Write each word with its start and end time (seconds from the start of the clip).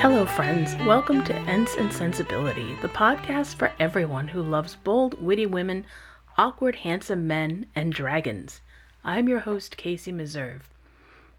Hello, 0.00 0.24
friends. 0.24 0.74
Welcome 0.86 1.24
to 1.24 1.34
Ents 1.40 1.76
and 1.76 1.92
Sensibility, 1.92 2.74
the 2.80 2.88
podcast 2.88 3.56
for 3.56 3.70
everyone 3.78 4.28
who 4.28 4.40
loves 4.40 4.76
bold, 4.76 5.22
witty 5.22 5.44
women, 5.44 5.84
awkward, 6.38 6.76
handsome 6.76 7.26
men, 7.26 7.66
and 7.74 7.92
dragons. 7.92 8.62
I'm 9.04 9.28
your 9.28 9.40
host, 9.40 9.76
Casey 9.76 10.10
Meserve. 10.10 10.62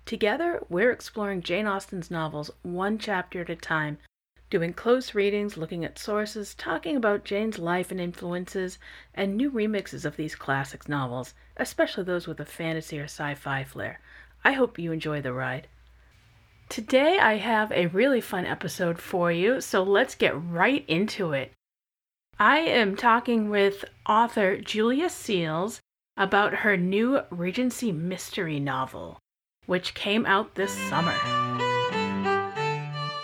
Together, 0.05 0.63
we're 0.69 0.91
exploring 0.91 1.41
Jane 1.41 1.65
Austen's 1.65 2.11
novels 2.11 2.51
one 2.61 2.99
chapter 2.99 3.41
at 3.41 3.49
a 3.49 3.55
time, 3.55 3.97
doing 4.51 4.73
close 4.73 5.15
readings, 5.15 5.57
looking 5.57 5.83
at 5.83 5.97
sources, 5.97 6.53
talking 6.53 6.95
about 6.95 7.25
Jane's 7.25 7.57
life 7.57 7.89
and 7.89 7.99
influences, 7.99 8.77
and 9.15 9.35
new 9.35 9.49
remixes 9.49 10.05
of 10.05 10.17
these 10.17 10.35
classic 10.35 10.87
novels, 10.87 11.33
especially 11.57 12.03
those 12.03 12.27
with 12.27 12.39
a 12.39 12.45
fantasy 12.45 12.99
or 12.99 13.05
sci 13.05 13.33
fi 13.33 13.63
flair. 13.63 13.99
I 14.43 14.51
hope 14.51 14.77
you 14.77 14.91
enjoy 14.91 15.19
the 15.19 15.33
ride. 15.33 15.67
Today, 16.71 17.17
I 17.19 17.35
have 17.35 17.69
a 17.73 17.87
really 17.87 18.21
fun 18.21 18.45
episode 18.45 18.97
for 18.97 19.29
you, 19.29 19.59
so 19.59 19.83
let's 19.83 20.15
get 20.15 20.41
right 20.41 20.85
into 20.87 21.33
it. 21.33 21.51
I 22.39 22.59
am 22.59 22.95
talking 22.95 23.49
with 23.49 23.83
author 24.07 24.55
Julia 24.55 25.07
Seales 25.07 25.81
about 26.15 26.53
her 26.53 26.77
new 26.77 27.23
Regency 27.29 27.91
mystery 27.91 28.57
novel, 28.61 29.19
which 29.65 29.93
came 29.95 30.25
out 30.25 30.55
this 30.55 30.71
summer. 30.71 31.13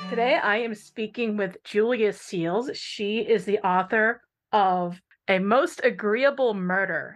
Today, 0.10 0.38
I 0.44 0.58
am 0.58 0.76
speaking 0.76 1.38
with 1.38 1.64
Julia 1.64 2.12
Seales. 2.12 2.72
She 2.76 3.20
is 3.20 3.46
the 3.46 3.60
author 3.60 4.20
of 4.52 5.00
A 5.30 5.40
Most 5.40 5.80
Agreeable 5.86 6.54
Murder. 6.54 7.16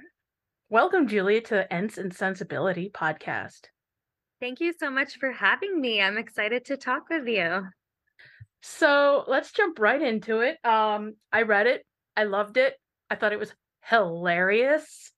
Welcome, 0.69 1.09
Julia, 1.09 1.41
to 1.41 1.55
the 1.55 1.73
Ents 1.73 1.97
and 1.97 2.13
Sensibility 2.15 2.89
podcast. 2.89 3.63
Thank 4.41 4.59
you 4.59 4.73
so 4.73 4.89
much 4.89 5.19
for 5.19 5.31
having 5.31 5.79
me. 5.79 6.01
I'm 6.01 6.17
excited 6.17 6.65
to 6.65 6.75
talk 6.75 7.09
with 7.11 7.27
you. 7.27 7.61
So 8.63 9.23
let's 9.27 9.51
jump 9.51 9.77
right 9.79 10.01
into 10.01 10.39
it. 10.39 10.57
Um, 10.65 11.13
I 11.31 11.43
read 11.43 11.67
it. 11.67 11.85
I 12.17 12.23
loved 12.23 12.57
it. 12.57 12.73
I 13.07 13.15
thought 13.15 13.33
it 13.33 13.39
was 13.39 13.53
hilarious. 13.85 15.13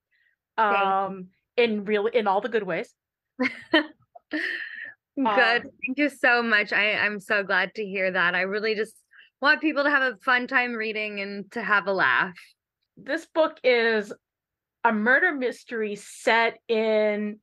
Um, 0.58 1.30
in 1.56 1.86
real 1.86 2.08
in 2.08 2.28
all 2.28 2.42
the 2.42 2.50
good 2.50 2.64
ways. 2.64 2.94
good. 3.72 3.86
Um, 5.17 5.62
Thank 5.86 5.97
you 5.97 6.09
so 6.09 6.44
much. 6.44 6.73
I, 6.73 6.95
I'm 6.95 7.22
so 7.22 7.44
glad 7.44 7.73
to 7.75 7.86
hear 7.86 8.12
that. 8.12 8.36
I 8.36 8.42
really 8.42 8.75
just 8.75 8.95
want 9.42 9.62
people 9.62 9.86
to 9.86 9.90
have 9.90 10.14
a 10.14 10.17
fun 10.17 10.47
time 10.47 10.73
reading 10.73 11.22
and 11.22 11.50
to 11.53 11.64
have 11.64 11.88
a 11.88 11.94
laugh. 11.94 12.38
This 12.97 13.25
book 13.34 13.58
is 13.64 14.12
a 14.84 14.92
murder 14.92 15.34
mystery 15.34 15.95
set 15.95 16.59
in 16.67 17.40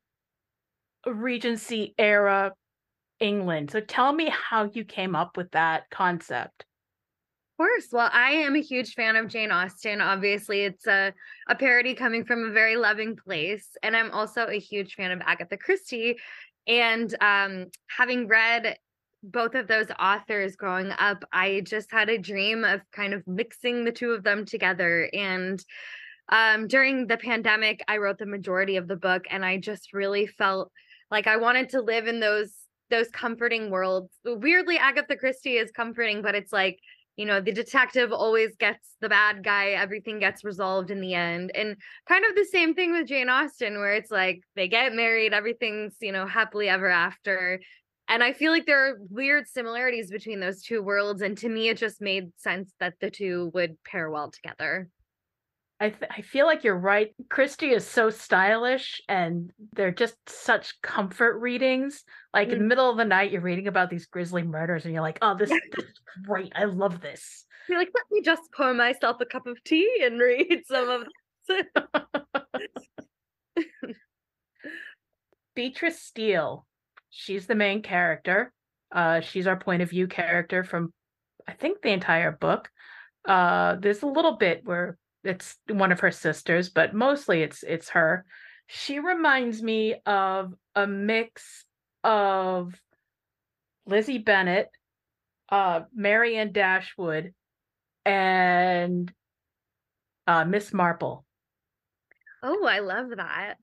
Regency 1.07 1.95
era 1.99 2.53
England. 3.21 3.71
So 3.71 3.81
tell 3.81 4.13
me 4.13 4.31
how 4.31 4.71
you 4.73 4.85
came 4.85 5.15
up 5.15 5.37
with 5.37 5.51
that 5.53 5.85
concept. 5.91 6.65
Of 7.53 7.65
course. 7.65 7.89
Well, 7.93 8.11
I 8.13 8.31
am 8.33 8.57
a 8.57 8.61
huge 8.63 8.95
fan 8.95 9.17
of 9.17 9.29
Jane 9.29 9.51
Austen. 9.51 10.01
Obviously, 10.01 10.63
it's 10.63 10.87
a, 10.87 11.13
a 11.49 11.55
parody 11.55 11.95
coming 11.95 12.25
from 12.25 12.45
a 12.45 12.53
very 12.53 12.77
loving 12.77 13.17
place. 13.17 13.69
And 13.83 13.95
I'm 13.95 14.11
also 14.13 14.47
a 14.47 14.59
huge 14.59 14.95
fan 14.95 15.11
of 15.11 15.21
Agatha 15.27 15.59
Christie. 15.59 16.19
And 16.67 17.15
um, 17.21 17.67
having 17.89 18.29
read 18.29 18.79
both 19.23 19.55
of 19.55 19.67
those 19.67 19.89
authors 19.99 20.57
growing 20.57 20.93
up, 20.99 21.25
I 21.33 21.61
just 21.67 21.93
had 21.93 22.09
a 22.09 22.17
dream 22.17 22.65
of 22.65 22.81
kind 22.93 23.13
of 23.13 23.27
mixing 23.27 23.85
the 23.85 23.93
two 23.93 24.13
of 24.13 24.23
them 24.23 24.47
together. 24.47 25.11
And 25.13 25.63
um, 26.31 26.69
during 26.69 27.07
the 27.07 27.19
pandemic, 27.19 27.83
I 27.89 27.99
wrote 27.99 28.19
the 28.19 28.25
majority 28.25 28.77
of 28.77 28.89
the 28.89 28.97
book, 28.97 29.25
and 29.31 29.45
I 29.45 29.59
just 29.59 29.93
really 29.93 30.27
felt 30.27 30.71
like 31.11 31.27
I 31.27 31.37
wanted 31.37 31.71
to 31.71 31.81
live 31.81 32.07
in 32.07 32.21
those 32.21 32.53
those 32.91 33.09
comforting 33.09 33.71
worlds. 33.71 34.13
Weirdly, 34.25 34.77
Agatha 34.77 35.17
Christie 35.17 35.57
is 35.57 35.71
comforting, 35.71 36.23
but 36.23 36.35
it's 36.35 36.53
like, 36.53 36.81
you 37.17 37.25
know, 37.25 37.41
the 37.41 37.53
detective 37.53 38.13
always 38.13 38.57
gets 38.57 38.97
the 39.01 39.09
bad 39.09 39.45
guy, 39.45 39.71
everything 39.71 40.19
gets 40.19 40.43
resolved 40.43 40.91
in 40.91 41.01
the 41.01 41.15
end. 41.15 41.53
And 41.55 41.77
kind 42.09 42.25
of 42.25 42.35
the 42.35 42.45
same 42.45 42.75
thing 42.75 42.93
with 42.93 43.07
Jane 43.07 43.29
Austen, 43.29 43.79
where 43.79 43.95
it's 43.95 44.11
like 44.11 44.43
they 44.57 44.69
get 44.69 44.93
married, 44.93 45.33
everything's, 45.33 45.95
you 46.01 46.13
know, 46.13 46.27
happily 46.27 46.69
ever 46.69 46.89
after. 46.89 47.61
And 48.09 48.25
I 48.25 48.33
feel 48.33 48.51
like 48.51 48.67
there 48.67 48.89
are 48.89 48.99
weird 49.09 49.47
similarities 49.47 50.11
between 50.11 50.41
those 50.41 50.63
two 50.63 50.83
worlds. 50.83 51.23
And 51.23 51.39
to 51.39 51.49
me, 51.49 51.69
it 51.69 51.77
just 51.77 52.01
made 52.01 52.33
sense 52.37 52.73
that 52.81 52.95
the 53.01 53.11
two 53.11 53.53
would 53.55 53.77
pair 53.85 54.11
well 54.11 54.33
together. 54.33 54.89
I 55.81 55.89
th- 55.89 56.11
I 56.15 56.21
feel 56.21 56.45
like 56.45 56.63
you're 56.63 56.77
right. 56.77 57.15
Christie 57.31 57.71
is 57.71 57.87
so 57.87 58.11
stylish, 58.11 59.01
and 59.09 59.51
they're 59.73 59.91
just 59.91 60.15
such 60.29 60.81
comfort 60.83 61.39
readings. 61.39 62.05
Like 62.35 62.49
mm. 62.49 62.53
in 62.53 62.59
the 62.59 62.65
mm. 62.65 62.69
middle 62.69 62.91
of 62.91 62.99
the 62.99 63.05
night, 63.07 63.33
you're 63.33 63.41
reading 63.41 63.67
about 63.67 63.89
these 63.89 64.05
grisly 64.05 64.43
murders, 64.43 64.85
and 64.85 64.93
you're 64.93 65.03
like, 65.03 65.19
"Oh, 65.23 65.35
this, 65.35 65.49
this 65.49 65.87
is 65.87 66.01
great! 66.27 66.53
I 66.55 66.65
love 66.65 67.01
this." 67.01 67.47
You're 67.67 67.79
like, 67.79 67.91
"Let 67.95 68.05
me 68.11 68.21
just 68.21 68.43
pour 68.55 68.75
myself 68.75 69.17
a 69.21 69.25
cup 69.25 69.47
of 69.47 69.63
tea 69.65 70.03
and 70.05 70.21
read 70.21 70.63
some 70.67 70.91
of 70.91 71.05
this." 71.49 71.65
Beatrice 75.55 76.03
Steele, 76.03 76.67
she's 77.09 77.47
the 77.47 77.55
main 77.55 77.81
character. 77.81 78.53
Uh, 78.93 79.21
she's 79.21 79.47
our 79.47 79.59
point 79.59 79.81
of 79.81 79.91
view 79.91 80.09
character 80.09 80.63
from, 80.63 80.93
I 81.49 81.53
think, 81.53 81.81
the 81.81 81.91
entire 81.91 82.33
book. 82.33 82.69
Uh, 83.27 83.77
there's 83.77 84.03
a 84.03 84.07
little 84.07 84.37
bit 84.37 84.63
where 84.65 84.99
it's 85.25 85.57
one 85.69 85.93
of 85.93 86.01
her 86.01 86.11
sisters, 86.11 86.71
but 86.71 86.95
mostly 86.95 87.43
it's 87.43 87.63
it's 87.63 87.91
her. 87.91 88.25
She 88.67 88.99
reminds 88.99 89.63
me 89.63 89.97
of 90.07 90.55
a 90.75 90.87
mix 90.87 91.65
of 92.05 92.75
Lizzie 93.87 94.19
Bennet, 94.19 94.71
uh, 95.51 95.83
Marianne 95.95 96.53
Dashwood, 96.53 97.35
and 98.05 99.13
uh, 100.27 100.45
Miss 100.45 100.73
Marple. 100.73 101.25
Oh, 102.43 102.65
I 102.67 102.79
love 102.79 103.09
that. 103.17 103.57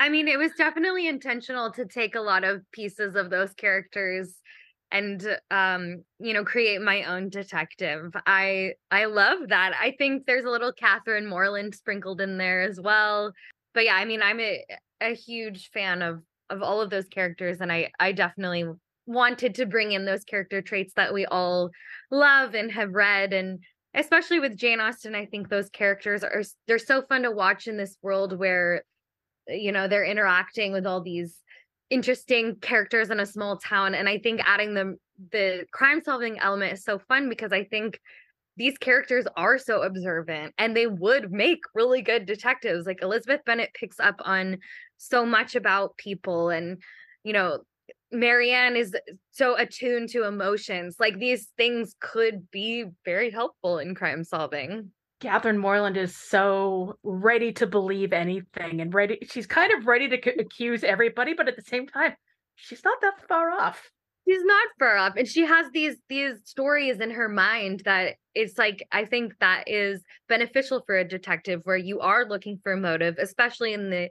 I 0.00 0.08
mean, 0.08 0.26
it 0.26 0.38
was 0.38 0.52
definitely 0.58 1.06
intentional 1.06 1.70
to 1.72 1.86
take 1.86 2.14
a 2.14 2.20
lot 2.20 2.42
of 2.42 2.62
pieces 2.72 3.14
of 3.14 3.30
those 3.30 3.52
characters 3.54 4.34
and 4.94 5.38
um 5.50 6.04
you 6.20 6.32
know 6.32 6.44
create 6.44 6.80
my 6.80 7.02
own 7.02 7.28
detective. 7.28 8.14
I 8.26 8.74
i 8.90 9.04
love 9.04 9.48
that. 9.48 9.74
I 9.78 9.94
think 9.98 10.24
there's 10.24 10.46
a 10.46 10.50
little 10.50 10.72
catherine 10.72 11.26
morland 11.26 11.74
sprinkled 11.74 12.22
in 12.22 12.38
there 12.38 12.62
as 12.62 12.80
well. 12.80 13.32
But 13.74 13.84
yeah 13.84 13.96
i 13.96 14.04
mean 14.04 14.22
i'm 14.22 14.40
a, 14.40 14.64
a 15.00 15.14
huge 15.14 15.70
fan 15.70 16.00
of 16.00 16.22
of 16.48 16.62
all 16.62 16.80
of 16.80 16.90
those 16.90 17.08
characters 17.08 17.60
and 17.60 17.72
i 17.72 17.90
i 17.98 18.12
definitely 18.12 18.64
wanted 19.06 19.54
to 19.56 19.66
bring 19.66 19.92
in 19.92 20.04
those 20.04 20.24
character 20.24 20.62
traits 20.62 20.94
that 20.94 21.12
we 21.12 21.26
all 21.26 21.70
love 22.10 22.54
and 22.54 22.70
have 22.72 22.92
read 22.92 23.32
and 23.32 23.58
especially 23.94 24.38
with 24.38 24.56
jane 24.56 24.80
austen 24.80 25.14
i 25.14 25.26
think 25.26 25.48
those 25.48 25.68
characters 25.70 26.22
are 26.22 26.42
they're 26.66 26.78
so 26.78 27.02
fun 27.02 27.22
to 27.22 27.30
watch 27.30 27.66
in 27.66 27.76
this 27.76 27.96
world 28.02 28.38
where 28.38 28.82
you 29.48 29.72
know 29.72 29.88
they're 29.88 30.04
interacting 30.04 30.72
with 30.72 30.86
all 30.86 31.02
these 31.02 31.42
interesting 31.90 32.56
characters 32.56 33.10
in 33.10 33.20
a 33.20 33.26
small 33.26 33.58
town 33.58 33.94
and 33.94 34.08
i 34.08 34.18
think 34.18 34.40
adding 34.44 34.74
the 34.74 34.96
the 35.30 35.64
crime 35.70 36.00
solving 36.02 36.38
element 36.38 36.72
is 36.72 36.82
so 36.82 36.98
fun 36.98 37.28
because 37.28 37.52
i 37.52 37.62
think 37.62 38.00
these 38.56 38.78
characters 38.78 39.26
are 39.36 39.58
so 39.58 39.82
observant 39.82 40.54
and 40.58 40.76
they 40.76 40.86
would 40.86 41.32
make 41.32 41.58
really 41.74 42.02
good 42.02 42.24
detectives. 42.24 42.86
Like 42.86 43.02
elizabeth 43.02 43.44
bennet 43.44 43.70
picks 43.74 43.98
up 43.98 44.20
on 44.24 44.58
so 44.96 45.26
much 45.26 45.56
about 45.56 45.96
people 45.96 46.50
and 46.50 46.80
you 47.24 47.32
know 47.32 47.60
marianne 48.12 48.76
is 48.76 48.94
so 49.32 49.56
attuned 49.56 50.08
to 50.10 50.24
emotions. 50.24 50.96
Like 51.00 51.18
these 51.18 51.48
things 51.56 51.96
could 52.00 52.50
be 52.50 52.84
very 53.04 53.30
helpful 53.30 53.78
in 53.78 53.94
crime 53.94 54.24
solving 54.24 54.92
Catherine 55.24 55.56
Morland 55.56 55.96
is 55.96 56.14
so 56.14 56.98
ready 57.02 57.50
to 57.54 57.66
believe 57.66 58.12
anything 58.12 58.82
and 58.82 58.92
ready. 58.92 59.18
She's 59.30 59.46
kind 59.46 59.72
of 59.72 59.86
ready 59.86 60.06
to 60.10 60.20
c- 60.22 60.38
accuse 60.38 60.84
everybody, 60.84 61.32
but 61.32 61.48
at 61.48 61.56
the 61.56 61.62
same 61.62 61.86
time, 61.86 62.12
she's 62.56 62.84
not 62.84 63.00
that 63.00 63.26
far 63.26 63.50
off. 63.50 63.90
She's 64.28 64.44
not 64.44 64.68
far 64.78 64.98
off, 64.98 65.14
and 65.16 65.26
she 65.26 65.46
has 65.46 65.64
these 65.72 65.96
these 66.10 66.42
stories 66.44 67.00
in 67.00 67.10
her 67.10 67.30
mind 67.30 67.80
that 67.86 68.16
it's 68.34 68.58
like 68.58 68.86
I 68.92 69.06
think 69.06 69.32
that 69.40 69.64
is 69.66 70.02
beneficial 70.28 70.82
for 70.84 70.98
a 70.98 71.08
detective, 71.08 71.62
where 71.64 71.78
you 71.78 72.00
are 72.00 72.26
looking 72.26 72.60
for 72.62 72.72
a 72.72 72.76
motive, 72.76 73.16
especially 73.18 73.72
in 73.72 73.88
the 73.88 74.10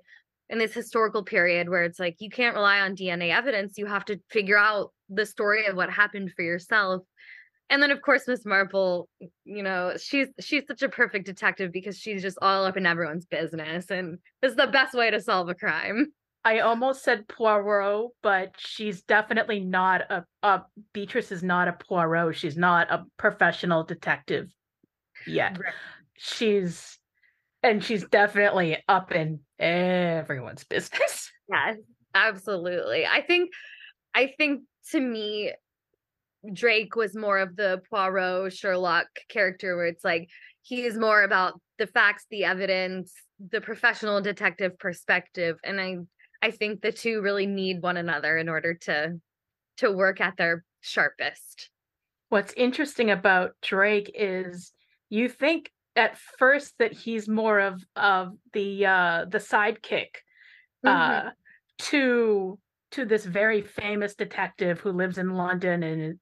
in 0.50 0.58
this 0.58 0.74
historical 0.74 1.24
period 1.24 1.70
where 1.70 1.84
it's 1.84 2.00
like 2.00 2.16
you 2.22 2.32
can't 2.32 2.56
rely 2.56 2.80
on 2.80 2.96
DNA 2.96 3.32
evidence. 3.32 3.78
You 3.78 3.86
have 3.86 4.06
to 4.06 4.20
figure 4.32 4.58
out 4.58 4.92
the 5.10 5.28
story 5.28 5.68
of 5.68 5.76
what 5.76 5.92
happened 5.92 6.32
for 6.36 6.42
yourself 6.42 7.04
and 7.74 7.82
then 7.82 7.90
of 7.90 8.04
course 8.04 8.28
miss 8.28 8.46
marple 8.46 9.10
you 9.46 9.64
know 9.64 9.94
she's 9.98 10.28
she's 10.40 10.64
such 10.68 10.84
a 10.84 10.90
perfect 10.90 11.26
detective 11.26 11.72
because 11.72 11.98
she's 11.98 12.22
just 12.22 12.38
all 12.42 12.66
up 12.66 12.78
in 12.78 12.86
everyone's 12.86 13.26
business 13.26 13.90
and 13.90 14.20
this 14.42 14.52
is 14.52 14.58
the 14.58 14.68
best 14.68 14.94
way 14.94 15.10
to 15.10 15.20
solve 15.20 15.50
a 15.50 15.56
crime. 15.56 16.06
I 16.46 16.60
almost 16.60 17.04
said 17.04 17.28
poirot 17.28 18.12
but 18.22 18.54
she's 18.58 19.02
definitely 19.02 19.60
not 19.60 20.02
a, 20.02 20.24
a 20.44 20.62
beatrice 20.94 21.32
is 21.32 21.42
not 21.42 21.68
a 21.68 21.74
poirot. 21.74 22.36
She's 22.36 22.58
not 22.58 22.92
a 22.92 23.06
professional 23.18 23.84
detective 23.84 24.50
yet. 25.26 25.58
Right. 25.58 25.74
she's 26.18 27.00
and 27.64 27.84
she's 27.84 28.06
definitely 28.06 28.78
up 28.88 29.12
in 29.12 29.40
everyone's 29.58 30.64
business. 30.70 31.32
Yes 31.50 31.78
absolutely. 32.14 33.08
I 33.08 33.22
think 33.22 33.50
i 34.14 34.32
think 34.38 34.62
to 34.92 35.00
me 35.00 35.52
Drake 36.52 36.96
was 36.96 37.16
more 37.16 37.40
of 37.40 37.56
the 37.56 37.82
Poirot 37.90 38.54
Sherlock 38.54 39.08
character 39.30 39.76
where 39.76 39.86
it's 39.86 40.04
like 40.04 40.30
he 40.62 40.84
is 40.84 40.98
more 40.98 41.24
about 41.24 41.60
the 41.78 41.88
facts, 41.88 42.26
the 42.30 42.44
evidence, 42.44 43.14
the 43.52 43.62
professional 43.62 44.22
detective 44.22 44.78
perspective 44.78 45.58
and 45.64 45.80
I 45.80 45.98
I 46.42 46.52
think 46.52 46.82
the 46.82 46.92
two 46.92 47.22
really 47.22 47.48
need 47.48 47.82
one 47.82 47.96
another 47.96 48.38
in 48.38 48.50
order 48.50 48.74
to 48.74 49.20
to 49.78 49.92
work 49.92 50.20
at 50.20 50.36
their 50.38 50.66
sharpest. 50.82 51.70
What's 52.30 52.54
interesting 52.54 53.10
about 53.12 53.52
Drake 53.62 54.12
is 54.14 54.74
you 55.10 55.30
think 55.30 55.72
at 55.96 56.18
first 56.18 56.74
that 56.80 56.92
he's 56.92 57.30
more 57.30 57.60
of 57.60 57.82
of 57.96 58.34
the 58.52 58.86
uh 58.86 59.26
the 59.30 59.38
sidekick 59.38 60.16
mm-hmm. 60.86 60.90
uh 60.90 61.30
to 61.80 62.60
to 62.94 63.06
this 63.06 63.26
very 63.26 63.62
famous 63.62 64.16
detective 64.16 64.80
who 64.80 64.92
lives 64.92 65.18
in 65.18 65.32
London 65.32 65.84
and 65.84 66.20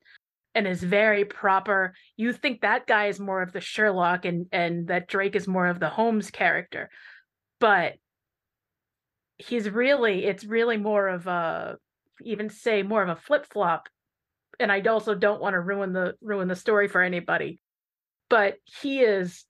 and 0.54 0.68
is 0.68 0.84
very 0.84 1.24
proper. 1.24 1.94
You 2.18 2.34
think 2.34 2.62
that 2.62 2.86
guy 2.86 3.06
is 3.06 3.20
more 3.20 3.42
of 3.42 3.54
the 3.54 3.62
Sherlock 3.62 4.26
and 4.26 4.48
and 4.52 4.88
that 4.88 5.08
Drake 5.08 5.36
is 5.36 5.48
more 5.48 5.68
of 5.68 5.80
the 5.80 5.90
Holmes 5.90 6.32
character. 6.32 6.90
But 7.60 7.96
he's 9.38 9.70
really 9.70 10.26
it's 10.26 10.44
really 10.44 10.78
more 10.78 11.08
of 11.08 11.28
a 11.28 11.78
even 12.24 12.50
say 12.50 12.84
more 12.84 13.02
of 13.02 13.10
a 13.10 13.16
flip-flop 13.16 13.90
and 14.60 14.72
I 14.72 14.82
also 14.82 15.16
don't 15.16 15.42
want 15.42 15.56
to 15.56 15.60
ruin 15.60 15.92
the 15.92 16.14
ruin 16.22 16.48
the 16.48 16.56
story 16.56 16.88
for 16.88 17.02
anybody. 17.02 17.62
But 18.30 18.56
he 18.82 19.02
is 19.02 19.46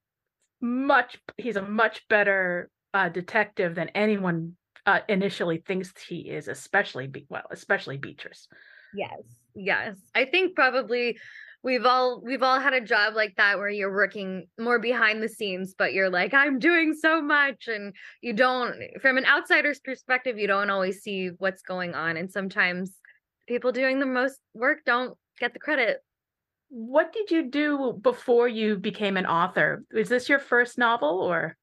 much 0.61 1.19
he's 1.37 1.55
a 1.55 1.61
much 1.61 2.07
better 2.07 2.69
uh, 2.93 3.09
detective 3.09 3.75
than 3.75 3.89
anyone 3.89 4.55
uh, 4.85 4.99
initially 5.07 5.57
thinks 5.57 5.93
he 6.07 6.29
is, 6.29 6.47
especially 6.47 7.07
Be- 7.07 7.27
well, 7.29 7.43
especially 7.51 7.97
Beatrice. 7.97 8.47
Yes, 8.93 9.21
yes. 9.55 9.95
I 10.15 10.25
think 10.25 10.55
probably 10.55 11.17
we've 11.63 11.85
all 11.85 12.21
we've 12.21 12.43
all 12.43 12.59
had 12.59 12.73
a 12.73 12.81
job 12.81 13.13
like 13.15 13.35
that 13.37 13.57
where 13.57 13.69
you're 13.69 13.93
working 13.93 14.47
more 14.59 14.79
behind 14.79 15.21
the 15.21 15.29
scenes, 15.29 15.75
but 15.77 15.93
you're 15.93 16.09
like, 16.09 16.33
I'm 16.33 16.59
doing 16.59 16.93
so 16.93 17.21
much, 17.21 17.67
and 17.67 17.93
you 18.21 18.33
don't. 18.33 18.75
From 19.01 19.17
an 19.17 19.25
outsider's 19.25 19.79
perspective, 19.79 20.37
you 20.37 20.47
don't 20.47 20.69
always 20.69 21.01
see 21.01 21.29
what's 21.37 21.61
going 21.61 21.93
on, 21.93 22.17
and 22.17 22.31
sometimes 22.31 22.93
people 23.47 23.71
doing 23.71 23.99
the 23.99 24.05
most 24.05 24.39
work 24.53 24.79
don't 24.85 25.17
get 25.39 25.53
the 25.53 25.59
credit. 25.59 25.97
What 26.69 27.11
did 27.11 27.31
you 27.31 27.49
do 27.49 27.99
before 28.01 28.47
you 28.47 28.77
became 28.77 29.17
an 29.17 29.25
author? 29.25 29.83
Is 29.91 30.09
this 30.09 30.29
your 30.29 30.39
first 30.39 30.77
novel 30.77 31.19
or? 31.19 31.57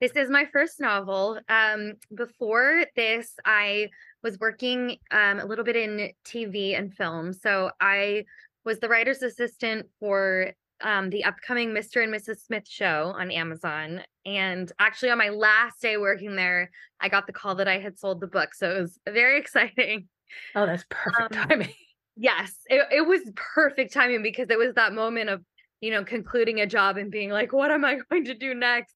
This 0.00 0.12
is 0.16 0.30
my 0.30 0.46
first 0.50 0.80
novel. 0.80 1.38
Um, 1.48 1.94
before 2.14 2.86
this, 2.96 3.34
I 3.44 3.90
was 4.22 4.38
working 4.38 4.96
um, 5.10 5.40
a 5.40 5.44
little 5.44 5.64
bit 5.64 5.76
in 5.76 6.12
TV 6.24 6.78
and 6.78 6.94
film. 6.94 7.34
So 7.34 7.70
I 7.80 8.24
was 8.64 8.78
the 8.78 8.88
writer's 8.88 9.22
assistant 9.22 9.86
for 9.98 10.52
um, 10.82 11.10
the 11.10 11.24
upcoming 11.24 11.70
Mr. 11.70 12.02
and 12.02 12.12
Mrs. 12.12 12.44
Smith 12.44 12.66
show 12.66 13.12
on 13.14 13.30
Amazon. 13.30 14.00
And 14.24 14.72
actually, 14.78 15.10
on 15.10 15.18
my 15.18 15.28
last 15.28 15.82
day 15.82 15.98
working 15.98 16.34
there, 16.34 16.70
I 16.98 17.10
got 17.10 17.26
the 17.26 17.34
call 17.34 17.56
that 17.56 17.68
I 17.68 17.78
had 17.78 17.98
sold 17.98 18.20
the 18.20 18.26
book. 18.26 18.54
So 18.54 18.70
it 18.70 18.80
was 18.80 18.98
very 19.06 19.38
exciting. 19.40 20.08
Oh, 20.54 20.64
that's 20.64 20.84
perfect 20.88 21.36
um, 21.36 21.48
timing. 21.48 21.74
Yes, 22.16 22.52
it, 22.66 22.86
it 22.92 23.06
was 23.06 23.22
perfect 23.34 23.94
timing 23.94 24.22
because 24.22 24.50
it 24.50 24.58
was 24.58 24.74
that 24.74 24.92
moment 24.92 25.30
of, 25.30 25.42
you 25.80 25.90
know, 25.90 26.04
concluding 26.04 26.60
a 26.60 26.66
job 26.66 26.98
and 26.98 27.10
being 27.10 27.30
like, 27.30 27.54
what 27.54 27.70
am 27.70 27.82
I 27.82 27.98
going 28.10 28.26
to 28.26 28.34
do 28.34 28.52
next? 28.52 28.94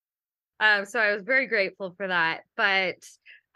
Um, 0.61 0.85
so 0.85 0.99
I 1.01 1.15
was 1.15 1.25
very 1.25 1.47
grateful 1.47 1.95
for 1.97 2.09
that. 2.09 2.43
But 2.57 2.97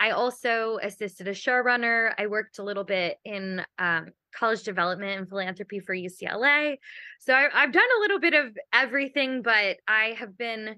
I 0.00 0.10
also 0.10 0.78
assisted 0.82 1.28
a 1.28 1.32
showrunner. 1.32 2.12
I 2.18 2.26
worked 2.26 2.58
a 2.58 2.62
little 2.62 2.84
bit 2.84 3.18
in 3.24 3.64
um, 3.78 4.08
college 4.34 4.62
development 4.62 5.18
and 5.18 5.28
philanthropy 5.28 5.80
for 5.80 5.94
UCLA. 5.94 6.76
So 7.20 7.34
I, 7.34 7.48
I've 7.52 7.72
done 7.72 7.88
a 7.96 8.00
little 8.00 8.20
bit 8.20 8.34
of 8.34 8.56
everything, 8.72 9.42
but 9.42 9.78
I 9.88 10.16
have 10.18 10.38
been 10.38 10.76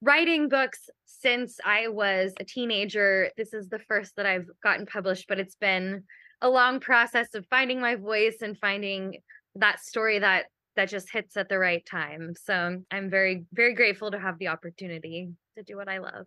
writing 0.00 0.48
books 0.48 0.88
since 1.04 1.58
I 1.64 1.88
was 1.88 2.32
a 2.40 2.44
teenager. 2.44 3.30
This 3.36 3.52
is 3.52 3.68
the 3.68 3.78
first 3.78 4.16
that 4.16 4.26
I've 4.26 4.48
gotten 4.62 4.86
published, 4.86 5.26
but 5.28 5.38
it's 5.38 5.56
been 5.56 6.04
a 6.40 6.48
long 6.48 6.80
process 6.80 7.34
of 7.34 7.46
finding 7.48 7.80
my 7.80 7.96
voice 7.96 8.36
and 8.42 8.58
finding 8.58 9.18
that 9.56 9.80
story 9.80 10.18
that 10.18 10.46
that 10.76 10.90
just 10.90 11.10
hits 11.10 11.38
at 11.38 11.48
the 11.48 11.58
right 11.58 11.84
time. 11.86 12.34
So 12.42 12.82
I'm 12.90 13.10
very 13.10 13.46
very 13.52 13.74
grateful 13.74 14.10
to 14.10 14.18
have 14.18 14.38
the 14.38 14.48
opportunity 14.48 15.30
to 15.56 15.62
do 15.62 15.76
what 15.76 15.88
I 15.88 15.98
love. 15.98 16.26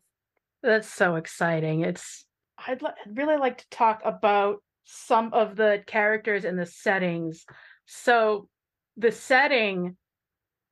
That's 0.61 0.91
so 0.91 1.15
exciting. 1.15 1.81
It's 1.81 2.25
I'd, 2.67 2.83
l- 2.83 2.93
I'd 3.05 3.17
really 3.17 3.37
like 3.37 3.59
to 3.59 3.69
talk 3.69 4.01
about 4.03 4.57
some 4.83 5.33
of 5.33 5.55
the 5.55 5.83
characters 5.85 6.45
and 6.45 6.59
the 6.59 6.65
settings. 6.65 7.45
So 7.85 8.49
the 8.97 9.11
setting 9.11 9.95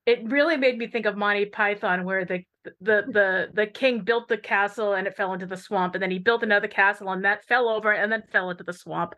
it 0.06 0.22
really 0.32 0.56
made 0.56 0.78
me 0.78 0.88
think 0.88 1.06
of 1.06 1.18
Monty 1.18 1.46
Python 1.46 2.06
where 2.06 2.26
the 2.26 2.44
the 2.82 3.04
the 3.12 3.48
the 3.54 3.68
king 3.68 4.02
built 4.02 4.28
the 4.28 4.38
castle 4.38 4.94
and 4.94 5.08
it 5.08 5.16
fell 5.16 5.34
into 5.34 5.46
the 5.46 5.58
swamp 5.58 5.96
and 5.96 6.02
then 6.02 6.12
he 6.12 6.20
built 6.20 6.44
another 6.44 6.68
castle 6.68 7.12
and 7.12 7.26
that 7.26 7.46
fell 7.46 7.70
over 7.70 7.92
and 7.92 8.12
then 8.12 8.24
fell 8.32 8.50
into 8.50 8.64
the 8.64 8.74
swamp. 8.74 9.14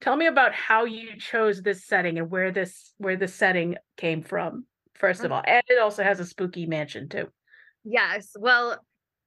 Tell 0.00 0.16
me 0.16 0.26
about 0.26 0.52
how 0.52 0.84
you 0.84 1.16
chose 1.18 1.62
this 1.62 1.86
setting 1.86 2.18
and 2.18 2.30
where 2.30 2.50
this 2.50 2.92
where 2.98 3.16
the 3.16 3.28
setting 3.28 3.76
came 3.96 4.22
from 4.22 4.66
first 4.94 5.24
of 5.24 5.32
all. 5.32 5.40
Mm-hmm. 5.40 5.50
And 5.50 5.62
it 5.68 5.80
also 5.80 6.02
has 6.02 6.20
a 6.20 6.24
spooky 6.24 6.66
mansion 6.66 7.08
too. 7.08 7.28
Yes. 7.86 8.32
Well, 8.38 8.80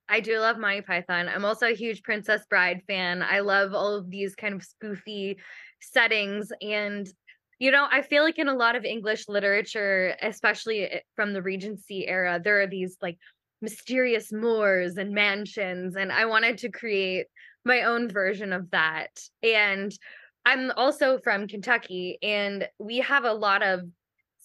I 0.10 0.20
do 0.22 0.40
love 0.40 0.58
Monty 0.60 0.82
Python. 0.82 1.30
I'm 1.30 1.46
also 1.46 1.68
a 1.68 1.76
huge 1.76 2.04
Princess 2.04 2.44
Bride 2.50 2.84
fan. 2.88 3.24
I 3.24 3.42
love 3.42 3.74
all 3.74 3.96
of 3.96 4.10
these 4.12 4.36
kind 4.36 4.56
of 4.56 4.64
spoofy 4.68 5.38
settings. 5.82 6.52
And, 6.62 7.08
you 7.60 7.72
know, 7.72 7.88
I 7.92 8.02
feel 8.02 8.24
like 8.24 8.40
in 8.40 8.50
a 8.50 8.56
lot 8.56 8.76
of 8.76 8.86
English 8.86 9.28
literature, 9.30 10.16
especially 10.22 10.84
eh, 10.86 11.00
from 11.16 11.34
the 11.34 11.42
Regency 11.44 12.08
era, 12.08 12.42
there 12.44 12.62
are 12.62 12.68
these 12.68 12.98
like 13.02 13.18
mysterious 13.62 14.32
moors 14.34 14.98
and 14.98 15.14
mansions. 15.14 15.96
And 15.96 16.12
I 16.12 16.26
wanted 16.26 16.58
to 16.60 16.70
create 16.70 17.28
my 17.66 17.84
own 17.84 18.10
version 18.10 18.54
of 18.54 18.72
that. 18.72 19.12
And 19.44 19.94
I'm 20.46 20.72
also 20.78 21.20
from 21.20 21.48
Kentucky, 21.48 22.18
and 22.24 22.68
we 22.80 23.00
have 23.00 23.26
a 23.26 23.34
lot 23.34 23.64
of 23.64 23.82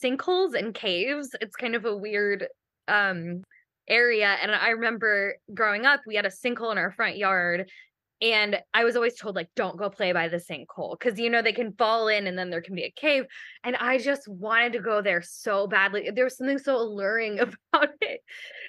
sinkholes 0.03 0.55
and 0.55 0.75
caves. 0.75 1.31
It's 1.41 1.57
kind 1.57 1.75
of 1.75 1.85
a 1.85 1.97
weird 1.97 2.49
um 2.89 3.43
area. 3.89 4.37
And 4.43 4.51
I 4.53 4.71
remember 4.71 5.37
growing 5.53 5.87
up, 5.87 6.01
we 6.07 6.15
had 6.15 6.27
a 6.27 6.31
sinkhole 6.31 6.73
in 6.73 6.79
our 6.79 6.93
front 6.93 7.17
yard. 7.17 7.71
And 8.23 8.59
I 8.73 8.85
was 8.85 8.97
always 8.97 9.17
told, 9.17 9.37
like, 9.37 9.49
don't 9.57 9.77
go 9.77 9.91
play 9.91 10.13
by 10.13 10.29
the 10.29 10.39
sinkhole 10.39 10.99
because, 10.99 11.19
you 11.19 11.29
know, 11.29 11.43
they 11.43 11.53
can 11.53 11.73
fall 11.73 12.09
in 12.09 12.27
and 12.27 12.39
then 12.39 12.49
there 12.49 12.63
can 12.63 12.75
be 12.75 12.85
a 12.85 12.91
cave. 12.91 13.25
And 13.65 13.77
I 13.77 13.99
just 13.99 14.29
wanted 14.29 14.73
to 14.75 14.79
go 14.79 15.03
there 15.03 15.21
so 15.21 15.67
badly. 15.67 16.09
There 16.15 16.25
was 16.25 16.37
something 16.37 16.59
so 16.59 16.77
alluring 16.77 17.41
about 17.41 17.91
it. 18.01 18.21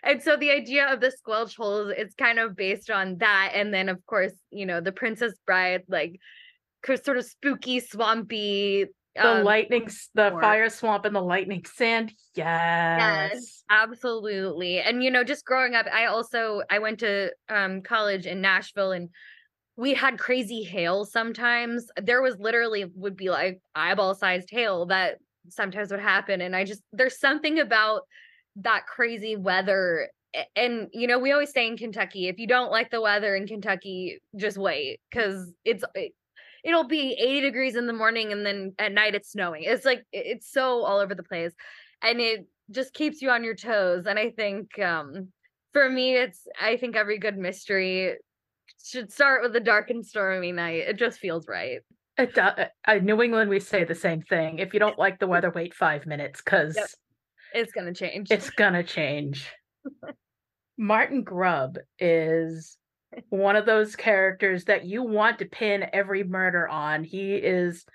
And 0.03 0.21
so 0.21 0.35
the 0.35 0.51
idea 0.51 0.91
of 0.91 0.99
the 0.99 1.11
squelch 1.11 1.55
holes 1.55 1.93
is 1.95 2.13
kind 2.15 2.39
of 2.39 2.55
based 2.55 2.89
on 2.89 3.17
that. 3.19 3.51
And 3.53 3.73
then, 3.73 3.87
of 3.87 4.03
course, 4.07 4.33
you 4.51 4.65
know, 4.65 4.81
the 4.81 4.91
Princess 4.91 5.33
Bride, 5.45 5.83
like, 5.87 6.19
sort 7.03 7.17
of 7.17 7.25
spooky, 7.25 7.79
swampy 7.79 8.87
the 9.15 9.37
um, 9.37 9.43
lightning 9.43 9.89
the 10.13 10.31
more. 10.31 10.41
fire 10.41 10.69
swamp 10.69 11.05
and 11.05 11.15
the 11.15 11.21
lightning 11.21 11.63
sand 11.65 12.11
yes. 12.35 13.31
yes 13.33 13.63
absolutely 13.69 14.79
and 14.79 15.03
you 15.03 15.09
know 15.09 15.23
just 15.23 15.45
growing 15.45 15.73
up 15.73 15.85
i 15.93 16.05
also 16.05 16.61
i 16.69 16.79
went 16.79 16.99
to 16.99 17.31
um 17.49 17.81
college 17.81 18.25
in 18.25 18.41
nashville 18.41 18.91
and 18.91 19.09
we 19.77 19.93
had 19.93 20.19
crazy 20.19 20.63
hail 20.63 21.05
sometimes 21.05 21.87
there 22.01 22.21
was 22.21 22.37
literally 22.39 22.85
would 22.95 23.15
be 23.15 23.29
like 23.29 23.59
eyeball 23.73 24.13
sized 24.13 24.49
hail 24.51 24.85
that 24.85 25.17
sometimes 25.49 25.91
would 25.91 25.99
happen 25.99 26.41
and 26.41 26.55
i 26.55 26.63
just 26.63 26.81
there's 26.91 27.19
something 27.19 27.59
about 27.59 28.01
that 28.57 28.85
crazy 28.85 29.35
weather 29.35 30.09
and 30.55 30.89
you 30.91 31.07
know 31.07 31.19
we 31.19 31.31
always 31.31 31.51
say 31.51 31.67
in 31.67 31.77
kentucky 31.77 32.27
if 32.27 32.37
you 32.37 32.47
don't 32.47 32.71
like 32.71 32.89
the 32.89 33.01
weather 33.01 33.35
in 33.35 33.47
kentucky 33.47 34.19
just 34.35 34.57
wait 34.57 34.99
because 35.09 35.53
it's 35.63 35.83
it'll 36.65 36.87
be 36.87 37.13
80 37.13 37.41
degrees 37.41 37.75
in 37.75 37.85
the 37.85 37.93
morning 37.93 38.31
and 38.31 38.45
then 38.45 38.73
at 38.79 38.91
night 38.91 39.13
it's 39.13 39.31
snowing. 39.31 39.63
It's 39.63 39.85
like 39.85 40.03
it's 40.11 40.51
so 40.51 40.83
all 40.83 40.99
over 40.99 41.13
the 41.13 41.23
place. 41.23 41.53
And 42.01 42.19
it 42.19 42.47
just 42.71 42.93
keeps 42.93 43.21
you 43.21 43.29
on 43.29 43.43
your 43.43 43.55
toes. 43.55 44.07
And 44.07 44.17
I 44.17 44.31
think 44.31 44.77
um 44.79 45.29
for 45.71 45.87
me 45.89 46.15
it's 46.15 46.47
I 46.59 46.75
think 46.77 46.95
every 46.95 47.19
good 47.19 47.37
mystery 47.37 48.15
should 48.83 49.13
start 49.13 49.43
with 49.43 49.55
a 49.55 49.59
dark 49.59 49.91
and 49.91 50.03
stormy 50.03 50.51
night. 50.51 50.87
It 50.87 50.97
just 50.97 51.19
feels 51.19 51.47
right. 51.47 51.79
It, 52.17 52.37
uh, 52.37 52.67
uh, 52.87 52.95
New 52.95 53.21
England, 53.21 53.49
we 53.49 53.59
say 53.59 53.83
the 53.83 53.93
same 53.93 54.21
thing. 54.21 54.59
If 54.59 54.73
you 54.73 54.79
don't 54.79 54.97
like 54.97 55.19
the 55.19 55.27
weather, 55.27 55.51
wait 55.51 55.73
five 55.73 56.05
minutes 56.05 56.41
because 56.41 56.75
yep. 56.77 56.87
it's 57.53 57.73
gonna 57.73 57.93
change. 57.93 58.31
It's 58.31 58.49
gonna 58.49 58.83
change. 58.83 59.51
Martin 60.77 61.23
Grubb 61.23 61.77
is 61.99 62.77
one 63.29 63.55
of 63.55 63.65
those 63.65 63.95
characters 63.95 64.65
that 64.65 64.85
you 64.85 65.03
want 65.03 65.39
to 65.39 65.45
pin 65.45 65.85
every 65.93 66.23
murder 66.23 66.67
on. 66.67 67.03
He 67.03 67.35
is 67.35 67.85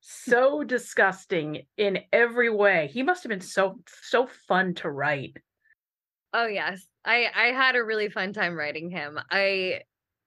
so 0.00 0.64
disgusting 0.64 1.62
in 1.76 2.00
every 2.12 2.50
way. 2.50 2.88
He 2.92 3.02
must 3.02 3.22
have 3.22 3.30
been 3.30 3.40
so 3.40 3.80
so 4.02 4.26
fun 4.48 4.74
to 4.76 4.90
write. 4.90 5.36
Oh 6.32 6.46
yes. 6.46 6.86
I 7.04 7.28
I 7.34 7.46
had 7.46 7.76
a 7.76 7.84
really 7.84 8.08
fun 8.08 8.32
time 8.32 8.54
writing 8.54 8.90
him. 8.90 9.18
I 9.30 9.82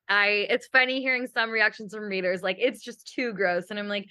I 0.10 0.48
it's 0.50 0.68
funny 0.68 1.02
hearing 1.02 1.28
some 1.28 1.52
reactions 1.52 1.94
from 1.94 2.06
readers 2.06 2.44
like 2.44 2.58
it's 2.60 2.84
just 2.84 3.12
too 3.16 3.34
gross 3.34 3.66
and 3.70 3.80
I'm 3.80 3.88
like 3.90 4.08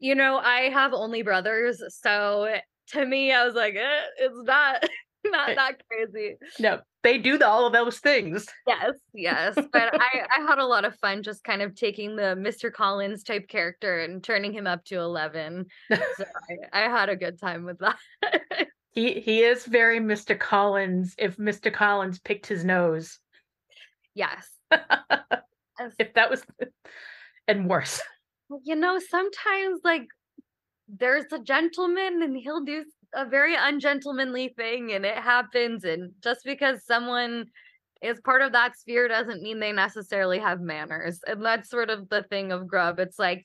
You 0.00 0.16
know, 0.16 0.38
I 0.38 0.70
have 0.70 0.94
only 0.94 1.22
brothers, 1.22 1.82
so 2.02 2.56
to 2.90 3.06
me, 3.06 3.32
I 3.32 3.46
was 3.46 3.54
like, 3.54 3.76
eh, 3.76 4.02
it's 4.18 4.42
not 4.44 4.84
not 5.38 5.50
eh, 5.50 5.54
that 5.54 5.80
crazy. 5.88 6.36
No, 6.58 6.80
they 7.02 7.18
do 7.18 7.38
the, 7.38 7.46
all 7.46 7.66
of 7.66 7.72
those 7.72 7.98
things. 7.98 8.46
Yes, 8.66 8.94
yes. 9.14 9.54
But 9.54 9.94
I, 9.94 10.26
I 10.36 10.40
had 10.46 10.58
a 10.58 10.66
lot 10.66 10.84
of 10.84 10.94
fun 10.96 11.22
just 11.22 11.42
kind 11.42 11.62
of 11.62 11.74
taking 11.74 12.16
the 12.16 12.36
Mr. 12.38 12.70
Collins 12.70 13.22
type 13.22 13.48
character 13.48 14.00
and 14.00 14.22
turning 14.22 14.52
him 14.52 14.66
up 14.66 14.84
to 14.86 14.96
11. 14.96 15.66
So 15.90 15.96
I, 16.72 16.84
I 16.84 16.90
had 16.90 17.08
a 17.08 17.16
good 17.16 17.40
time 17.40 17.64
with 17.64 17.78
that. 17.78 17.96
he 18.92 19.20
he 19.20 19.40
is 19.40 19.64
very 19.64 20.00
Mr. 20.00 20.38
Collins 20.38 21.14
if 21.18 21.36
Mr. 21.36 21.72
Collins 21.72 22.18
picked 22.18 22.46
his 22.46 22.64
nose. 22.64 23.18
Yes. 24.14 24.46
if 24.70 26.12
that 26.14 26.30
was 26.30 26.44
and 27.46 27.68
worse. 27.70 28.02
You 28.64 28.76
know, 28.76 28.98
sometimes 28.98 29.80
like 29.82 30.06
there's 30.88 31.32
a 31.32 31.38
gentleman 31.38 32.22
and 32.22 32.36
he'll 32.36 32.64
do 32.64 32.84
a 33.14 33.24
very 33.24 33.54
ungentlemanly 33.58 34.52
thing 34.56 34.92
and 34.92 35.04
it 35.04 35.16
happens 35.16 35.84
and 35.84 36.12
just 36.22 36.44
because 36.44 36.84
someone 36.84 37.46
is 38.02 38.20
part 38.20 38.42
of 38.42 38.52
that 38.52 38.78
sphere 38.78 39.08
doesn't 39.08 39.42
mean 39.42 39.58
they 39.58 39.72
necessarily 39.72 40.38
have 40.38 40.60
manners 40.60 41.20
and 41.26 41.44
that's 41.44 41.70
sort 41.70 41.90
of 41.90 42.08
the 42.10 42.22
thing 42.24 42.52
of 42.52 42.66
Grubb 42.66 42.98
it's 42.98 43.18
like 43.18 43.44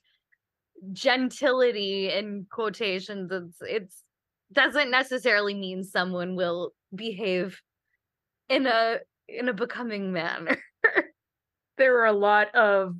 gentility 0.92 2.10
in 2.10 2.46
quotations 2.50 3.30
it's 3.32 3.56
it's 3.62 4.02
doesn't 4.52 4.90
necessarily 4.90 5.54
mean 5.54 5.82
someone 5.82 6.36
will 6.36 6.72
behave 6.94 7.60
in 8.48 8.66
a 8.66 8.98
in 9.28 9.48
a 9.48 9.54
becoming 9.54 10.12
manner. 10.12 10.56
There 11.76 12.02
are 12.02 12.06
a 12.06 12.12
lot 12.12 12.54
of 12.54 12.94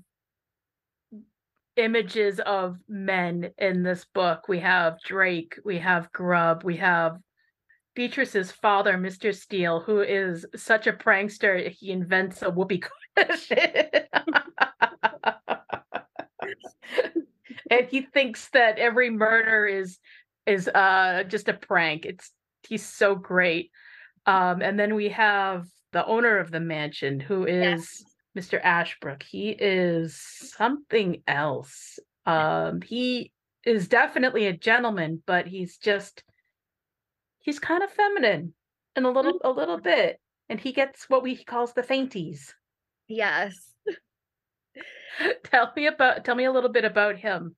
images 1.76 2.40
of 2.40 2.78
men 2.88 3.50
in 3.58 3.82
this 3.82 4.04
book. 4.04 4.48
We 4.48 4.60
have 4.60 5.00
Drake, 5.04 5.56
we 5.64 5.78
have 5.78 6.12
Grubb, 6.12 6.62
we 6.64 6.76
have 6.76 7.18
Beatrice's 7.94 8.50
father, 8.50 8.94
Mr. 8.94 9.34
Steele, 9.34 9.80
who 9.80 10.00
is 10.00 10.44
such 10.56 10.86
a 10.86 10.92
prankster, 10.92 11.70
he 11.70 11.90
invents 11.90 12.42
a 12.42 12.50
whoopee 12.50 12.82
cushion. 13.16 13.58
and 17.70 17.86
he 17.88 18.02
thinks 18.02 18.48
that 18.50 18.78
every 18.78 19.10
murder 19.10 19.66
is 19.66 19.98
is 20.46 20.68
uh 20.68 21.24
just 21.26 21.48
a 21.48 21.54
prank. 21.54 22.04
It's 22.04 22.32
he's 22.68 22.84
so 22.84 23.14
great. 23.14 23.70
Um 24.26 24.60
and 24.60 24.78
then 24.78 24.94
we 24.94 25.10
have 25.10 25.66
the 25.92 26.04
owner 26.04 26.38
of 26.38 26.50
the 26.50 26.60
mansion 26.60 27.20
who 27.20 27.46
is 27.46 28.04
Mr. 28.36 28.60
Ashbrook. 28.62 29.22
He 29.22 29.50
is 29.50 30.20
something 30.20 31.22
else. 31.26 31.98
Um, 32.26 32.80
he 32.80 33.32
is 33.64 33.88
definitely 33.88 34.46
a 34.46 34.56
gentleman, 34.56 35.22
but 35.26 35.46
he's 35.46 35.76
just 35.78 36.22
he's 37.40 37.58
kind 37.58 37.82
of 37.82 37.90
feminine 37.90 38.54
and 38.96 39.06
a 39.06 39.10
little 39.10 39.40
a 39.44 39.50
little 39.50 39.78
bit, 39.78 40.20
and 40.48 40.60
he 40.60 40.72
gets 40.72 41.08
what 41.08 41.22
we 41.22 41.42
calls 41.44 41.72
the 41.72 41.82
fainties. 41.82 42.52
Yes. 43.08 43.54
tell 45.44 45.72
me 45.76 45.86
about 45.86 46.24
tell 46.24 46.34
me 46.34 46.44
a 46.44 46.52
little 46.52 46.70
bit 46.70 46.84
about 46.84 47.16
him 47.16 47.54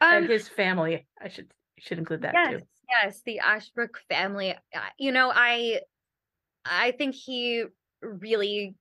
um, 0.00 0.14
and 0.14 0.28
his 0.28 0.48
family. 0.48 1.06
I 1.20 1.28
should 1.28 1.52
should 1.78 1.98
include 1.98 2.22
that 2.22 2.34
yes, 2.34 2.50
too. 2.50 2.66
Yes, 2.90 3.22
the 3.24 3.38
Ashbrook 3.40 3.98
family. 4.08 4.54
You 4.98 5.12
know, 5.12 5.32
I 5.34 5.80
I 6.64 6.92
think 6.92 7.14
he 7.14 7.64
really 8.02 8.74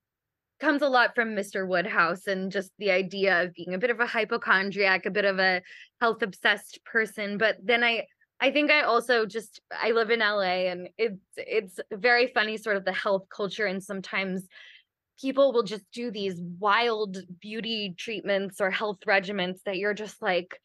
comes 0.62 0.82
a 0.82 0.88
lot 0.88 1.16
from 1.16 1.36
Mr. 1.36 1.68
Woodhouse 1.68 2.28
and 2.28 2.52
just 2.52 2.72
the 2.78 2.92
idea 2.92 3.44
of 3.44 3.54
being 3.54 3.74
a 3.74 3.80
bit 3.80 3.90
of 3.90 4.00
a 4.00 4.06
hypochondriac, 4.06 5.06
a 5.06 5.12
bit 5.12 5.26
of 5.26 5.40
a 5.40 5.62
health 6.00 6.22
obsessed 6.22 6.80
person. 6.86 7.38
But 7.38 7.58
then 7.64 7.84
I 7.84 8.06
I 8.40 8.52
think 8.52 8.72
I 8.72 8.82
also 8.82 9.26
just 9.26 9.62
I 9.72 9.92
live 9.92 10.10
in 10.10 10.20
LA 10.20 10.70
and 10.72 10.90
it's 10.98 11.22
it's 11.36 11.80
very 11.92 12.28
funny 12.28 12.58
sort 12.58 12.78
of 12.78 12.86
the 12.86 12.94
health 12.94 13.26
culture 13.36 13.66
and 13.66 13.84
sometimes 13.84 14.48
people 15.22 15.54
will 15.54 15.64
just 15.64 15.86
do 15.94 16.10
these 16.10 16.42
wild 16.60 17.18
beauty 17.40 17.94
treatments 17.98 18.60
or 18.60 18.72
health 18.72 18.98
regimens 19.08 19.62
that 19.66 19.78
you're 19.78 19.94
just 19.94 20.22
like 20.22 20.60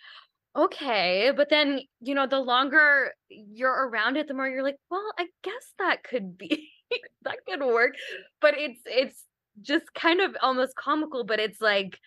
okay 0.56 1.30
but 1.36 1.50
then 1.50 1.80
you 2.00 2.14
know 2.14 2.26
the 2.26 2.40
longer 2.40 3.12
you're 3.28 3.88
around 3.88 4.16
it 4.16 4.26
the 4.26 4.32
more 4.32 4.48
you're 4.48 4.62
like 4.62 4.78
well 4.90 5.12
i 5.18 5.26
guess 5.42 5.72
that 5.78 6.02
could 6.02 6.38
be 6.38 6.70
that 7.22 7.36
could 7.46 7.60
work 7.60 7.92
but 8.40 8.54
it's 8.56 8.80
it's 8.86 9.25
just 9.62 9.92
kind 9.94 10.20
of 10.20 10.36
almost 10.42 10.75
comical, 10.76 11.25
but 11.25 11.40
it's 11.40 11.60
like 11.60 11.98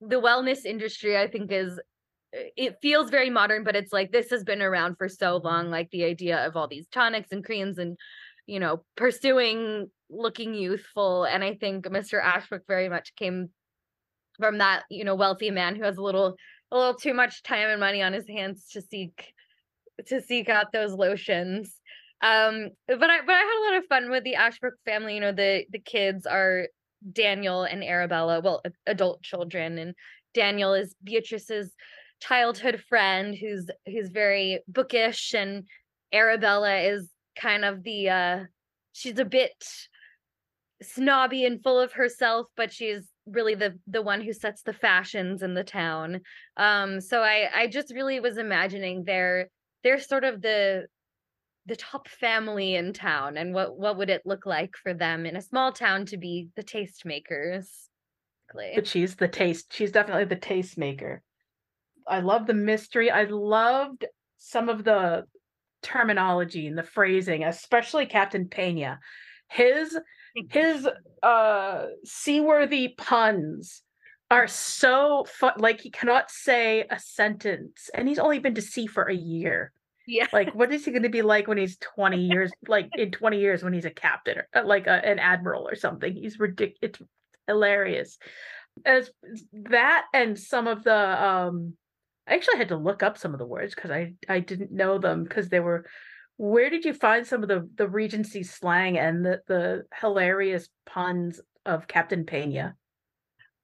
the 0.00 0.20
wellness 0.20 0.64
industry, 0.64 1.18
I 1.18 1.26
think, 1.26 1.50
is 1.52 1.78
eh, 2.34 2.48
it 2.56 2.76
feels 2.82 3.10
very 3.10 3.30
modern, 3.30 3.64
but 3.64 3.76
it's 3.76 3.92
like 3.92 4.12
this 4.12 4.30
has 4.30 4.44
been 4.44 4.62
around 4.62 4.96
for 4.96 5.08
so 5.08 5.40
long, 5.42 5.70
like 5.70 5.90
the 5.90 6.04
idea 6.04 6.46
of 6.46 6.56
all 6.56 6.68
these 6.68 6.86
tonics 6.88 7.32
and 7.32 7.44
creams 7.44 7.78
and 7.78 7.96
you 8.48 8.58
know, 8.58 8.82
pursuing 8.96 9.90
looking 10.10 10.54
youthful. 10.54 11.24
And 11.24 11.44
I 11.44 11.54
think 11.54 11.84
Mr. 11.84 12.20
Ashbrook 12.20 12.62
very 12.66 12.88
much 12.88 13.14
came 13.14 13.50
from 14.38 14.58
that, 14.58 14.84
you 14.90 15.04
know, 15.04 15.14
wealthy 15.14 15.50
man 15.50 15.76
who 15.76 15.84
has 15.84 15.98
a 15.98 16.02
little 16.02 16.34
a 16.72 16.76
little 16.76 16.94
too 16.94 17.14
much 17.14 17.42
time 17.42 17.68
and 17.68 17.78
money 17.78 18.02
on 18.02 18.12
his 18.12 18.26
hands 18.26 18.68
to 18.72 18.82
seek 18.82 19.32
to 20.06 20.20
seek 20.20 20.48
out 20.48 20.72
those 20.72 20.92
lotions 20.92 21.74
um 22.22 22.68
but 22.86 23.10
i 23.10 23.20
but 23.24 23.34
i 23.34 23.38
had 23.38 23.60
a 23.60 23.64
lot 23.64 23.78
of 23.78 23.86
fun 23.88 24.10
with 24.10 24.22
the 24.24 24.34
ashbrook 24.34 24.74
family 24.84 25.14
you 25.14 25.20
know 25.20 25.32
the 25.32 25.64
the 25.70 25.78
kids 25.78 26.26
are 26.26 26.66
Daniel 27.12 27.62
and 27.62 27.84
Arabella, 27.84 28.40
well, 28.40 28.62
adult 28.86 29.22
children, 29.22 29.78
and 29.78 29.94
Daniel 30.34 30.74
is 30.74 30.94
Beatrice's 31.02 31.74
childhood 32.20 32.82
friend 32.88 33.34
who's 33.34 33.68
who's 33.86 34.08
very 34.10 34.60
bookish, 34.68 35.34
and 35.34 35.66
Arabella 36.12 36.80
is 36.80 37.10
kind 37.38 37.64
of 37.64 37.82
the 37.82 38.08
uh 38.08 38.44
she's 38.92 39.18
a 39.18 39.24
bit 39.24 39.52
snobby 40.82 41.44
and 41.44 41.62
full 41.62 41.80
of 41.80 41.92
herself, 41.92 42.46
but 42.56 42.72
she's 42.72 43.08
really 43.26 43.54
the 43.54 43.78
the 43.86 44.02
one 44.02 44.20
who 44.20 44.32
sets 44.32 44.62
the 44.62 44.72
fashions 44.72 45.42
in 45.42 45.54
the 45.54 45.64
town. 45.64 46.20
Um 46.56 47.00
so 47.00 47.20
I 47.22 47.48
I 47.54 47.66
just 47.66 47.92
really 47.94 48.20
was 48.20 48.38
imagining 48.38 49.04
they're 49.04 49.48
they're 49.84 50.00
sort 50.00 50.24
of 50.24 50.42
the 50.42 50.86
the 51.68 51.76
top 51.76 52.08
family 52.08 52.74
in 52.74 52.92
town 52.92 53.36
and 53.36 53.54
what 53.54 53.78
what 53.78 53.96
would 53.98 54.10
it 54.10 54.22
look 54.24 54.46
like 54.46 54.74
for 54.76 54.94
them 54.94 55.26
in 55.26 55.36
a 55.36 55.42
small 55.42 55.70
town 55.70 56.06
to 56.06 56.16
be 56.16 56.48
the 56.56 56.62
tastemakers 56.62 57.88
but 58.74 58.86
she's 58.86 59.16
the 59.16 59.28
taste 59.28 59.72
she's 59.72 59.92
definitely 59.92 60.24
the 60.24 60.36
tastemaker. 60.36 61.20
I 62.06 62.20
love 62.20 62.46
the 62.46 62.54
mystery. 62.54 63.10
I 63.10 63.24
loved 63.24 64.06
some 64.38 64.68
of 64.68 64.84
the 64.84 65.24
terminology 65.82 66.66
and 66.66 66.76
the 66.76 66.82
phrasing 66.82 67.44
especially 67.44 68.06
captain 68.06 68.48
pena. 68.48 68.98
His 69.48 69.96
his 70.48 70.88
uh 71.22 71.86
seaworthy 72.04 72.94
puns 72.96 73.82
are 74.30 74.46
so 74.46 75.26
fun 75.28 75.54
like 75.58 75.80
he 75.80 75.90
cannot 75.90 76.30
say 76.30 76.86
a 76.90 76.98
sentence 76.98 77.90
and 77.94 78.08
he's 78.08 78.18
only 78.18 78.38
been 78.38 78.54
to 78.54 78.62
sea 78.62 78.86
for 78.86 79.04
a 79.04 79.14
year 79.14 79.72
yeah. 80.08 80.26
Like, 80.32 80.54
what 80.54 80.72
is 80.72 80.86
he 80.86 80.90
going 80.90 81.02
to 81.02 81.10
be 81.10 81.20
like 81.20 81.46
when 81.46 81.58
he's 81.58 81.76
20 81.76 82.16
years, 82.16 82.50
like 82.66 82.88
in 82.96 83.10
20 83.10 83.38
years 83.38 83.62
when 83.62 83.74
he's 83.74 83.84
a 83.84 83.90
captain 83.90 84.38
or 84.38 84.48
uh, 84.54 84.66
like 84.66 84.86
a, 84.86 85.04
an 85.04 85.18
admiral 85.18 85.68
or 85.68 85.76
something? 85.76 86.14
He's 86.14 86.40
ridiculous. 86.40 86.78
It's 86.80 87.02
hilarious. 87.46 88.16
As 88.86 89.10
that 89.52 90.06
and 90.14 90.38
some 90.38 90.66
of 90.66 90.82
the, 90.82 91.24
um, 91.24 91.74
I 92.26 92.34
actually 92.34 92.56
had 92.56 92.68
to 92.68 92.76
look 92.76 93.02
up 93.02 93.18
some 93.18 93.34
of 93.34 93.38
the 93.38 93.44
words 93.44 93.74
because 93.74 93.90
I, 93.90 94.14
I 94.26 94.40
didn't 94.40 94.72
know 94.72 94.96
them 94.96 95.24
because 95.24 95.50
they 95.50 95.60
were, 95.60 95.84
where 96.38 96.70
did 96.70 96.86
you 96.86 96.94
find 96.94 97.26
some 97.26 97.42
of 97.42 97.48
the, 97.50 97.68
the 97.74 97.86
Regency 97.86 98.44
slang 98.44 98.96
and 98.96 99.26
the, 99.26 99.42
the 99.46 99.82
hilarious 100.00 100.70
puns 100.86 101.38
of 101.66 101.86
Captain 101.86 102.24
Pena? 102.24 102.74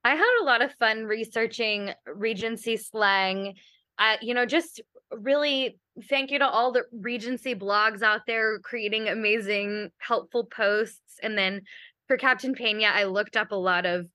I 0.05 0.15
had 0.15 0.43
a 0.43 0.45
lot 0.45 0.61
of 0.61 0.75
fun 0.75 1.05
researching 1.05 1.95
Regency 2.07 2.77
slang. 2.77 3.55
Uh, 3.99 4.17
you 4.21 4.35
know, 4.35 4.45
just 4.45 4.83
really 5.11 5.79
thank 6.09 6.31
you 6.31 6.39
to 6.39 6.49
all 6.49 6.73
the 6.73 6.85
Regency 6.93 7.55
blogs 7.55 8.03
out 8.03 8.23
there 8.27 8.59
creating 8.61 9.09
amazing, 9.09 9.91
helpful 9.99 10.45
posts. 10.45 11.19
And 11.23 11.39
then 11.39 11.63
for 12.09 12.17
Captain 12.17 12.55
Pena, 12.55 12.87
I 12.87 13.05
looked 13.05 13.37
up 13.37 13.53
a 13.53 13.57
lot 13.57 13.87
of 13.87 14.07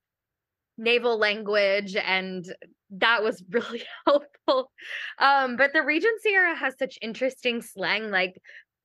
naval 0.76 1.18
language 1.18 1.96
and 1.96 2.44
that 2.90 3.22
was 3.22 3.42
really 3.50 3.82
helpful. 4.06 4.70
Um, 5.18 5.56
but 5.56 5.72
the 5.72 5.82
Regency 5.82 6.30
era 6.30 6.54
has 6.56 6.74
such 6.78 6.98
interesting 7.02 7.62
slang. 7.62 8.10
Like 8.10 8.40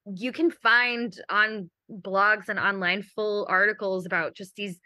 you 0.05 0.31
can 0.31 0.51
find 0.51 1.15
on 1.29 1.69
blogs 1.91 2.49
and 2.49 2.59
online 2.59 3.03
full 3.03 3.45
articles 3.49 4.05
about 4.05 4.35
just 4.35 4.55
these 4.55 4.79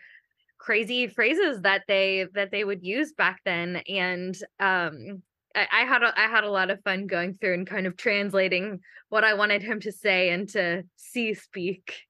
crazy 0.57 1.07
phrases 1.07 1.61
that 1.61 1.83
they 1.87 2.27
that 2.33 2.51
they 2.51 2.65
would 2.65 2.83
use 2.83 3.13
back 3.13 3.39
then 3.45 3.77
and 3.87 4.37
um 4.59 5.23
I, 5.55 5.67
I 5.71 5.85
had 5.85 6.03
a, 6.03 6.19
I 6.19 6.27
had 6.27 6.43
a 6.43 6.51
lot 6.51 6.69
of 6.69 6.81
fun 6.83 7.07
going 7.07 7.33
through 7.33 7.53
and 7.55 7.67
kind 7.67 7.87
of 7.87 7.97
translating 7.97 8.79
what 9.09 9.23
I 9.23 9.33
wanted 9.33 9.63
him 9.63 9.79
to 9.81 9.91
say 9.91 10.29
into 10.29 10.83
sea 10.95 11.33
speak. 11.33 12.01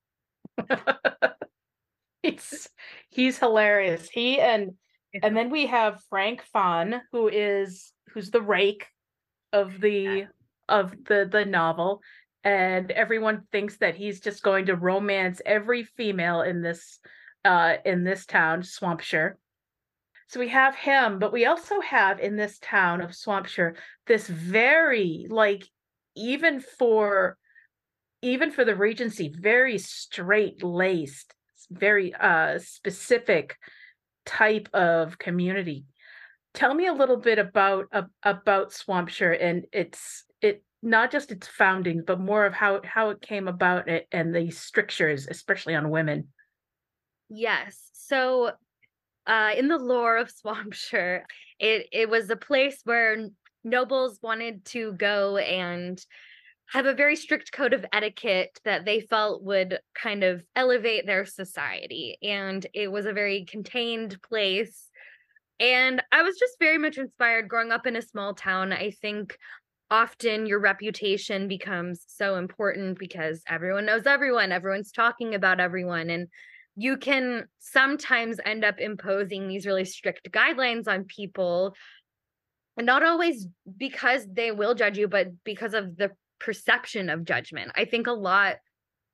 he's 2.24 2.70
he's 3.10 3.40
hilarious. 3.40 4.10
He 4.10 4.40
and 4.40 4.72
and 5.24 5.36
then 5.36 5.50
we 5.50 5.68
have 5.68 6.04
Frank 6.10 6.44
Fawn, 6.44 7.02
who 7.12 7.30
is 7.30 7.92
who's 8.14 8.30
the 8.32 8.42
rake, 8.42 8.86
of 9.54 9.80
the 9.80 10.02
yeah. 10.02 10.26
of 10.68 10.92
the 11.06 11.28
the 11.30 11.46
novel 11.46 12.02
and 12.44 12.92
everyone 12.92 13.44
thinks 13.52 13.78
that 13.78 13.96
he's 13.96 14.20
just 14.20 14.44
going 14.44 14.68
to 14.68 14.76
romance 14.76 15.42
every 15.46 15.84
female 15.84 16.42
in 16.42 16.62
this 16.62 17.00
uh 17.46 17.76
in 17.86 18.04
this 18.04 18.26
town 18.26 18.64
swampshire 18.64 19.38
so 20.30 20.40
we 20.40 20.48
have 20.48 20.76
him 20.76 21.20
but 21.20 21.34
we 21.34 21.46
also 21.46 21.82
have 21.82 22.20
in 22.20 22.38
this 22.38 22.58
town 22.60 23.02
of 23.02 23.14
swampshire 23.14 23.76
this 24.08 24.28
very 24.28 25.28
like 25.30 25.68
even 26.16 26.60
for 26.60 27.38
even 28.22 28.52
for 28.52 28.64
the 28.64 28.76
regency 28.76 29.34
very 29.38 29.78
straight 29.78 30.64
laced 30.64 31.34
very 31.72 32.14
uh 32.16 32.58
specific 32.60 33.58
type 34.30 34.70
of 34.74 35.18
community. 35.18 35.86
Tell 36.54 36.74
me 36.74 36.86
a 36.86 36.94
little 36.94 37.18
bit 37.18 37.40
about 37.40 37.86
uh, 37.92 38.04
about 38.24 38.72
swampshire 38.72 39.32
and 39.32 39.66
its 39.72 40.26
it 40.42 40.64
not 40.82 41.12
just 41.12 41.32
its 41.32 41.48
founding 41.48 42.04
but 42.06 42.20
more 42.20 42.46
of 42.46 42.54
how 42.54 42.80
how 42.84 43.10
it 43.10 43.22
came 43.22 43.48
about 43.48 43.90
it 43.90 44.08
and 44.12 44.34
the 44.34 44.52
strictures 44.52 45.28
especially 45.28 45.76
on 45.76 45.90
women. 45.90 46.28
Yes. 47.30 47.90
So 47.94 48.52
uh 49.30 49.52
in 49.56 49.70
the 49.70 49.78
lore 49.78 50.18
of 50.18 50.30
swampshire 50.30 51.26
it 51.60 51.88
it 51.94 52.10
was 52.10 52.30
a 52.30 52.36
place 52.36 52.82
where 52.84 53.30
nobles 53.64 54.20
wanted 54.22 54.66
to 54.66 54.94
go 54.94 55.38
and 55.38 56.06
have 56.72 56.86
a 56.86 56.94
very 56.94 57.16
strict 57.16 57.52
code 57.52 57.74
of 57.74 57.86
etiquette 57.92 58.60
that 58.64 58.86
they 58.86 59.00
felt 59.00 59.44
would 59.44 59.80
kind 59.96 60.24
of 60.24 60.44
elevate 60.56 61.06
their 61.06 61.26
society. 61.26 62.18
And 62.22 62.66
it 62.74 62.92
was 62.92 63.06
a 63.08 63.14
very 63.14 63.46
contained 63.46 64.22
place. 64.22 64.88
And 65.60 66.02
I 66.12 66.22
was 66.22 66.38
just 66.38 66.60
very 66.60 66.78
much 66.78 66.98
inspired 66.98 67.50
growing 67.50 67.72
up 67.72 67.88
in 67.88 67.96
a 67.96 68.02
small 68.02 68.36
town. 68.36 68.72
I 68.72 68.92
think 68.92 69.36
often 69.90 70.46
your 70.46 70.60
reputation 70.60 71.48
becomes 71.48 72.04
so 72.08 72.36
important 72.36 73.00
because 73.00 73.42
everyone 73.48 73.88
knows 73.88 74.06
everyone, 74.06 74.52
everyone's 74.52 74.92
talking 74.92 75.34
about 75.34 75.60
everyone. 75.60 76.12
And 76.12 76.28
you 76.80 76.96
can 76.96 77.46
sometimes 77.60 78.40
end 78.46 78.64
up 78.64 78.80
imposing 78.80 79.48
these 79.48 79.66
really 79.66 79.84
strict 79.84 80.32
guidelines 80.32 80.88
on 80.88 81.04
people 81.04 81.76
and 82.78 82.86
not 82.86 83.04
always 83.04 83.48
because 83.78 84.26
they 84.32 84.52
will 84.52 84.74
judge 84.74 84.98
you 84.98 85.08
but 85.08 85.28
because 85.44 85.74
of 85.74 85.98
the 85.98 86.12
perception 86.40 87.10
of 87.10 87.26
judgment. 87.26 87.70
I 87.76 87.84
think 87.84 88.08
a 88.08 88.14
lot 88.14 88.56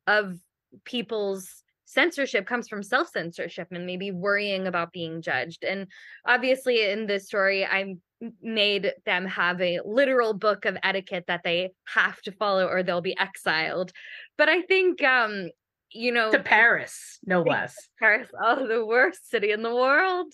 of 0.05 0.37
people's 0.83 1.63
censorship 1.85 2.45
comes 2.45 2.67
from 2.67 2.83
self 2.83 3.09
censorship 3.09 3.69
and 3.71 3.87
maybe 3.87 4.11
worrying 4.11 4.67
about 4.67 4.91
being 4.91 5.23
judged. 5.23 5.63
And 5.63 5.87
obviously, 6.27 6.87
in 6.87 7.07
this 7.07 7.25
story, 7.25 7.65
I 7.65 7.95
made 8.41 8.93
them 9.07 9.25
have 9.25 9.59
a 9.59 9.79
literal 9.83 10.33
book 10.33 10.65
of 10.65 10.77
etiquette 10.83 11.25
that 11.27 11.41
they 11.43 11.71
have 11.87 12.21
to 12.21 12.31
follow 12.31 12.67
or 12.67 12.83
they'll 12.83 13.01
be 13.01 13.17
exiled. 13.17 13.91
But 14.37 14.49
I 14.49 14.61
think, 14.61 15.03
um, 15.03 15.49
you 15.95 16.11
know, 16.11 16.31
to 16.31 16.39
Paris, 16.39 17.19
no 17.25 17.41
less. 17.47 17.75
Paris, 17.99 18.27
oh, 18.41 18.67
the 18.67 18.85
worst 18.85 19.29
city 19.29 19.51
in 19.51 19.63
the 19.63 19.73
world. 19.73 20.31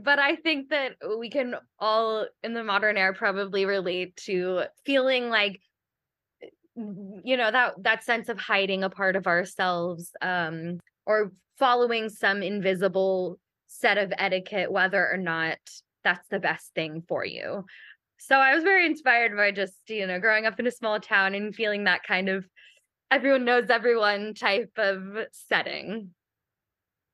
But 0.00 0.18
I 0.18 0.36
think 0.36 0.70
that 0.70 0.96
we 1.18 1.30
can 1.30 1.54
all 1.78 2.26
in 2.42 2.54
the 2.54 2.64
modern 2.64 2.96
era 2.96 3.14
probably 3.14 3.64
relate 3.64 4.16
to 4.26 4.64
feeling 4.84 5.28
like 5.28 5.60
you 7.24 7.36
know 7.36 7.50
that 7.50 7.74
that 7.82 8.04
sense 8.04 8.28
of 8.28 8.38
hiding 8.38 8.84
a 8.84 8.90
part 8.90 9.16
of 9.16 9.26
ourselves 9.26 10.12
um 10.22 10.78
or 11.06 11.32
following 11.58 12.08
some 12.08 12.40
invisible 12.40 13.36
set 13.66 13.98
of 13.98 14.12
etiquette 14.16 14.70
whether 14.70 15.10
or 15.10 15.16
not 15.16 15.58
that's 16.04 16.28
the 16.28 16.38
best 16.38 16.72
thing 16.76 17.02
for 17.08 17.24
you 17.24 17.64
so 18.16 18.36
i 18.36 18.54
was 18.54 18.62
very 18.62 18.86
inspired 18.86 19.36
by 19.36 19.50
just 19.50 19.74
you 19.88 20.06
know 20.06 20.20
growing 20.20 20.46
up 20.46 20.60
in 20.60 20.68
a 20.68 20.70
small 20.70 21.00
town 21.00 21.34
and 21.34 21.52
feeling 21.52 21.82
that 21.82 22.04
kind 22.04 22.28
of 22.28 22.46
everyone 23.10 23.44
knows 23.44 23.70
everyone 23.70 24.34
type 24.34 24.72
of 24.76 25.00
setting 25.32 26.10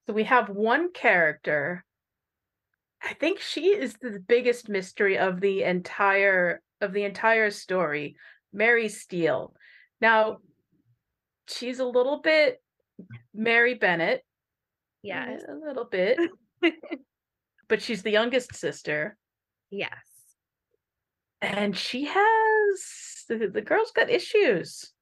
so 0.06 0.12
we 0.12 0.24
have 0.24 0.48
one 0.48 0.92
character 0.92 1.84
i 3.02 3.14
think 3.14 3.40
she 3.40 3.68
is 3.68 3.94
the 3.94 4.18
biggest 4.26 4.68
mystery 4.68 5.18
of 5.18 5.40
the 5.40 5.62
entire 5.62 6.60
of 6.80 6.92
the 6.92 7.04
entire 7.04 7.50
story 7.50 8.16
Mary 8.54 8.88
Steele. 8.88 9.52
Now, 10.00 10.38
she's 11.48 11.80
a 11.80 11.84
little 11.84 12.20
bit 12.20 12.62
Mary 13.34 13.74
Bennet. 13.74 14.24
Yeah. 15.02 15.36
A 15.48 15.66
little 15.66 15.84
bit. 15.84 16.18
but 17.68 17.82
she's 17.82 18.02
the 18.02 18.12
youngest 18.12 18.54
sister. 18.54 19.18
Yes. 19.70 19.92
And 21.42 21.76
she 21.76 22.04
has 22.04 23.24
the, 23.28 23.50
the 23.52 23.60
girl's 23.60 23.90
got 23.90 24.08
issues. 24.08 24.92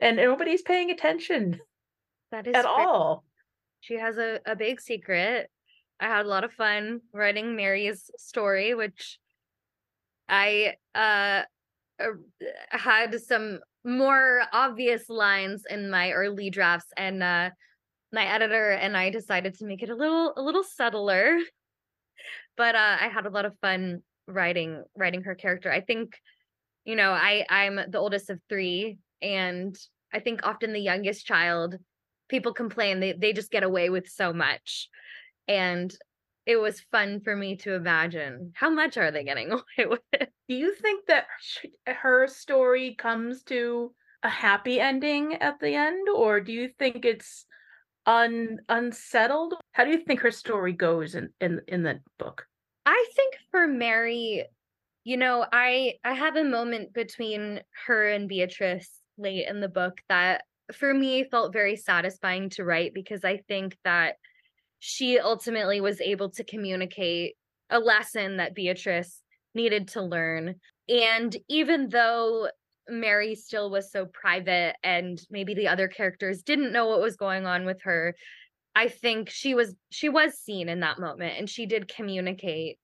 And 0.00 0.16
nobody's 0.16 0.62
paying 0.62 0.90
attention. 0.90 1.60
That 2.30 2.46
is 2.46 2.54
at 2.54 2.64
all. 2.64 3.24
She 3.80 3.94
has 3.94 4.18
a, 4.18 4.40
a 4.46 4.56
big 4.56 4.80
secret. 4.80 5.50
I 6.00 6.06
had 6.06 6.26
a 6.26 6.28
lot 6.28 6.44
of 6.44 6.52
fun 6.52 7.00
writing 7.12 7.56
Mary's 7.56 8.10
story, 8.18 8.74
which 8.74 9.18
I 10.28 10.74
uh 10.94 11.42
uh, 11.98 12.06
had 12.70 13.18
some 13.20 13.60
more 13.84 14.42
obvious 14.52 15.08
lines 15.08 15.64
in 15.70 15.88
my 15.88 16.10
early 16.12 16.50
drafts 16.50 16.88
and 16.96 17.22
uh 17.22 17.50
my 18.12 18.26
editor 18.26 18.72
and 18.72 18.96
I 18.96 19.10
decided 19.10 19.54
to 19.54 19.64
make 19.64 19.82
it 19.82 19.88
a 19.88 19.94
little 19.94 20.32
a 20.36 20.42
little 20.42 20.64
subtler. 20.64 21.38
But 22.56 22.74
uh 22.74 22.96
I 23.00 23.08
had 23.08 23.26
a 23.26 23.30
lot 23.30 23.44
of 23.44 23.58
fun 23.60 24.02
writing 24.26 24.82
writing 24.96 25.22
her 25.22 25.34
character. 25.34 25.70
I 25.70 25.80
think 25.80 26.16
you 26.84 26.96
know, 26.96 27.12
I 27.12 27.44
I'm 27.48 27.78
the 27.90 27.98
oldest 27.98 28.30
of 28.30 28.40
3 28.48 28.98
and 29.22 29.76
I 30.12 30.20
think 30.20 30.40
often 30.44 30.72
the 30.72 30.80
youngest 30.80 31.26
child 31.26 31.76
people 32.28 32.52
complain 32.52 33.00
they 33.00 33.12
they 33.12 33.32
just 33.32 33.50
get 33.50 33.62
away 33.62 33.90
with 33.90 34.08
so 34.08 34.32
much. 34.32 34.88
And 35.48 35.94
it 36.44 36.56
was 36.56 36.84
fun 36.92 37.20
for 37.20 37.36
me 37.36 37.56
to 37.56 37.74
imagine 37.74 38.52
how 38.54 38.70
much 38.70 38.96
are 38.96 39.10
they 39.10 39.24
getting 39.24 39.50
away 39.78 39.88
with. 39.88 40.28
Do 40.48 40.54
you 40.54 40.74
think 40.74 41.06
that 41.06 41.26
her 41.86 42.26
story 42.28 42.94
comes 42.94 43.42
to 43.44 43.92
a 44.22 44.28
happy 44.28 44.80
ending 44.80 45.34
at 45.34 45.58
the 45.60 45.74
end, 45.74 46.08
or 46.08 46.40
do 46.40 46.52
you 46.52 46.68
think 46.78 47.04
it's 47.04 47.46
un 48.06 48.58
unsettled? 48.68 49.54
How 49.72 49.84
do 49.84 49.90
you 49.90 49.98
think 49.98 50.20
her 50.20 50.30
story 50.30 50.72
goes 50.72 51.14
in 51.14 51.30
in 51.40 51.60
in 51.68 51.82
the 51.82 52.00
book? 52.18 52.46
I 52.84 53.06
think 53.16 53.36
for 53.50 53.66
Mary, 53.66 54.44
you 55.04 55.16
know, 55.16 55.44
I 55.52 55.94
I 56.04 56.14
have 56.14 56.36
a 56.36 56.44
moment 56.44 56.92
between 56.92 57.60
her 57.86 58.08
and 58.08 58.28
Beatrice 58.28 59.02
late 59.18 59.46
in 59.48 59.60
the 59.60 59.68
book 59.68 60.00
that 60.08 60.42
for 60.74 60.92
me 60.92 61.24
felt 61.24 61.52
very 61.52 61.76
satisfying 61.76 62.50
to 62.50 62.64
write 62.64 62.92
because 62.94 63.24
I 63.24 63.38
think 63.48 63.76
that 63.84 64.16
she 64.78 65.18
ultimately 65.18 65.80
was 65.80 66.00
able 66.00 66.30
to 66.30 66.44
communicate 66.44 67.34
a 67.70 67.78
lesson 67.78 68.36
that 68.36 68.54
Beatrice 68.54 69.22
needed 69.54 69.88
to 69.88 70.02
learn. 70.02 70.56
And 70.88 71.36
even 71.48 71.88
though 71.88 72.48
Mary 72.88 73.34
still 73.34 73.70
was 73.70 73.90
so 73.90 74.06
private 74.06 74.76
and 74.84 75.20
maybe 75.30 75.54
the 75.54 75.68
other 75.68 75.88
characters 75.88 76.42
didn't 76.42 76.72
know 76.72 76.86
what 76.86 77.00
was 77.00 77.16
going 77.16 77.46
on 77.46 77.64
with 77.64 77.82
her, 77.82 78.14
I 78.74 78.88
think 78.88 79.30
she 79.30 79.54
was 79.54 79.74
she 79.90 80.08
was 80.08 80.34
seen 80.38 80.68
in 80.68 80.80
that 80.80 81.00
moment 81.00 81.38
and 81.38 81.48
she 81.48 81.66
did 81.66 81.92
communicate 81.92 82.78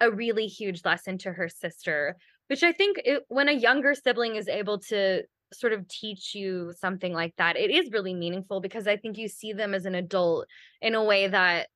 a 0.00 0.10
really 0.10 0.46
huge 0.46 0.84
lesson 0.84 1.18
to 1.18 1.32
her 1.32 1.48
sister, 1.48 2.16
which 2.48 2.62
I 2.62 2.72
think 2.72 3.00
it, 3.04 3.22
when 3.28 3.48
a 3.48 3.52
younger 3.52 3.94
sibling 3.94 4.36
is 4.36 4.48
able 4.48 4.80
to 4.80 5.22
sort 5.54 5.72
of 5.72 5.88
teach 5.88 6.34
you 6.34 6.72
something 6.78 7.12
like 7.12 7.34
that, 7.36 7.56
it 7.56 7.70
is 7.70 7.92
really 7.92 8.14
meaningful 8.14 8.60
because 8.60 8.86
I 8.86 8.96
think 8.96 9.18
you 9.18 9.28
see 9.28 9.52
them 9.52 9.74
as 9.74 9.86
an 9.86 9.94
adult 9.94 10.46
in 10.80 10.94
a 10.94 11.04
way 11.04 11.28
that 11.28 11.68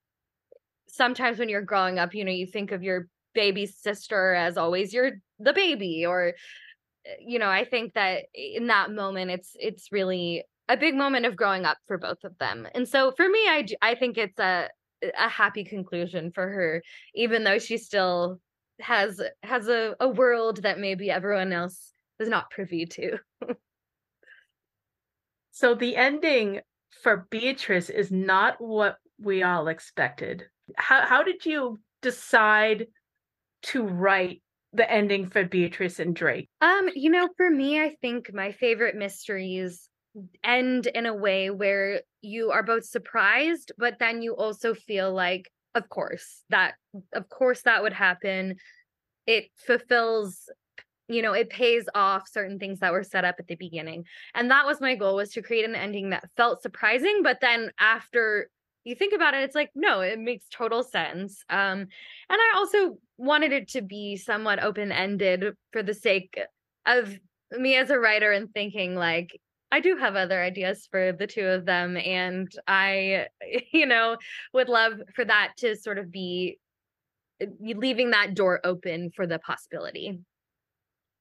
sometimes 0.89 1.39
when 1.39 1.49
you're 1.49 1.63
growing 1.63 1.99
up, 1.99 2.15
you 2.15 2.25
know, 2.25 2.33
you 2.33 2.47
think 2.47 2.73
of 2.73 2.83
your 2.83 3.09
baby 3.35 3.67
sister 3.67 4.35
as 4.35 4.57
always 4.57 4.93
you're 4.93 5.13
the 5.39 5.53
baby 5.53 6.05
or 6.05 6.33
eh, 7.07 7.15
you 7.21 7.39
know, 7.39 7.49
I 7.49 7.65
think 7.65 7.95
that 7.95 8.25
in 8.35 8.67
that 8.69 8.91
moment 8.91 9.31
it's 9.31 9.53
it's 9.55 9.93
really 9.93 10.45
a 10.69 10.77
big 10.77 10.95
moment 10.95 11.25
of 11.25 11.37
growing 11.37 11.65
up 11.65 11.79
for 11.87 11.99
both 11.99 12.25
of 12.25 12.37
them. 12.39 12.67
And 12.75 12.89
so 12.89 13.13
for 13.17 13.29
me 13.29 13.39
I 13.41 13.67
I 13.81 13.95
think 13.95 14.19
it's 14.19 14.39
a 14.39 14.69
a 15.17 15.29
happy 15.29 15.63
conclusion 15.63 16.33
for 16.33 16.49
her 16.49 16.83
even 17.15 17.45
though 17.45 17.59
she 17.59 17.79
still 17.79 18.41
has 18.81 19.21
has 19.43 19.69
a, 19.69 19.95
a 20.01 20.09
world 20.09 20.63
that 20.63 20.79
maybe 20.79 21.11
everyone 21.11 21.53
else 21.53 21.93
is 22.19 22.29
not 22.29 22.51
privy 22.51 22.87
to. 22.87 23.19
So 25.59 25.75
the 25.75 25.97
ending 25.97 26.61
for 27.03 27.27
Beatrice 27.31 27.91
is 27.91 28.13
not 28.13 28.61
what 28.61 28.99
we 29.21 29.43
all 29.43 29.67
expected. 29.67 30.45
How 30.77 31.05
how 31.05 31.25
did 31.25 31.45
you 31.45 31.81
decide 32.01 32.87
to 33.63 33.83
write 33.83 34.41
the 34.73 34.89
ending 34.89 35.29
for 35.29 35.45
Beatrice 35.45 35.99
and 35.99 36.15
Drake? 36.15 36.49
Um, 36.61 36.89
you 36.95 37.11
know, 37.11 37.29
for 37.37 37.51
me, 37.51 37.83
I 37.83 37.97
think 38.01 38.33
my 38.33 38.53
favorite 38.53 38.95
mysteries 38.95 39.89
end 40.45 40.87
in 40.87 41.07
a 41.07 41.15
way 41.15 41.51
where 41.51 42.03
you 42.23 42.53
are 42.53 42.63
both 42.63 42.85
surprised, 42.85 43.73
but 43.77 43.99
then 43.99 44.23
you 44.23 44.37
also 44.37 44.75
feel 44.75 45.13
like, 45.13 45.51
of 45.75 45.89
course, 45.89 46.45
that 46.51 46.75
of 47.13 47.29
course 47.29 47.63
that 47.63 47.83
would 47.83 47.95
happen. 47.95 48.59
It 49.27 49.47
fulfills 49.57 50.49
you 51.09 51.23
know 51.23 51.33
it 51.33 51.51
pays 51.51 51.85
off 51.95 52.29
certain 52.29 52.59
things 52.59 52.81
that 52.81 52.93
were 52.93 53.03
set 53.03 53.25
up 53.25 53.37
at 53.39 53.47
the 53.49 53.57
beginning 53.57 54.05
and 54.35 54.51
that 54.51 54.67
was 54.67 54.81
my 54.81 54.95
goal 54.95 55.17
was 55.17 55.31
to 55.31 55.43
create 55.43 55.65
an 55.65 55.75
ending 55.75 56.11
that 56.11 56.29
felt 56.37 56.63
surprising 56.63 57.21
but 57.23 57.39
then 57.41 57.71
after 57.81 58.51
you 58.85 58.95
think 58.95 59.13
about 59.13 59.35
it 59.35 59.43
it's 59.43 59.55
like 59.55 59.71
no 59.75 60.01
it 60.01 60.19
makes 60.19 60.47
total 60.51 60.83
sense 60.83 61.43
um 61.51 61.81
and 61.81 61.89
i 62.31 62.53
also 62.57 62.99
wanted 63.17 63.53
it 63.53 63.69
to 63.69 63.83
be 63.83 64.17
somewhat 64.17 64.63
open 64.63 64.93
ended 64.93 65.55
for 65.73 65.83
the 65.83 65.95
sake 65.95 66.39
of 66.87 67.19
me 67.53 67.77
as 67.77 67.91
a 67.91 67.99
writer 67.99 68.33
and 68.33 68.53
thinking 68.53 68.95
like 68.95 69.39
I 69.71 69.81
do 69.81 69.97
have 69.97 70.17
other 70.17 70.43
ideas 70.43 70.89
for 70.91 71.13
the 71.13 71.27
two 71.27 71.45
of 71.45 71.67
them 71.67 71.97
and 71.99 72.51
I 72.67 73.27
you 73.73 73.87
know 73.87 74.17
would 74.53 74.69
love 74.69 74.95
for 75.15 75.25
that 75.25 75.53
to 75.59 75.77
sort 75.77 75.99
of 75.99 76.11
be 76.11 76.59
eh, 77.41 77.47
leaving 77.61 78.11
that 78.11 78.35
door 78.35 78.61
open 78.65 79.11
for 79.15 79.27
the 79.27 79.39
possibility. 79.39 80.21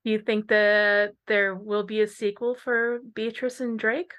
Do 0.08 0.14
you 0.14 0.20
think 0.20 0.48
that 0.48 1.16
there 1.28 1.54
will 1.54 1.84
be 1.84 2.00
a 2.00 2.08
sequel 2.08 2.56
for 2.56 3.00
Beatrice 3.14 3.60
and 3.60 3.78
Drake? 3.78 4.14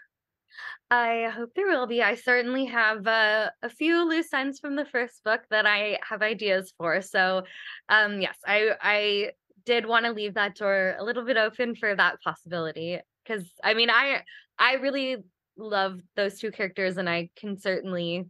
I 0.90 1.32
hope 1.34 1.54
there 1.54 1.66
will 1.66 1.86
be. 1.86 2.02
I 2.02 2.14
certainly 2.14 2.66
have 2.66 3.06
uh, 3.06 3.48
a 3.62 3.70
few 3.70 4.06
loose 4.06 4.30
ends 4.34 4.60
from 4.60 4.76
the 4.76 4.84
first 4.84 5.24
book 5.24 5.40
that 5.48 5.64
I 5.64 5.98
have 6.06 6.20
ideas 6.20 6.74
for. 6.76 7.00
So, 7.00 7.44
um, 7.88 8.20
yes, 8.20 8.36
I 8.46 8.72
I 8.82 9.30
did 9.64 9.86
want 9.86 10.04
to 10.04 10.12
leave 10.12 10.34
that 10.34 10.56
door 10.56 10.94
a 10.98 11.02
little 11.02 11.24
bit 11.24 11.38
open 11.38 11.74
for 11.74 11.96
that 11.96 12.20
possibility 12.20 12.98
because 13.24 13.50
I 13.64 13.72
mean, 13.72 13.88
I 13.88 14.24
I 14.58 14.74
really 14.74 15.16
love 15.56 16.00
those 16.16 16.38
two 16.38 16.50
characters, 16.50 16.98
and 16.98 17.08
I 17.08 17.30
can 17.34 17.58
certainly 17.58 18.26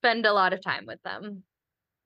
spend 0.00 0.26
a 0.26 0.32
lot 0.32 0.52
of 0.52 0.60
time 0.60 0.84
with 0.84 1.00
them. 1.04 1.44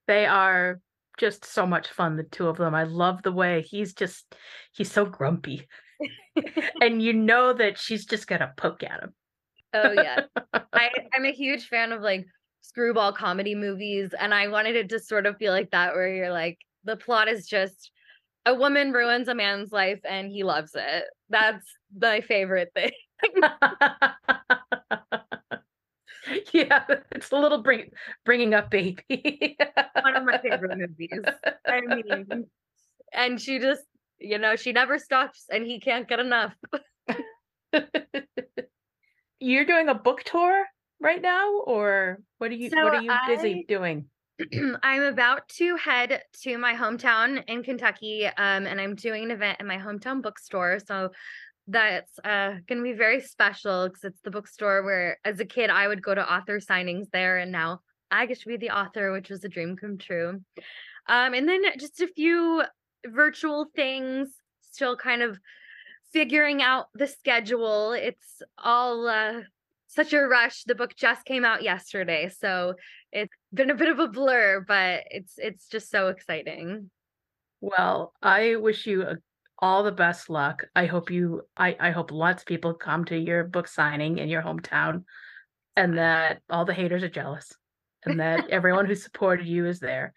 They 0.05 0.27
are 0.27 0.79
just 1.17 1.45
so 1.45 1.65
much 1.65 1.87
fun, 1.89 2.15
the 2.17 2.23
two 2.23 2.47
of 2.47 2.57
them. 2.57 2.75
I 2.75 2.83
love 2.83 3.23
the 3.23 3.31
way 3.31 3.61
he's 3.61 3.93
just 3.93 4.35
he's 4.71 4.91
so 4.91 5.05
grumpy. 5.05 5.67
and 6.81 7.01
you 7.01 7.13
know 7.13 7.53
that 7.53 7.77
she's 7.77 8.05
just 8.05 8.27
gonna 8.27 8.53
poke 8.57 8.83
at 8.83 9.01
him. 9.01 9.13
Oh 9.73 9.91
yeah. 9.91 10.21
I, 10.73 10.89
I'm 11.13 11.25
a 11.25 11.31
huge 11.31 11.67
fan 11.67 11.91
of 11.91 12.01
like 12.01 12.25
screwball 12.61 13.13
comedy 13.13 13.55
movies, 13.55 14.11
and 14.19 14.33
I 14.33 14.47
wanted 14.47 14.75
it 14.75 14.89
to 14.89 14.99
sort 14.99 15.25
of 15.25 15.37
feel 15.37 15.53
like 15.53 15.71
that, 15.71 15.93
where 15.93 16.13
you're 16.13 16.31
like, 16.31 16.57
the 16.83 16.97
plot 16.97 17.27
is 17.27 17.47
just 17.47 17.91
a 18.45 18.53
woman 18.53 18.91
ruins 18.91 19.27
a 19.27 19.35
man's 19.35 19.71
life 19.71 20.01
and 20.03 20.29
he 20.31 20.43
loves 20.43 20.75
it. 20.75 21.05
That's 21.29 21.65
my 21.97 22.21
favorite 22.21 22.71
thing. 22.75 22.91
yeah, 26.53 26.83
it's 27.11 27.31
a 27.31 27.35
little 27.35 27.61
bring, 27.61 27.91
bringing 28.25 28.53
up 28.53 28.71
baby. 28.71 29.57
One 30.01 30.15
of 30.15 30.23
my 30.23 30.37
favorite 30.43 30.77
movies. 30.77 31.19
I 31.67 31.81
mean, 31.81 32.45
and 33.13 33.39
she 33.39 33.59
just, 33.59 33.83
you 34.19 34.37
know, 34.37 34.55
she 34.55 34.71
never 34.71 34.97
stops 34.99 35.45
and 35.49 35.65
he 35.65 35.79
can't 35.79 36.07
get 36.07 36.19
enough 36.19 36.53
you're 39.39 39.65
doing 39.65 39.89
a 39.89 39.95
book 39.95 40.23
tour 40.23 40.65
right 41.01 41.21
now 41.21 41.59
or 41.65 42.19
what 42.37 42.51
are 42.51 42.55
you 42.55 42.69
so 42.69 42.83
what 42.83 42.93
are 42.93 43.01
you 43.01 43.11
busy 43.27 43.65
I, 43.69 43.73
doing 43.73 44.05
i'm 44.83 45.03
about 45.03 45.47
to 45.57 45.75
head 45.75 46.21
to 46.43 46.57
my 46.57 46.73
hometown 46.73 47.43
in 47.47 47.63
kentucky 47.63 48.25
um, 48.25 48.65
and 48.65 48.79
i'm 48.79 48.95
doing 48.95 49.25
an 49.25 49.31
event 49.31 49.59
in 49.59 49.67
my 49.67 49.77
hometown 49.77 50.21
bookstore 50.21 50.79
so 50.85 51.11
that's 51.67 52.19
uh, 52.23 52.51
going 52.67 52.77
to 52.77 52.83
be 52.83 52.93
very 52.93 53.21
special 53.21 53.87
because 53.87 54.03
it's 54.03 54.21
the 54.21 54.31
bookstore 54.31 54.83
where 54.83 55.17
as 55.23 55.39
a 55.39 55.45
kid 55.45 55.69
i 55.69 55.87
would 55.87 56.03
go 56.03 56.13
to 56.13 56.33
author 56.33 56.59
signings 56.59 57.09
there 57.11 57.37
and 57.37 57.51
now 57.51 57.79
i 58.11 58.25
get 58.25 58.39
to 58.39 58.47
be 58.47 58.57
the 58.57 58.69
author 58.69 59.11
which 59.11 59.29
was 59.29 59.43
a 59.43 59.49
dream 59.49 59.75
come 59.75 59.97
true 59.97 60.41
um, 61.07 61.33
and 61.33 61.47
then 61.47 61.61
just 61.77 62.01
a 62.01 62.07
few 62.07 62.63
virtual 63.05 63.67
things 63.75 64.29
still 64.61 64.95
kind 64.95 65.21
of 65.21 65.37
figuring 66.13 66.61
out 66.61 66.87
the 66.93 67.07
schedule. 67.07 67.91
It's 67.91 68.41
all 68.57 69.07
uh, 69.07 69.41
such 69.87 70.13
a 70.13 70.21
rush. 70.21 70.63
The 70.63 70.75
book 70.75 70.95
just 70.95 71.25
came 71.25 71.43
out 71.43 71.63
yesterday, 71.63 72.29
so 72.29 72.75
it's 73.11 73.33
been 73.53 73.71
a 73.71 73.75
bit 73.75 73.89
of 73.89 73.99
a 73.99 74.07
blur, 74.07 74.63
but 74.65 75.03
it's 75.09 75.33
it's 75.37 75.67
just 75.67 75.89
so 75.89 76.07
exciting. 76.07 76.89
Well, 77.59 78.13
I 78.21 78.55
wish 78.57 78.85
you 78.85 79.03
a, 79.03 79.15
all 79.63 79.81
the 79.81 79.93
best 79.93 80.29
luck. 80.29 80.65
I 80.75 80.87
hope 80.87 81.09
you 81.09 81.43
I 81.55 81.77
I 81.79 81.91
hope 81.91 82.11
lots 82.11 82.43
of 82.43 82.47
people 82.47 82.73
come 82.73 83.05
to 83.05 83.17
your 83.17 83.45
book 83.45 83.69
signing 83.69 84.17
in 84.17 84.27
your 84.27 84.41
hometown 84.41 85.05
and 85.77 85.97
that 85.97 86.41
all 86.49 86.65
the 86.65 86.73
haters 86.73 87.01
are 87.01 87.09
jealous 87.09 87.49
and 88.05 88.19
that 88.19 88.49
everyone 88.49 88.85
who 88.85 88.93
supported 88.93 89.47
you 89.47 89.65
is 89.65 89.79
there. 89.79 90.13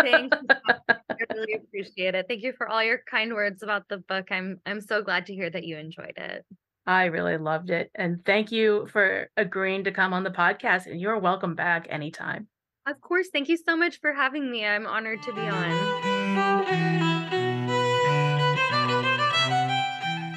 Thank 0.00 0.32
you. 0.32 0.48
I 0.88 0.96
really 1.34 1.54
appreciate 1.54 2.14
it. 2.14 2.26
Thank 2.28 2.44
you 2.44 2.52
for 2.56 2.68
all 2.68 2.82
your 2.82 3.00
kind 3.10 3.34
words 3.34 3.64
about 3.64 3.88
the 3.88 3.98
book. 3.98 4.28
I'm 4.30 4.60
I'm 4.64 4.80
so 4.80 5.02
glad 5.02 5.26
to 5.26 5.34
hear 5.34 5.50
that 5.50 5.64
you 5.64 5.76
enjoyed 5.76 6.16
it. 6.16 6.46
I 6.86 7.06
really 7.06 7.38
loved 7.38 7.70
it. 7.70 7.90
And 7.96 8.24
thank 8.24 8.52
you 8.52 8.86
for 8.92 9.30
agreeing 9.36 9.82
to 9.84 9.90
come 9.90 10.12
on 10.12 10.22
the 10.22 10.30
podcast. 10.30 10.86
And 10.86 11.00
you're 11.00 11.18
welcome 11.18 11.56
back 11.56 11.88
anytime. 11.90 12.46
Of 12.86 13.00
course. 13.00 13.30
Thank 13.32 13.48
you 13.48 13.56
so 13.56 13.76
much 13.76 13.98
for 14.00 14.12
having 14.12 14.48
me. 14.48 14.64
I'm 14.64 14.86
honored 14.86 15.22
to 15.24 15.32
be 15.32 15.40
on. 15.40 16.03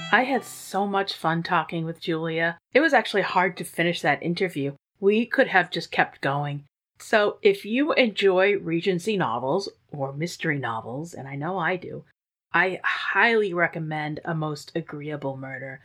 I 0.09 0.23
had 0.23 0.45
so 0.45 0.87
much 0.87 1.13
fun 1.13 1.43
talking 1.43 1.83
with 1.83 1.99
Julia. 1.99 2.57
It 2.73 2.79
was 2.79 2.93
actually 2.93 3.23
hard 3.23 3.57
to 3.57 3.65
finish 3.65 4.01
that 4.01 4.23
interview. 4.23 4.73
We 5.01 5.25
could 5.25 5.47
have 5.47 5.69
just 5.69 5.91
kept 5.91 6.21
going. 6.21 6.63
So, 6.99 7.39
if 7.41 7.65
you 7.65 7.91
enjoy 7.91 8.57
Regency 8.57 9.17
novels 9.17 9.69
or 9.91 10.13
mystery 10.13 10.59
novels, 10.59 11.13
and 11.13 11.27
I 11.27 11.35
know 11.35 11.57
I 11.57 11.75
do, 11.75 12.05
I 12.53 12.79
highly 12.83 13.53
recommend 13.53 14.21
A 14.23 14.33
Most 14.33 14.71
Agreeable 14.73 15.35
Murder. 15.35 15.83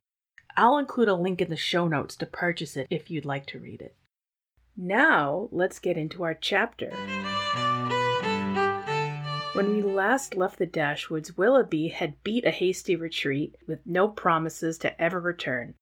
I'll 0.57 0.79
include 0.79 1.09
a 1.09 1.15
link 1.15 1.41
in 1.41 1.51
the 1.51 1.57
show 1.57 1.89
notes 1.89 2.15
to 2.17 2.27
purchase 2.27 2.77
it 2.77 2.87
if 2.91 3.11
you'd 3.11 3.25
like 3.25 3.47
to 3.47 3.59
read 3.59 3.83
it. 3.83 3.97
Now, 4.77 5.49
let's 5.51 5.81
get 5.81 5.99
into 5.99 6.23
our 6.23 6.35
chapter. 6.35 6.93
When 9.55 9.77
we 9.77 9.83
last 9.83 10.35
left 10.35 10.59
the 10.59 10.67
Dashwoods, 10.67 11.37
Willoughby 11.37 11.89
had 11.89 12.25
beat 12.25 12.47
a 12.47 12.51
hasty 12.51 12.97
retreat 12.97 13.55
with 13.67 13.87
no 13.87 14.09
promises 14.09 14.79
to 14.79 14.99
ever 14.99 15.21
return. 15.21 15.75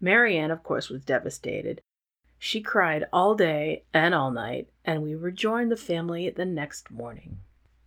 Marianne, 0.00 0.50
of 0.50 0.64
course, 0.64 0.88
was 0.88 1.04
devastated. 1.04 1.80
She 2.36 2.60
cried 2.60 3.04
all 3.12 3.36
day 3.36 3.84
and 3.94 4.12
all 4.12 4.32
night, 4.32 4.70
and 4.84 5.04
we 5.04 5.14
rejoined 5.14 5.70
the 5.70 5.76
family 5.76 6.30
the 6.30 6.44
next 6.44 6.90
morning. 6.90 7.38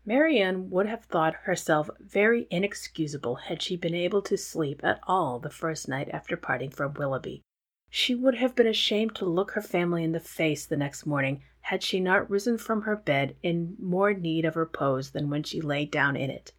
Marianne 0.05 0.69
would 0.69 0.87
have 0.87 1.03
thought 1.03 1.35
herself 1.43 1.89
very 1.99 2.47
inexcusable 2.49 3.35
had 3.35 3.61
she 3.61 3.75
been 3.75 3.93
able 3.93 4.21
to 4.21 4.37
sleep 4.37 4.85
at 4.85 5.01
all 5.03 5.39
the 5.39 5.49
first 5.49 5.89
night 5.89 6.07
after 6.13 6.37
parting 6.37 6.69
from 6.69 6.93
Willoughby. 6.93 7.41
She 7.89 8.15
would 8.15 8.35
have 8.35 8.55
been 8.55 8.67
ashamed 8.67 9.15
to 9.15 9.25
look 9.25 9.51
her 9.51 9.61
family 9.61 10.03
in 10.03 10.11
the 10.11 10.19
face 10.19 10.65
the 10.65 10.77
next 10.77 11.05
morning 11.05 11.43
had 11.61 11.81
she 11.81 11.99
not 11.99 12.29
risen 12.29 12.57
from 12.57 12.83
her 12.83 12.95
bed 12.95 13.35
in 13.41 13.75
more 13.79 14.13
need 14.13 14.45
of 14.45 14.55
repose 14.55 15.11
than 15.11 15.29
when 15.29 15.43
she 15.43 15.61
lay 15.61 15.85
down 15.85 16.15
in 16.15 16.29
it. 16.29 16.53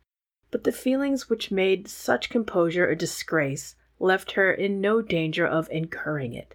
But 0.50 0.64
the 0.64 0.72
feelings 0.72 1.28
which 1.28 1.50
made 1.50 1.88
such 1.88 2.30
composure 2.30 2.88
a 2.88 2.96
disgrace 2.96 3.76
left 3.98 4.32
her 4.32 4.52
in 4.52 4.80
no 4.80 5.02
danger 5.02 5.46
of 5.46 5.70
incurring 5.70 6.34
it. 6.34 6.54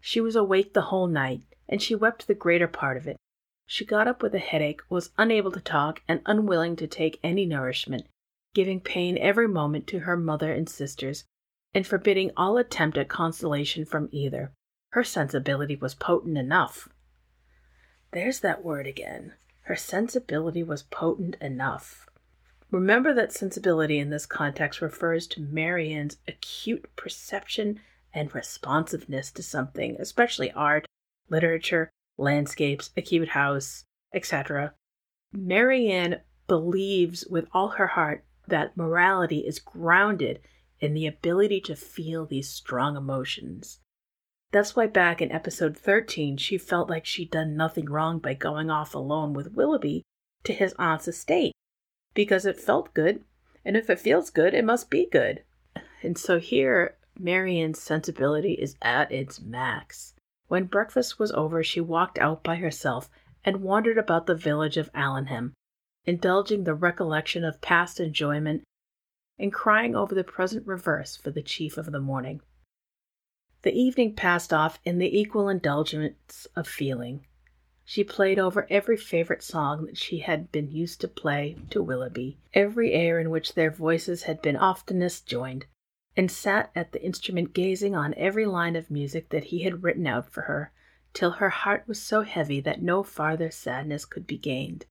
She 0.00 0.20
was 0.20 0.36
awake 0.36 0.72
the 0.72 0.82
whole 0.82 1.06
night, 1.06 1.42
and 1.68 1.82
she 1.82 1.94
wept 1.94 2.26
the 2.26 2.34
greater 2.34 2.68
part 2.68 2.96
of 2.96 3.06
it. 3.06 3.16
She 3.66 3.84
got 3.84 4.08
up 4.08 4.22
with 4.22 4.34
a 4.34 4.38
headache, 4.38 4.80
was 4.88 5.10
unable 5.18 5.52
to 5.52 5.60
talk, 5.60 6.02
and 6.08 6.22
unwilling 6.26 6.76
to 6.76 6.86
take 6.86 7.20
any 7.22 7.44
nourishment, 7.44 8.06
giving 8.54 8.80
pain 8.80 9.18
every 9.18 9.48
moment 9.48 9.86
to 9.88 10.00
her 10.00 10.16
mother 10.16 10.52
and 10.52 10.68
sisters, 10.68 11.24
and 11.74 11.86
forbidding 11.86 12.30
all 12.36 12.56
attempt 12.56 12.96
at 12.98 13.08
consolation 13.08 13.84
from 13.84 14.08
either. 14.12 14.52
Her 14.90 15.04
sensibility 15.04 15.76
was 15.76 15.94
potent 15.94 16.38
enough. 16.38 16.88
There's 18.12 18.40
that 18.40 18.64
word 18.64 18.86
again. 18.86 19.34
Her 19.62 19.76
sensibility 19.76 20.62
was 20.62 20.82
potent 20.82 21.36
enough. 21.40 22.06
Remember 22.70 23.14
that 23.14 23.32
sensibility 23.32 23.98
in 23.98 24.10
this 24.10 24.26
context 24.26 24.80
refers 24.80 25.26
to 25.28 25.40
Marianne's 25.40 26.16
acute 26.26 26.86
perception 26.96 27.80
and 28.14 28.34
responsiveness 28.34 29.30
to 29.32 29.42
something, 29.42 29.96
especially 29.98 30.50
art, 30.52 30.86
literature, 31.28 31.90
landscapes, 32.16 32.90
acute 32.96 33.28
house, 33.28 33.84
etc. 34.14 34.74
Marianne 35.32 36.20
believes 36.46 37.26
with 37.26 37.46
all 37.52 37.68
her 37.68 37.88
heart 37.88 38.24
that 38.46 38.76
morality 38.76 39.40
is 39.40 39.58
grounded 39.58 40.40
in 40.80 40.94
the 40.94 41.06
ability 41.06 41.60
to 41.62 41.76
feel 41.76 42.26
these 42.26 42.48
strong 42.48 42.96
emotions. 42.96 43.80
That's 44.50 44.74
why 44.74 44.86
back 44.86 45.20
in 45.20 45.30
episode 45.30 45.76
13, 45.76 46.36
she 46.38 46.56
felt 46.56 46.88
like 46.88 47.04
she'd 47.04 47.30
done 47.30 47.56
nothing 47.56 47.86
wrong 47.86 48.18
by 48.18 48.34
going 48.34 48.70
off 48.70 48.94
alone 48.94 49.34
with 49.34 49.52
Willoughby 49.52 50.02
to 50.44 50.52
his 50.52 50.74
aunt's 50.78 51.08
estate, 51.08 51.52
because 52.14 52.46
it 52.46 52.60
felt 52.60 52.94
good, 52.94 53.24
and 53.64 53.76
if 53.76 53.90
it 53.90 54.00
feels 54.00 54.30
good, 54.30 54.54
it 54.54 54.64
must 54.64 54.88
be 54.88 55.06
good. 55.10 55.42
And 56.02 56.16
so 56.16 56.38
here, 56.38 56.96
Marianne's 57.18 57.80
sensibility 57.80 58.54
is 58.54 58.76
at 58.80 59.12
its 59.12 59.40
max. 59.40 60.14
When 60.46 60.64
breakfast 60.64 61.18
was 61.18 61.32
over, 61.32 61.62
she 61.62 61.80
walked 61.80 62.18
out 62.18 62.42
by 62.42 62.56
herself 62.56 63.10
and 63.44 63.62
wandered 63.62 63.98
about 63.98 64.26
the 64.26 64.34
village 64.34 64.76
of 64.76 64.90
Allenham, 64.94 65.52
indulging 66.06 66.64
the 66.64 66.74
recollection 66.74 67.44
of 67.44 67.60
past 67.60 68.00
enjoyment 68.00 68.62
and 69.38 69.52
crying 69.52 69.94
over 69.94 70.14
the 70.14 70.24
present 70.24 70.66
reverse 70.66 71.16
for 71.16 71.30
the 71.30 71.42
chief 71.42 71.76
of 71.78 71.92
the 71.92 72.00
morning. 72.00 72.40
The 73.62 73.72
evening 73.72 74.14
passed 74.14 74.52
off 74.52 74.78
in 74.84 74.98
the 74.98 75.18
equal 75.18 75.48
indulgence 75.48 76.46
of 76.54 76.68
feeling. 76.68 77.26
She 77.84 78.04
played 78.04 78.38
over 78.38 78.66
every 78.70 78.96
favorite 78.96 79.42
song 79.42 79.86
that 79.86 79.96
she 79.96 80.18
had 80.18 80.52
been 80.52 80.70
used 80.70 81.00
to 81.00 81.08
play 81.08 81.56
to 81.70 81.82
Willoughby, 81.82 82.38
every 82.52 82.92
air 82.92 83.18
in 83.18 83.30
which 83.30 83.54
their 83.54 83.70
voices 83.70 84.24
had 84.24 84.42
been 84.42 84.56
oftenest 84.56 85.26
joined, 85.26 85.66
and 86.16 86.30
sat 86.30 86.70
at 86.74 86.92
the 86.92 87.02
instrument 87.02 87.54
gazing 87.54 87.94
on 87.94 88.14
every 88.14 88.44
line 88.44 88.76
of 88.76 88.90
music 88.90 89.30
that 89.30 89.44
he 89.44 89.62
had 89.62 89.82
written 89.82 90.06
out 90.06 90.30
for 90.30 90.42
her, 90.42 90.72
till 91.14 91.32
her 91.32 91.48
heart 91.48 91.84
was 91.88 92.00
so 92.00 92.22
heavy 92.22 92.60
that 92.60 92.82
no 92.82 93.02
farther 93.02 93.50
sadness 93.50 94.04
could 94.04 94.26
be 94.26 94.36
gained. 94.36 94.84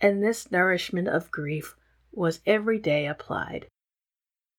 And 0.00 0.22
this 0.22 0.50
nourishment 0.50 1.08
of 1.08 1.30
grief 1.30 1.76
was 2.16 2.40
every 2.46 2.78
day 2.78 3.06
applied. 3.06 3.66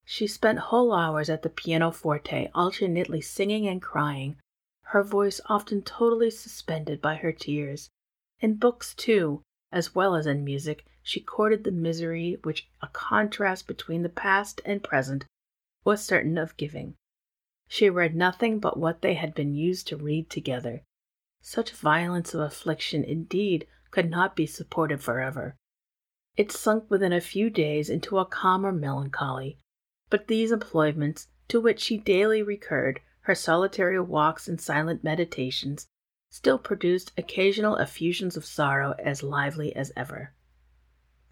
She 0.06 0.28
spent 0.28 0.60
whole 0.60 0.93
hours 0.93 1.30
at 1.30 1.41
the 1.41 1.50
pianoforte, 1.50 2.50
alternately 2.54 3.20
singing 3.20 3.67
and 3.67 3.82
crying, 3.82 4.38
her 4.84 5.04
voice 5.04 5.41
often 5.48 5.82
totally 5.82 6.32
suspended 6.32 7.02
by 7.02 7.15
her 7.15 7.34
tears. 7.34 7.89
In 8.39 8.56
books, 8.56 8.93
too, 8.93 9.41
as 9.72 9.93
well 9.93 10.15
as 10.15 10.26
in 10.26 10.46
music, 10.46 10.86
she 11.04 11.20
courted 11.20 11.63
the 11.63 11.72
misery 11.72 12.38
which 12.43 12.70
a 12.82 12.88
contrast 12.88 13.67
between 13.67 14.04
the 14.04 14.10
past 14.10 14.62
and 14.63 14.84
present 14.84 15.26
was 15.84 16.06
certain 16.06 16.38
of 16.38 16.56
giving. 16.58 16.96
She 17.67 17.89
read 17.89 18.15
nothing 18.15 18.60
but 18.60 18.78
what 18.78 19.02
they 19.02 19.15
had 19.15 19.34
been 19.34 19.56
used 19.56 19.88
to 19.88 19.98
read 19.98 20.30
together. 20.30 20.84
Such 21.41 21.72
violence 21.72 22.34
of 22.34 22.39
affliction, 22.39 23.04
indeed, 23.04 23.67
could 23.91 24.10
not 24.10 24.36
be 24.36 24.46
supported 24.46 25.02
forever. 25.02 25.56
It 26.38 26.52
sunk 26.52 26.89
within 26.91 27.12
a 27.12 27.19
few 27.19 27.50
days 27.50 27.89
into 27.89 28.19
a 28.19 28.26
calmer 28.26 28.71
melancholy, 28.71 29.58
but 30.12 30.28
these 30.28 30.52
employments, 30.52 31.30
to 31.47 31.60
which 31.60 31.80
she 31.80 31.97
daily 31.97 32.43
recurred, 32.43 33.02
her 33.21 33.34
solitary 33.34 34.00
walks 34.00 34.47
and 34.47 34.62
silent 34.62 35.04
meditations, 35.04 35.88
still 36.30 36.60
produced 36.60 37.12
occasional 37.17 37.78
effusions 37.78 38.38
of 38.38 38.45
sorrow 38.45 38.93
as 39.00 39.23
lively 39.23 39.76
as 39.76 39.91
ever. 39.97 40.36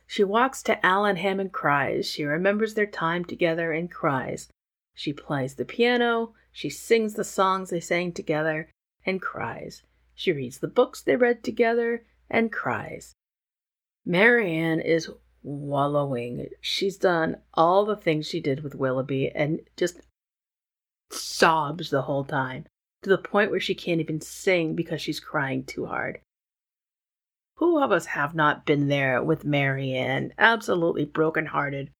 She 0.07 0.23
walks 0.23 0.63
to 0.63 0.83
Allenham 0.83 1.39
and 1.39 1.53
cries. 1.53 2.07
She 2.07 2.23
remembers 2.23 2.73
their 2.73 2.87
time 2.87 3.25
together 3.25 3.71
and 3.71 3.91
cries. 3.91 4.49
She 4.95 5.13
plays 5.13 5.55
the 5.55 5.65
piano. 5.65 6.33
She 6.51 6.69
sings 6.69 7.13
the 7.13 7.23
songs 7.23 7.69
they 7.69 7.79
sang 7.79 8.11
together 8.11 8.71
and 9.05 9.21
cries. 9.21 9.83
She 10.15 10.31
reads 10.31 10.59
the 10.59 10.67
books 10.67 11.01
they 11.01 11.15
read 11.15 11.43
together 11.43 12.05
and 12.27 12.51
cries. 12.51 13.15
Marianne 14.05 14.79
is 14.79 15.09
wallowing. 15.41 16.47
She's 16.61 16.97
done 16.97 17.37
all 17.53 17.85
the 17.85 17.95
things 17.95 18.27
she 18.27 18.39
did 18.39 18.63
with 18.63 18.75
Willoughby 18.75 19.31
and 19.33 19.61
just 19.77 20.01
sobs 21.11 21.89
the 21.89 22.03
whole 22.03 22.23
time 22.23 22.65
to 23.01 23.09
the 23.09 23.17
point 23.17 23.51
where 23.51 23.59
she 23.59 23.75
can't 23.75 24.01
even 24.01 24.21
sing 24.21 24.75
because 24.75 25.01
she's 25.01 25.19
crying 25.19 25.63
too 25.63 25.85
hard. 25.85 26.19
Who 27.57 27.81
of 27.81 27.91
us 27.91 28.07
have 28.07 28.35
not 28.35 28.65
been 28.65 28.89
there 28.89 29.23
with 29.23 29.45
Marianne, 29.45 30.33
absolutely 30.37 31.05
broken-hearted 31.05 31.91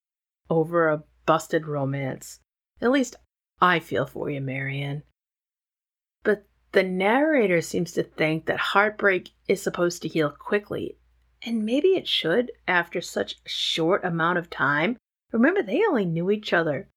over 0.50 0.90
a 0.90 1.04
busted 1.26 1.66
romance? 1.66 2.40
At 2.82 2.92
least 2.92 3.16
I 3.62 3.80
feel 3.80 4.06
for 4.06 4.30
you, 4.30 4.42
Marianne. 4.42 5.04
But 6.24 6.46
the 6.74 6.84
narrator 6.84 7.62
seems 7.62 7.94
to 7.94 8.04
think 8.04 8.48
that 8.48 8.60
heartbreak 8.60 9.32
is 9.48 9.62
supposed 9.62 10.02
to 10.02 10.10
heal 10.10 10.30
quickly 10.30 10.98
and 11.46 11.64
maybe 11.64 11.90
it 11.90 12.08
should 12.08 12.52
after 12.68 13.00
such 13.02 13.34
a 13.34 13.50
short 13.50 14.04
amount 14.04 14.40
of 14.40 14.50
time. 14.50 14.98
Remember, 15.32 15.62
they 15.62 15.84
only 15.88 16.06
knew 16.06 16.32
each 16.32 16.52
other 16.54 16.90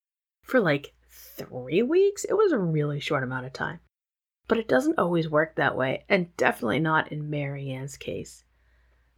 for 0.42 0.58
like 0.60 0.94
three 1.10 1.82
weeks. 1.82 2.24
It 2.24 2.34
was 2.34 2.52
a 2.52 2.58
really 2.58 2.98
short 2.98 3.22
amount 3.22 3.46
of 3.46 3.52
time. 3.52 3.80
But 4.48 4.58
it 4.58 4.68
doesn't 4.68 4.98
always 4.98 5.28
work 5.28 5.56
that 5.56 5.76
way, 5.76 6.04
and 6.08 6.34
definitely 6.36 6.80
not 6.80 7.12
in 7.12 7.28
Marianne's 7.28 7.98
case. 7.98 8.44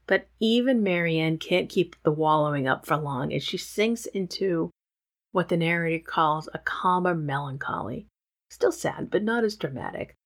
But 0.07 0.27
even 0.41 0.83
Marianne 0.83 1.39
can't 1.39 1.69
keep 1.69 1.95
the 2.03 2.11
wallowing 2.11 2.67
up 2.67 2.85
for 2.85 2.97
long, 2.97 3.33
and 3.33 3.41
she 3.41 3.57
sinks 3.57 4.07
into 4.07 4.71
what 5.31 5.49
the 5.49 5.57
narrator 5.57 6.03
calls 6.05 6.49
a 6.53 6.59
calmer 6.59 7.15
melancholy. 7.15 8.09
Still 8.51 8.73
sad, 8.73 9.11
but 9.11 9.23
not 9.23 9.45
as 9.45 9.55
dramatic. 9.55 10.17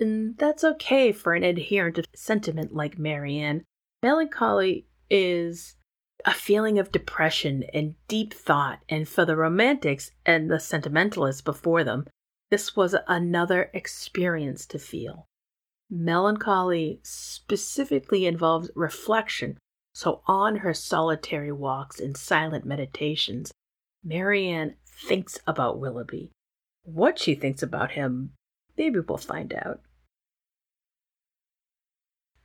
And 0.00 0.36
that's 0.38 0.64
okay 0.64 1.12
for 1.12 1.34
an 1.34 1.44
adherent 1.44 1.98
of 1.98 2.06
sentiment 2.14 2.74
like 2.74 2.98
Marianne, 2.98 3.64
Melancholy 4.02 4.86
is 5.10 5.76
a 6.24 6.32
feeling 6.32 6.78
of 6.78 6.92
depression 6.92 7.64
and 7.72 7.94
deep 8.06 8.32
thought, 8.32 8.80
and 8.88 9.08
for 9.08 9.24
the 9.24 9.36
romantics 9.36 10.12
and 10.24 10.50
the 10.50 10.60
sentimentalists 10.60 11.40
before 11.40 11.82
them, 11.82 12.06
this 12.50 12.76
was 12.76 12.94
another 13.06 13.70
experience 13.74 14.66
to 14.66 14.78
feel. 14.78 15.26
Melancholy 15.90 17.00
specifically 17.02 18.26
involves 18.26 18.70
reflection, 18.74 19.58
so 19.94 20.22
on 20.26 20.56
her 20.56 20.74
solitary 20.74 21.52
walks 21.52 21.98
and 21.98 22.16
silent 22.16 22.64
meditations, 22.64 23.52
Marianne 24.04 24.76
thinks 24.86 25.40
about 25.46 25.80
Willoughby. 25.80 26.30
What 26.84 27.18
she 27.18 27.34
thinks 27.34 27.62
about 27.62 27.92
him, 27.92 28.32
maybe 28.76 29.00
we'll 29.00 29.18
find 29.18 29.52
out. 29.54 29.80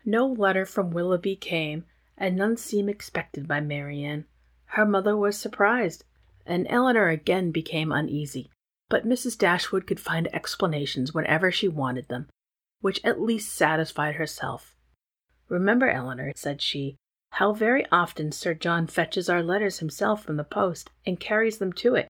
No 0.05 0.27
letter 0.27 0.65
from 0.65 0.91
Willoughby 0.91 1.35
came, 1.35 1.85
and 2.17 2.35
none 2.35 2.57
seemed 2.57 2.89
expected 2.89 3.47
by 3.47 3.61
Marianne. 3.61 4.25
Her 4.65 4.85
mother 4.85 5.15
was 5.15 5.37
surprised, 5.37 6.03
and 6.45 6.67
Elinor 6.69 7.09
again 7.09 7.51
became 7.51 7.91
uneasy, 7.91 8.49
but 8.89 9.07
Mrs. 9.07 9.37
Dashwood 9.37 9.87
could 9.87 9.99
find 9.99 10.27
explanations 10.33 11.13
whenever 11.13 11.51
she 11.51 11.67
wanted 11.67 12.09
them, 12.09 12.27
which 12.81 13.03
at 13.03 13.21
least 13.21 13.53
satisfied 13.53 14.15
herself. 14.15 14.75
Remember, 15.47 15.89
Elinor, 15.89 16.33
said 16.35 16.61
she, 16.61 16.97
how 17.31 17.53
very 17.53 17.85
often 17.91 18.31
Sir 18.31 18.53
John 18.53 18.87
fetches 18.87 19.29
our 19.29 19.41
letters 19.41 19.79
himself 19.79 20.23
from 20.23 20.37
the 20.37 20.43
post 20.43 20.89
and 21.05 21.19
carries 21.19 21.59
them 21.59 21.73
to 21.73 21.95
it. 21.95 22.07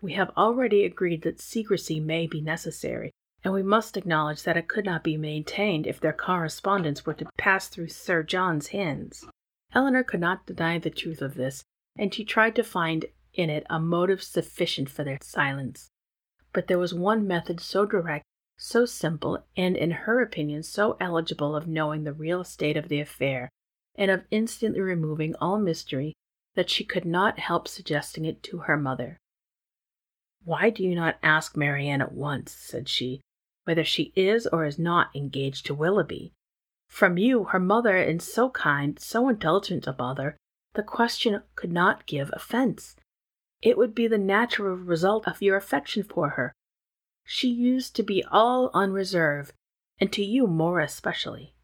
We 0.00 0.12
have 0.12 0.30
already 0.36 0.84
agreed 0.84 1.22
that 1.22 1.40
secrecy 1.40 2.00
may 2.00 2.26
be 2.26 2.40
necessary, 2.40 3.10
and 3.46 3.54
we 3.54 3.62
must 3.62 3.96
acknowledge 3.96 4.42
that 4.42 4.56
it 4.56 4.66
could 4.66 4.84
not 4.84 5.04
be 5.04 5.16
maintained 5.16 5.86
if 5.86 6.00
their 6.00 6.12
correspondence 6.12 7.06
were 7.06 7.14
to 7.14 7.28
pass 7.38 7.68
through 7.68 7.86
Sir 7.86 8.24
John's 8.24 8.66
hands. 8.66 9.24
Elinor 9.72 10.02
could 10.02 10.18
not 10.18 10.46
deny 10.46 10.80
the 10.80 10.90
truth 10.90 11.22
of 11.22 11.36
this, 11.36 11.62
and 11.96 12.12
she 12.12 12.24
tried 12.24 12.56
to 12.56 12.64
find 12.64 13.04
in 13.34 13.48
it 13.48 13.64
a 13.70 13.78
motive 13.78 14.20
sufficient 14.20 14.90
for 14.90 15.04
their 15.04 15.20
silence. 15.22 15.88
But 16.52 16.66
there 16.66 16.80
was 16.80 16.92
one 16.92 17.24
method 17.24 17.60
so 17.60 17.86
direct, 17.86 18.24
so 18.58 18.84
simple, 18.84 19.46
and 19.56 19.76
in 19.76 19.92
her 19.92 20.20
opinion 20.20 20.64
so 20.64 20.96
eligible 20.98 21.54
of 21.54 21.68
knowing 21.68 22.02
the 22.02 22.12
real 22.12 22.42
state 22.42 22.76
of 22.76 22.88
the 22.88 22.98
affair, 22.98 23.48
and 23.94 24.10
of 24.10 24.24
instantly 24.32 24.80
removing 24.80 25.36
all 25.36 25.60
mystery, 25.60 26.14
that 26.56 26.68
she 26.68 26.82
could 26.82 27.04
not 27.04 27.38
help 27.38 27.68
suggesting 27.68 28.24
it 28.24 28.42
to 28.42 28.58
her 28.58 28.76
mother. 28.76 29.18
Why 30.42 30.68
do 30.68 30.82
you 30.82 30.96
not 30.96 31.18
ask 31.22 31.56
Marianne 31.56 32.02
at 32.02 32.10
once? 32.10 32.50
said 32.50 32.88
she 32.88 33.20
whether 33.66 33.84
she 33.84 34.12
is 34.14 34.46
or 34.46 34.64
is 34.64 34.78
not 34.78 35.14
engaged 35.14 35.66
to 35.66 35.74
Willoughby. 35.74 36.32
From 36.88 37.18
you, 37.18 37.44
her 37.44 37.58
mother, 37.58 37.96
and 37.96 38.22
so 38.22 38.48
kind, 38.50 38.98
so 38.98 39.28
indulgent 39.28 39.88
a 39.88 39.96
mother, 39.98 40.36
the 40.74 40.84
question 40.84 41.42
could 41.56 41.72
not 41.72 42.06
give 42.06 42.30
offence. 42.32 42.94
It 43.60 43.76
would 43.76 43.92
be 43.92 44.06
the 44.06 44.18
natural 44.18 44.76
result 44.76 45.26
of 45.26 45.42
your 45.42 45.56
affection 45.56 46.04
for 46.04 46.30
her. 46.30 46.52
She 47.24 47.48
used 47.48 47.96
to 47.96 48.04
be 48.04 48.22
all 48.30 48.70
unreserve, 48.72 49.52
and 49.98 50.12
to 50.12 50.22
you 50.22 50.46
more 50.46 50.78
especially. 50.78 51.54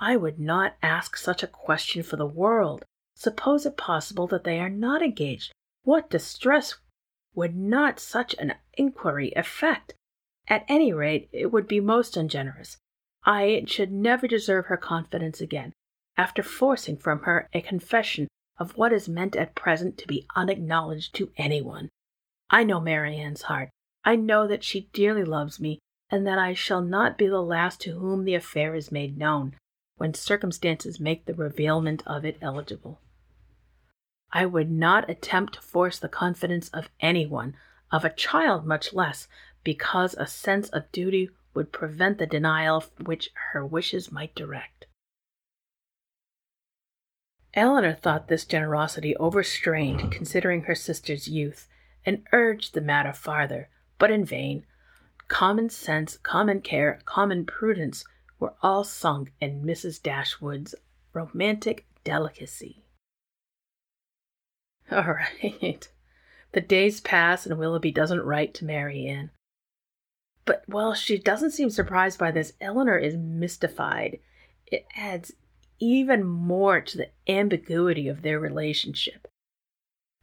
I 0.00 0.16
would 0.16 0.40
not 0.40 0.76
ask 0.82 1.16
such 1.16 1.44
a 1.44 1.48
question 1.48 2.02
for 2.02 2.16
the 2.16 2.26
world. 2.26 2.84
Suppose 3.14 3.66
it 3.66 3.76
possible 3.76 4.26
that 4.28 4.42
they 4.42 4.58
are 4.58 4.70
not 4.70 5.02
engaged. 5.02 5.52
What 5.84 6.10
distress 6.10 6.76
would 7.34 7.54
not 7.54 8.00
such 8.00 8.34
an 8.38 8.54
inquiry 8.74 9.32
effect? 9.36 9.94
At 10.48 10.64
any 10.66 10.92
rate, 10.92 11.28
it 11.30 11.52
would 11.52 11.68
be 11.68 11.80
most 11.80 12.16
ungenerous. 12.16 12.78
I 13.24 13.64
should 13.66 13.92
never 13.92 14.26
deserve 14.26 14.66
her 14.66 14.78
confidence 14.78 15.40
again, 15.40 15.74
after 16.16 16.42
forcing 16.42 16.96
from 16.96 17.20
her 17.20 17.48
a 17.52 17.60
confession 17.60 18.28
of 18.58 18.76
what 18.76 18.92
is 18.92 19.08
meant 19.08 19.36
at 19.36 19.54
present 19.54 19.98
to 19.98 20.06
be 20.06 20.26
unacknowledged 20.34 21.14
to 21.16 21.30
anyone. 21.36 21.90
I 22.50 22.64
know 22.64 22.80
Marianne's 22.80 23.42
heart. 23.42 23.68
I 24.04 24.16
know 24.16 24.46
that 24.46 24.64
she 24.64 24.88
dearly 24.92 25.24
loves 25.24 25.60
me, 25.60 25.78
and 26.10 26.26
that 26.26 26.38
I 26.38 26.54
shall 26.54 26.80
not 26.80 27.18
be 27.18 27.26
the 27.26 27.42
last 27.42 27.80
to 27.82 27.98
whom 27.98 28.24
the 28.24 28.34
affair 28.34 28.74
is 28.74 28.90
made 28.90 29.18
known, 29.18 29.54
when 29.96 30.14
circumstances 30.14 30.98
make 30.98 31.26
the 31.26 31.34
revealment 31.34 32.02
of 32.06 32.24
it 32.24 32.38
eligible. 32.40 33.00
I 34.32 34.46
would 34.46 34.70
not 34.70 35.10
attempt 35.10 35.54
to 35.54 35.60
force 35.60 35.98
the 35.98 36.08
confidence 36.08 36.68
of 36.70 36.88
anyone, 37.00 37.54
of 37.90 38.04
a 38.04 38.10
child 38.10 38.66
much 38.66 38.92
less, 38.92 39.28
because 39.68 40.14
a 40.14 40.26
sense 40.26 40.70
of 40.70 40.90
duty 40.92 41.28
would 41.52 41.70
prevent 41.70 42.16
the 42.16 42.26
denial 42.26 42.82
which 43.04 43.28
her 43.52 43.66
wishes 43.66 44.10
might 44.10 44.34
direct. 44.34 44.86
Elinor 47.52 47.92
thought 47.92 48.28
this 48.28 48.46
generosity 48.46 49.14
overstrained, 49.18 50.10
considering 50.10 50.62
her 50.62 50.74
sister's 50.74 51.28
youth, 51.28 51.68
and 52.06 52.24
urged 52.32 52.72
the 52.72 52.80
matter 52.80 53.12
farther, 53.12 53.68
but 53.98 54.10
in 54.10 54.24
vain. 54.24 54.64
Common 55.28 55.68
sense, 55.68 56.16
common 56.16 56.62
care, 56.62 57.02
common 57.04 57.44
prudence 57.44 58.06
were 58.38 58.54
all 58.62 58.84
sunk 58.84 59.34
in 59.38 59.62
Mrs. 59.62 60.02
Dashwood's 60.02 60.74
romantic 61.12 61.84
delicacy. 62.04 62.86
All 64.90 65.12
right. 65.12 65.86
The 66.52 66.62
days 66.62 67.02
pass 67.02 67.44
and 67.44 67.58
Willoughby 67.58 67.92
doesn't 67.92 68.24
write 68.24 68.54
to 68.54 68.64
Marianne. 68.64 69.30
But 70.48 70.62
while 70.66 70.94
she 70.94 71.18
doesn't 71.18 71.50
seem 71.50 71.68
surprised 71.68 72.18
by 72.18 72.30
this, 72.30 72.54
Elinor 72.58 72.96
is 72.96 73.18
mystified. 73.18 74.18
It 74.66 74.86
adds 74.96 75.34
even 75.78 76.24
more 76.24 76.80
to 76.80 76.96
the 76.96 77.10
ambiguity 77.28 78.08
of 78.08 78.22
their 78.22 78.40
relationship. 78.40 79.28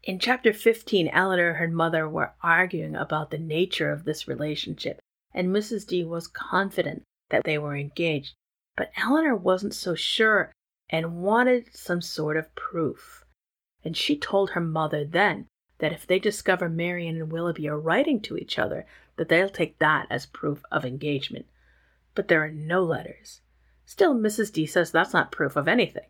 In 0.01 0.17
chapter 0.17 0.51
15, 0.51 1.09
Elinor 1.09 1.49
and 1.49 1.57
her 1.59 1.67
mother 1.67 2.09
were 2.09 2.33
arguing 2.41 2.95
about 2.95 3.29
the 3.29 3.37
nature 3.37 3.91
of 3.91 4.03
this 4.03 4.27
relationship, 4.27 4.99
and 5.31 5.49
Mrs. 5.49 5.85
D 5.85 6.03
was 6.03 6.27
confident 6.27 7.03
that 7.29 7.43
they 7.43 7.59
were 7.59 7.77
engaged. 7.77 8.33
But 8.75 8.89
Elinor 8.97 9.35
wasn't 9.35 9.75
so 9.75 9.93
sure 9.93 10.51
and 10.89 11.21
wanted 11.21 11.75
some 11.75 12.01
sort 12.01 12.35
of 12.35 12.55
proof. 12.55 13.23
And 13.83 13.95
she 13.95 14.17
told 14.17 14.49
her 14.49 14.61
mother 14.61 15.05
then 15.05 15.45
that 15.77 15.93
if 15.93 16.07
they 16.07 16.17
discover 16.17 16.67
Marianne 16.67 17.17
and 17.17 17.31
Willoughby 17.31 17.69
are 17.69 17.79
writing 17.79 18.19
to 18.21 18.37
each 18.37 18.57
other, 18.57 18.87
that 19.17 19.29
they'll 19.29 19.49
take 19.49 19.79
that 19.79 20.07
as 20.09 20.25
proof 20.25 20.63
of 20.71 20.85
engagement. 20.85 21.45
But 22.13 22.27
there 22.27 22.43
are 22.43 22.51
no 22.51 22.83
letters. 22.83 23.41
Still, 23.85 24.15
Mrs. 24.15 24.51
D 24.51 24.65
says 24.65 24.91
that's 24.91 25.13
not 25.13 25.31
proof 25.31 25.55
of 25.55 25.67
anything. 25.67 26.07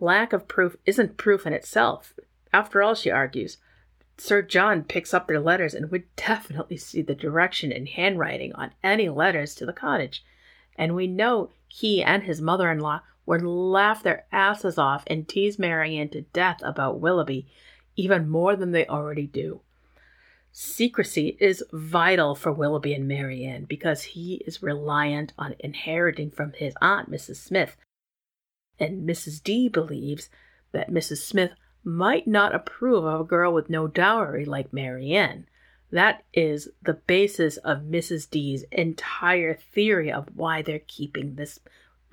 Lack 0.00 0.32
of 0.32 0.46
proof 0.46 0.76
isn't 0.84 1.16
proof 1.16 1.46
in 1.46 1.52
itself. 1.52 2.12
After 2.52 2.82
all, 2.82 2.94
she 2.94 3.10
argues, 3.10 3.58
Sir 4.16 4.42
John 4.42 4.84
picks 4.84 5.14
up 5.14 5.26
their 5.26 5.40
letters 5.40 5.74
and 5.74 5.90
would 5.90 6.04
definitely 6.16 6.76
see 6.76 7.02
the 7.02 7.14
direction 7.14 7.72
and 7.72 7.88
handwriting 7.88 8.52
on 8.54 8.72
any 8.82 9.08
letters 9.08 9.54
to 9.56 9.66
the 9.66 9.72
cottage. 9.72 10.24
And 10.76 10.94
we 10.94 11.06
know 11.06 11.50
he 11.66 12.02
and 12.02 12.24
his 12.24 12.40
mother 12.40 12.70
in 12.70 12.80
law 12.80 13.02
would 13.26 13.42
laugh 13.42 14.02
their 14.02 14.24
asses 14.32 14.78
off 14.78 15.04
and 15.06 15.28
tease 15.28 15.58
Marianne 15.58 16.08
to 16.10 16.22
death 16.22 16.60
about 16.62 17.00
Willoughby, 17.00 17.46
even 17.94 18.28
more 18.28 18.56
than 18.56 18.72
they 18.72 18.86
already 18.86 19.26
do. 19.26 19.60
Secrecy 20.60 21.36
is 21.38 21.62
vital 21.72 22.34
for 22.34 22.50
Willoughby 22.50 22.92
and 22.92 23.06
Marianne 23.06 23.64
because 23.64 24.02
he 24.02 24.42
is 24.44 24.60
reliant 24.60 25.32
on 25.38 25.54
inheriting 25.60 26.32
from 26.32 26.52
his 26.52 26.74
aunt, 26.82 27.08
Mrs. 27.08 27.36
Smith. 27.36 27.76
And 28.76 29.08
Mrs. 29.08 29.40
D 29.40 29.68
believes 29.68 30.30
that 30.72 30.90
Mrs. 30.90 31.18
Smith 31.18 31.52
might 31.84 32.26
not 32.26 32.56
approve 32.56 33.04
of 33.04 33.20
a 33.20 33.24
girl 33.24 33.54
with 33.54 33.70
no 33.70 33.86
dowry 33.86 34.44
like 34.44 34.72
Marianne. 34.72 35.46
That 35.92 36.24
is 36.34 36.68
the 36.82 36.94
basis 36.94 37.58
of 37.58 37.82
Mrs. 37.82 38.28
D's 38.28 38.64
entire 38.72 39.54
theory 39.54 40.10
of 40.10 40.26
why 40.34 40.62
they're 40.62 40.80
keeping 40.80 41.36
this 41.36 41.60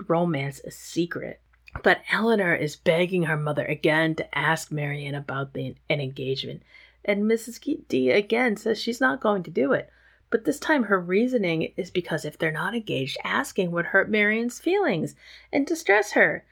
romance 0.08 0.60
a 0.60 0.70
secret. 0.70 1.42
But 1.82 2.04
Elinor 2.12 2.54
is 2.54 2.76
begging 2.76 3.24
her 3.24 3.38
mother 3.38 3.66
again 3.66 4.14
to 4.16 4.38
ask 4.38 4.72
Marianne 4.72 5.16
about 5.16 5.54
the, 5.54 5.76
an 5.90 6.00
engagement 6.00 6.62
and 7.06 7.24
Mrs. 7.24 7.88
D 7.88 8.10
again 8.10 8.58
says 8.58 8.82
she's 8.82 9.00
not 9.00 9.22
going 9.22 9.44
to 9.44 9.52
do 9.52 9.72
it. 9.74 9.90
But 10.32 10.44
this 10.44 10.60
time 10.60 10.84
her 10.84 11.00
reasoning 11.00 11.72
is 11.78 11.92
because 11.92 12.26
if 12.26 12.38
they're 12.38 12.52
not 12.52 12.74
engaged, 12.74 13.18
asking 13.24 13.72
would 13.72 13.86
hurt 13.86 14.10
Marianne's 14.10 14.60
feelings 14.60 15.16
and 15.54 15.66
distress 15.66 16.12
her. 16.14 16.46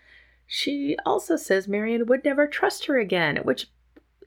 She 0.45 0.95
also 1.05 1.35
says 1.35 1.67
Marianne 1.67 2.05
would 2.05 2.23
never 2.23 2.47
trust 2.47 2.85
her 2.85 2.99
again, 2.99 3.37
which 3.37 3.67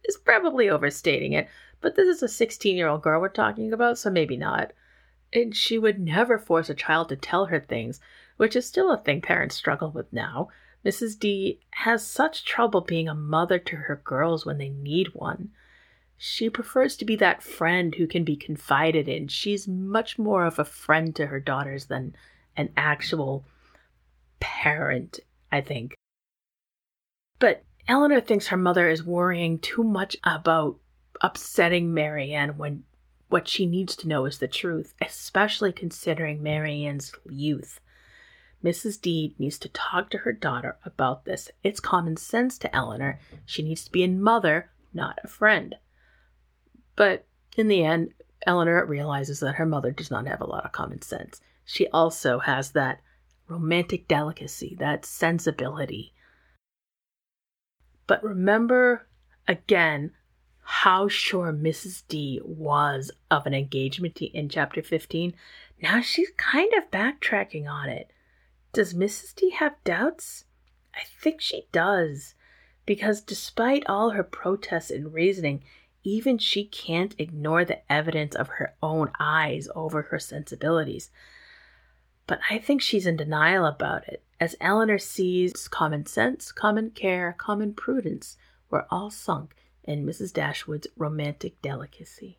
is 0.05 0.17
probably 0.17 0.69
overstating 0.69 1.33
it, 1.33 1.49
but 1.81 1.95
this 1.95 2.09
is 2.09 2.23
a 2.23 2.29
16 2.29 2.77
year 2.77 2.89
old 2.89 3.03
girl 3.03 3.21
we're 3.21 3.29
talking 3.29 3.73
about, 3.73 3.99
so 3.99 4.11
maybe 4.11 4.37
not. 4.37 4.73
And 5.33 5.55
she 5.55 5.79
would 5.79 6.01
never 6.01 6.39
force 6.39 6.69
a 6.69 6.75
child 6.75 7.09
to 7.11 7.17
tell 7.17 7.47
her 7.47 7.61
things, 7.61 8.01
which 8.37 8.57
is 8.57 8.67
still 8.67 8.91
a 8.91 8.99
thing 8.99 9.21
parents 9.21 9.55
struggle 9.55 9.91
with 9.91 10.12
now. 10.12 10.49
Mrs. 10.85 11.19
D 11.19 11.61
has 11.71 12.07
such 12.07 12.45
trouble 12.45 12.81
being 12.81 13.09
a 13.09 13.15
mother 13.15 13.59
to 13.59 13.77
her 13.77 14.01
girls 14.05 14.45
when 14.45 14.59
they 14.59 14.69
need 14.69 15.15
one. 15.15 15.51
She 16.19 16.49
prefers 16.49 16.97
to 16.97 17.05
be 17.05 17.17
that 17.17 17.43
friend 17.43 17.95
who 17.95 18.07
can 18.07 18.25
be 18.25 18.37
confided 18.37 19.09
in. 19.09 19.29
She's 19.29 19.69
much 19.69 20.19
more 20.19 20.47
of 20.47 20.59
a 20.59 20.65
friend 20.65 21.15
to 21.17 21.27
her 21.27 21.41
daughters 21.41 21.87
than 21.87 22.17
an 22.57 22.71
actual 22.77 23.45
parent, 24.41 25.21
I 25.53 25.61
think. 25.61 25.95
But 27.39 27.65
Elinor 27.87 28.21
thinks 28.21 28.49
her 28.49 28.57
mother 28.57 28.89
is 28.89 29.05
worrying 29.05 29.59
too 29.59 29.85
much 29.85 30.17
about 30.25 30.79
upsetting 31.21 31.93
Marianne 31.93 32.57
when 32.57 32.85
what 33.29 33.49
she 33.49 33.67
needs 33.67 33.97
to 33.97 34.09
know 34.09 34.25
is 34.25 34.39
the 34.39 34.49
truth, 34.49 34.95
especially 35.01 35.73
considering 35.73 36.43
Marianne's 36.43 37.13
youth. 37.29 37.81
Mrs. 38.65 39.01
D 39.01 39.35
needs 39.39 39.59
to 39.59 39.69
talk 39.69 40.11
to 40.11 40.19
her 40.19 40.33
daughter 40.33 40.79
about 40.85 41.25
this. 41.25 41.51
It's 41.63 41.81
common 41.81 42.17
sense 42.17 42.57
to 42.59 42.75
Elinor. 42.75 43.21
She 43.45 43.63
needs 43.63 43.85
to 43.85 43.93
be 43.93 44.03
a 44.03 44.09
mother, 44.09 44.71
not 44.95 45.19
a 45.23 45.29
friend. 45.29 45.77
But 46.97 47.27
in 47.57 47.69
the 47.69 47.85
end, 47.85 48.13
Elinor 48.47 48.85
realizes 48.87 49.41
that 49.41 49.57
her 49.57 49.67
mother 49.67 49.93
does 49.93 50.11
not 50.11 50.27
have 50.27 50.41
a 50.41 50.47
lot 50.47 50.65
of 50.65 50.73
common 50.73 51.03
sense. 51.03 51.41
She 51.65 51.89
also 51.89 52.39
has 52.41 52.73
that 52.73 53.01
romantic 53.49 54.09
delicacy, 54.09 54.77
that 54.79 55.05
sensibility. 55.05 56.13
But 58.07 58.23
remember 58.23 59.07
again 59.49 60.13
how 60.63 61.07
sure 61.09 61.53
Mrs. 61.53 62.03
D 62.09 62.41
was 62.45 63.11
of 63.31 63.47
an 63.47 63.55
engagement 63.55 64.21
in 64.21 64.49
chapter 64.49 64.83
15. 64.83 65.35
Now 65.83 66.01
she's 66.01 66.31
kind 66.37 66.73
of 66.75 66.91
backtracking 66.91 67.69
on 67.69 67.89
it. 67.89 68.11
Does 68.73 68.95
Mrs. 68.95 69.35
D 69.35 69.51
have 69.51 69.83
doubts? 69.85 70.45
I 70.95 71.03
think 71.21 71.41
she 71.41 71.67
does, 71.73 72.35
because 72.85 73.21
despite 73.21 73.85
all 73.87 74.11
her 74.11 74.25
protests 74.25 74.91
and 74.91 75.13
reasoning, 75.13 75.63
even 76.07 76.38
she 76.38 76.64
can't 76.64 77.16
ignore 77.19 77.64
the 77.64 77.81
evidence 77.92 78.37
of 78.37 78.47
her 78.49 78.75
own 78.81 79.11
eyes 79.19 79.69
over 79.75 80.03
her 80.03 80.21
sensibilities. 80.21 81.11
But 82.29 82.38
I 82.49 82.59
think 82.59 82.81
she's 82.81 83.07
in 83.07 83.16
denial 83.16 83.66
about 83.66 84.07
it, 84.07 84.23
as 84.38 84.55
Elinor 84.61 84.99
sees 84.99 85.66
common 85.66 86.07
sense, 86.07 86.53
common 86.53 86.90
care, 86.90 87.35
common 87.37 87.75
prudence 87.75 88.37
were 88.71 88.87
all 88.88 89.11
sunk 89.11 89.57
in 89.83 90.07
Mrs. 90.07 90.33
Dashwood's 90.33 90.87
romantic 90.97 91.61
delicacy. 91.61 92.38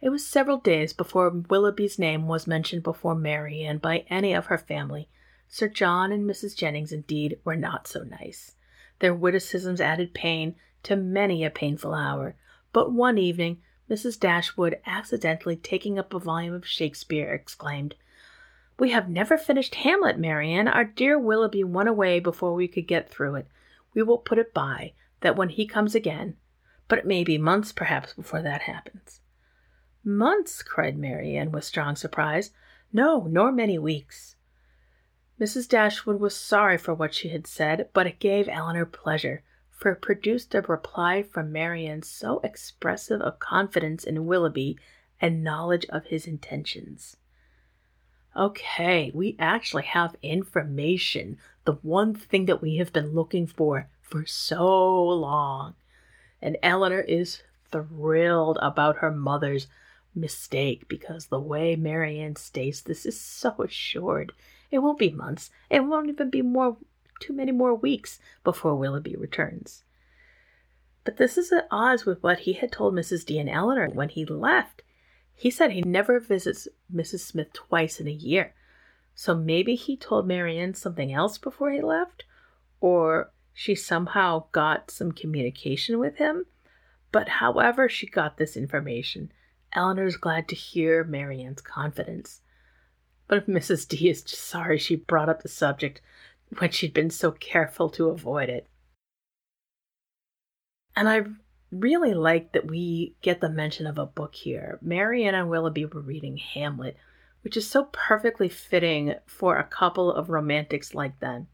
It 0.00 0.10
was 0.10 0.24
several 0.24 0.58
days 0.58 0.92
before 0.92 1.30
Willoughby's 1.30 1.98
name 1.98 2.28
was 2.28 2.46
mentioned 2.46 2.84
before 2.84 3.16
Marianne 3.16 3.78
by 3.78 4.04
any 4.08 4.32
of 4.34 4.46
her 4.46 4.58
family. 4.58 5.08
Sir 5.48 5.68
John 5.68 6.12
and 6.12 6.30
Mrs. 6.30 6.56
Jennings, 6.56 6.92
indeed, 6.92 7.40
were 7.44 7.56
not 7.56 7.88
so 7.88 8.04
nice. 8.04 8.54
Their 9.00 9.14
witticisms 9.14 9.80
added 9.80 10.14
pain 10.14 10.54
to 10.84 10.96
many 10.96 11.44
a 11.44 11.50
painful 11.50 11.92
hour. 11.92 12.36
But 12.72 12.92
one 12.92 13.18
evening, 13.18 13.60
Mrs. 13.90 14.20
Dashwood, 14.20 14.78
accidentally 14.86 15.56
taking 15.56 15.98
up 15.98 16.14
a 16.14 16.18
volume 16.18 16.54
of 16.54 16.66
Shakespeare, 16.66 17.32
exclaimed, 17.32 17.96
We 18.78 18.90
have 18.90 19.10
never 19.10 19.36
finished 19.36 19.74
Hamlet, 19.74 20.18
Marianne. 20.18 20.68
Our 20.68 20.84
dear 20.84 21.18
Willoughby 21.18 21.64
went 21.64 21.88
away 21.88 22.20
before 22.20 22.54
we 22.54 22.68
could 22.68 22.86
get 22.86 23.10
through 23.10 23.34
it. 23.34 23.48
We 23.94 24.02
will 24.02 24.18
put 24.18 24.38
it 24.38 24.54
by, 24.54 24.92
that 25.20 25.36
when 25.36 25.48
he 25.48 25.66
comes 25.66 25.94
again, 25.94 26.36
but 26.86 26.98
it 26.98 27.06
may 27.06 27.24
be 27.24 27.38
months 27.38 27.72
perhaps 27.72 28.14
before 28.14 28.42
that 28.42 28.62
happens. 28.62 29.20
Months, 30.04 30.62
cried 30.62 30.96
Marianne 30.96 31.52
with 31.52 31.64
strong 31.64 31.96
surprise. 31.96 32.52
No, 32.92 33.26
nor 33.28 33.52
many 33.52 33.78
weeks. 33.78 34.36
Mrs. 35.40 35.66
Dashwood 35.66 36.20
was 36.20 36.36
sorry 36.36 36.76
for 36.76 36.92
what 36.92 37.14
she 37.14 37.30
had 37.30 37.46
said, 37.46 37.88
but 37.94 38.06
it 38.06 38.18
gave 38.18 38.46
Elinor 38.46 38.84
pleasure, 38.84 39.42
for 39.70 39.92
it 39.92 40.02
produced 40.02 40.54
a 40.54 40.60
reply 40.60 41.22
from 41.22 41.50
Marianne 41.50 42.02
so 42.02 42.40
expressive 42.40 43.22
of 43.22 43.38
confidence 43.38 44.04
in 44.04 44.26
Willoughby 44.26 44.78
and 45.18 45.42
knowledge 45.42 45.86
of 45.86 46.04
his 46.06 46.26
intentions. 46.26 47.16
Okay, 48.36 49.10
we 49.14 49.34
actually 49.38 49.84
have 49.84 50.14
information, 50.20 51.38
the 51.64 51.78
one 51.80 52.14
thing 52.14 52.44
that 52.44 52.60
we 52.60 52.76
have 52.76 52.92
been 52.92 53.14
looking 53.14 53.46
for 53.46 53.88
for 54.02 54.26
so 54.26 55.08
long. 55.08 55.74
And 56.42 56.58
Elinor 56.62 57.00
is 57.00 57.42
thrilled 57.70 58.58
about 58.60 58.98
her 58.98 59.10
mother's 59.10 59.68
mistake 60.14 60.86
because 60.86 61.26
the 61.26 61.40
way 61.40 61.76
Marianne 61.76 62.36
states 62.36 62.82
this 62.82 63.06
is 63.06 63.18
so 63.18 63.54
assured 63.64 64.32
it 64.70 64.78
won't 64.78 64.98
be 64.98 65.10
months. 65.10 65.50
It 65.68 65.80
won't 65.80 66.08
even 66.08 66.30
be 66.30 66.42
more 66.42 66.76
too 67.20 67.32
many 67.32 67.52
more 67.52 67.74
weeks 67.74 68.18
before 68.44 68.74
Willoughby 68.74 69.14
returns. 69.16 69.84
But 71.04 71.16
this 71.16 71.36
is 71.36 71.52
at 71.52 71.68
odds 71.70 72.04
with 72.04 72.22
what 72.22 72.40
he 72.40 72.54
had 72.54 72.72
told 72.72 72.94
Mrs. 72.94 73.24
D 73.24 73.38
and 73.38 73.48
Elinor 73.48 73.88
when 73.90 74.08
he 74.08 74.24
left. 74.24 74.82
He 75.34 75.50
said 75.50 75.72
he 75.72 75.82
never 75.82 76.20
visits 76.20 76.68
Mrs. 76.92 77.20
Smith 77.20 77.52
twice 77.52 78.00
in 78.00 78.06
a 78.06 78.12
year. 78.12 78.54
So 79.14 79.34
maybe 79.34 79.74
he 79.74 79.96
told 79.96 80.26
Marianne 80.26 80.74
something 80.74 81.12
else 81.12 81.36
before 81.38 81.70
he 81.70 81.80
left, 81.80 82.24
or 82.80 83.32
she 83.52 83.74
somehow 83.74 84.44
got 84.52 84.90
some 84.90 85.12
communication 85.12 85.98
with 85.98 86.16
him. 86.16 86.46
But 87.12 87.28
however 87.28 87.88
she 87.88 88.06
got 88.06 88.36
this 88.36 88.56
information, 88.56 89.32
Elinor 89.72 90.06
is 90.06 90.16
glad 90.16 90.48
to 90.48 90.54
hear 90.54 91.04
Marianne's 91.04 91.62
confidence. 91.62 92.40
But 93.30 93.38
if 93.38 93.46
Mrs. 93.46 93.86
D 93.86 94.10
is 94.10 94.24
sorry 94.26 94.76
she 94.76 94.96
brought 94.96 95.28
up 95.28 95.44
the 95.44 95.48
subject 95.48 96.00
when 96.58 96.72
she'd 96.72 96.92
been 96.92 97.10
so 97.10 97.30
careful 97.30 97.88
to 97.90 98.08
avoid 98.08 98.48
it. 98.48 98.66
And 100.96 101.08
I 101.08 101.22
really 101.70 102.12
like 102.12 102.50
that 102.50 102.66
we 102.66 103.14
get 103.22 103.40
the 103.40 103.48
mention 103.48 103.86
of 103.86 103.98
a 103.98 104.04
book 104.04 104.34
here. 104.34 104.80
Marianne 104.82 105.36
and 105.36 105.48
Willoughby 105.48 105.84
were 105.84 106.00
reading 106.00 106.38
Hamlet, 106.38 106.96
which 107.42 107.56
is 107.56 107.70
so 107.70 107.84
perfectly 107.92 108.48
fitting 108.48 109.14
for 109.26 109.58
a 109.58 109.62
couple 109.62 110.12
of 110.12 110.28
romantics 110.28 110.92
like 110.92 111.20
them. 111.20 111.46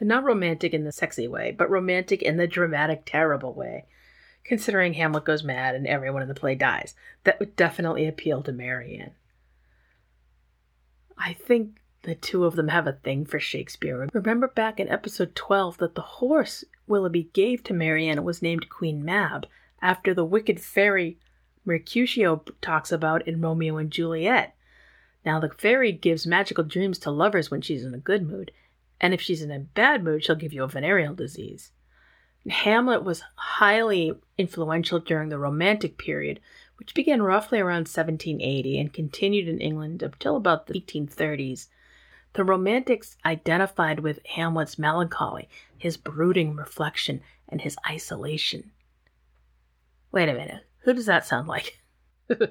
And 0.00 0.08
not 0.08 0.24
romantic 0.24 0.72
in 0.72 0.84
the 0.84 0.92
sexy 0.92 1.28
way, 1.28 1.50
but 1.50 1.68
romantic 1.68 2.22
in 2.22 2.38
the 2.38 2.46
dramatic, 2.46 3.02
terrible 3.04 3.52
way. 3.52 3.84
Considering 4.44 4.94
Hamlet 4.94 5.26
goes 5.26 5.44
mad 5.44 5.74
and 5.74 5.86
everyone 5.86 6.22
in 6.22 6.28
the 6.28 6.34
play 6.34 6.54
dies, 6.54 6.94
that 7.24 7.38
would 7.38 7.54
definitely 7.54 8.06
appeal 8.06 8.42
to 8.44 8.50
Marianne. 8.52 9.10
I 11.18 11.32
think 11.32 11.80
the 12.02 12.14
two 12.14 12.44
of 12.44 12.56
them 12.56 12.68
have 12.68 12.86
a 12.86 12.92
thing 12.92 13.26
for 13.26 13.40
Shakespeare. 13.40 14.08
Remember 14.12 14.48
back 14.48 14.78
in 14.78 14.88
episode 14.88 15.34
12 15.34 15.78
that 15.78 15.94
the 15.94 16.02
horse 16.02 16.64
Willoughby 16.86 17.30
gave 17.32 17.62
to 17.64 17.74
Marianne 17.74 18.24
was 18.24 18.40
named 18.40 18.68
Queen 18.68 19.04
Mab, 19.04 19.46
after 19.82 20.14
the 20.14 20.24
wicked 20.24 20.60
fairy 20.60 21.18
Mercutio 21.64 22.42
talks 22.60 22.90
about 22.90 23.26
in 23.28 23.40
Romeo 23.40 23.76
and 23.76 23.90
Juliet. 23.90 24.54
Now, 25.24 25.38
the 25.38 25.50
fairy 25.50 25.92
gives 25.92 26.26
magical 26.26 26.64
dreams 26.64 26.98
to 27.00 27.10
lovers 27.10 27.50
when 27.50 27.60
she's 27.60 27.84
in 27.84 27.94
a 27.94 27.98
good 27.98 28.26
mood, 28.26 28.52
and 29.00 29.12
if 29.12 29.20
she's 29.20 29.42
in 29.42 29.50
a 29.50 29.58
bad 29.58 30.02
mood, 30.02 30.24
she'll 30.24 30.36
give 30.36 30.52
you 30.52 30.62
a 30.62 30.68
venereal 30.68 31.14
disease. 31.14 31.72
Hamlet 32.48 33.04
was 33.04 33.22
highly 33.34 34.14
influential 34.38 35.00
during 35.00 35.28
the 35.28 35.38
Romantic 35.38 35.98
period, 35.98 36.40
which 36.78 36.94
began 36.94 37.22
roughly 37.22 37.58
around 37.58 37.88
1780 37.88 38.78
and 38.78 38.92
continued 38.92 39.48
in 39.48 39.60
England 39.60 40.02
until 40.02 40.36
about 40.36 40.66
the 40.66 40.80
1830s. 40.80 41.68
The 42.34 42.44
Romantics 42.44 43.16
identified 43.24 44.00
with 44.00 44.24
Hamlet's 44.26 44.78
melancholy, 44.78 45.48
his 45.76 45.96
brooding 45.96 46.54
reflection, 46.54 47.20
and 47.48 47.60
his 47.60 47.76
isolation. 47.88 48.70
Wait 50.12 50.28
a 50.28 50.34
minute, 50.34 50.66
who 50.80 50.94
does 50.94 51.06
that 51.06 51.26
sound 51.26 51.48
like? 51.48 51.80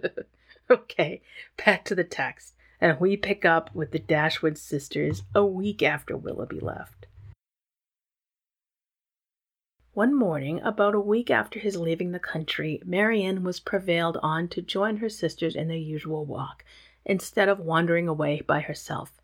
okay, 0.70 1.22
back 1.58 1.86
to 1.86 1.96
the 1.96 2.04
text 2.04 2.54
and 2.80 3.00
we 3.00 3.18
pick 3.18 3.46
up 3.46 3.74
with 3.74 3.92
the 3.92 4.00
Dashwood 4.00 4.58
sisters 4.58 5.24
a 5.34 5.46
week 5.46 5.82
after 5.82 6.16
Willoughby 6.16 6.60
left. 6.60 7.08
One 9.98 10.14
morning, 10.14 10.62
about 10.62 10.94
a 10.94 11.00
week 11.00 11.32
after 11.32 11.58
his 11.58 11.76
leaving 11.76 12.12
the 12.12 12.20
country, 12.20 12.80
Marianne 12.86 13.44
was 13.44 13.60
prevailed 13.60 14.18
on 14.22 14.48
to 14.50 14.62
join 14.62 14.98
her 14.98 15.10
sisters 15.10 15.56
in 15.56 15.70
their 15.70 15.76
usual 15.76 16.24
walk, 16.24 16.64
instead 17.04 17.50
of 17.50 17.60
wandering 17.60 18.08
away 18.08 18.42
by 18.42 18.60
herself. 18.60 19.20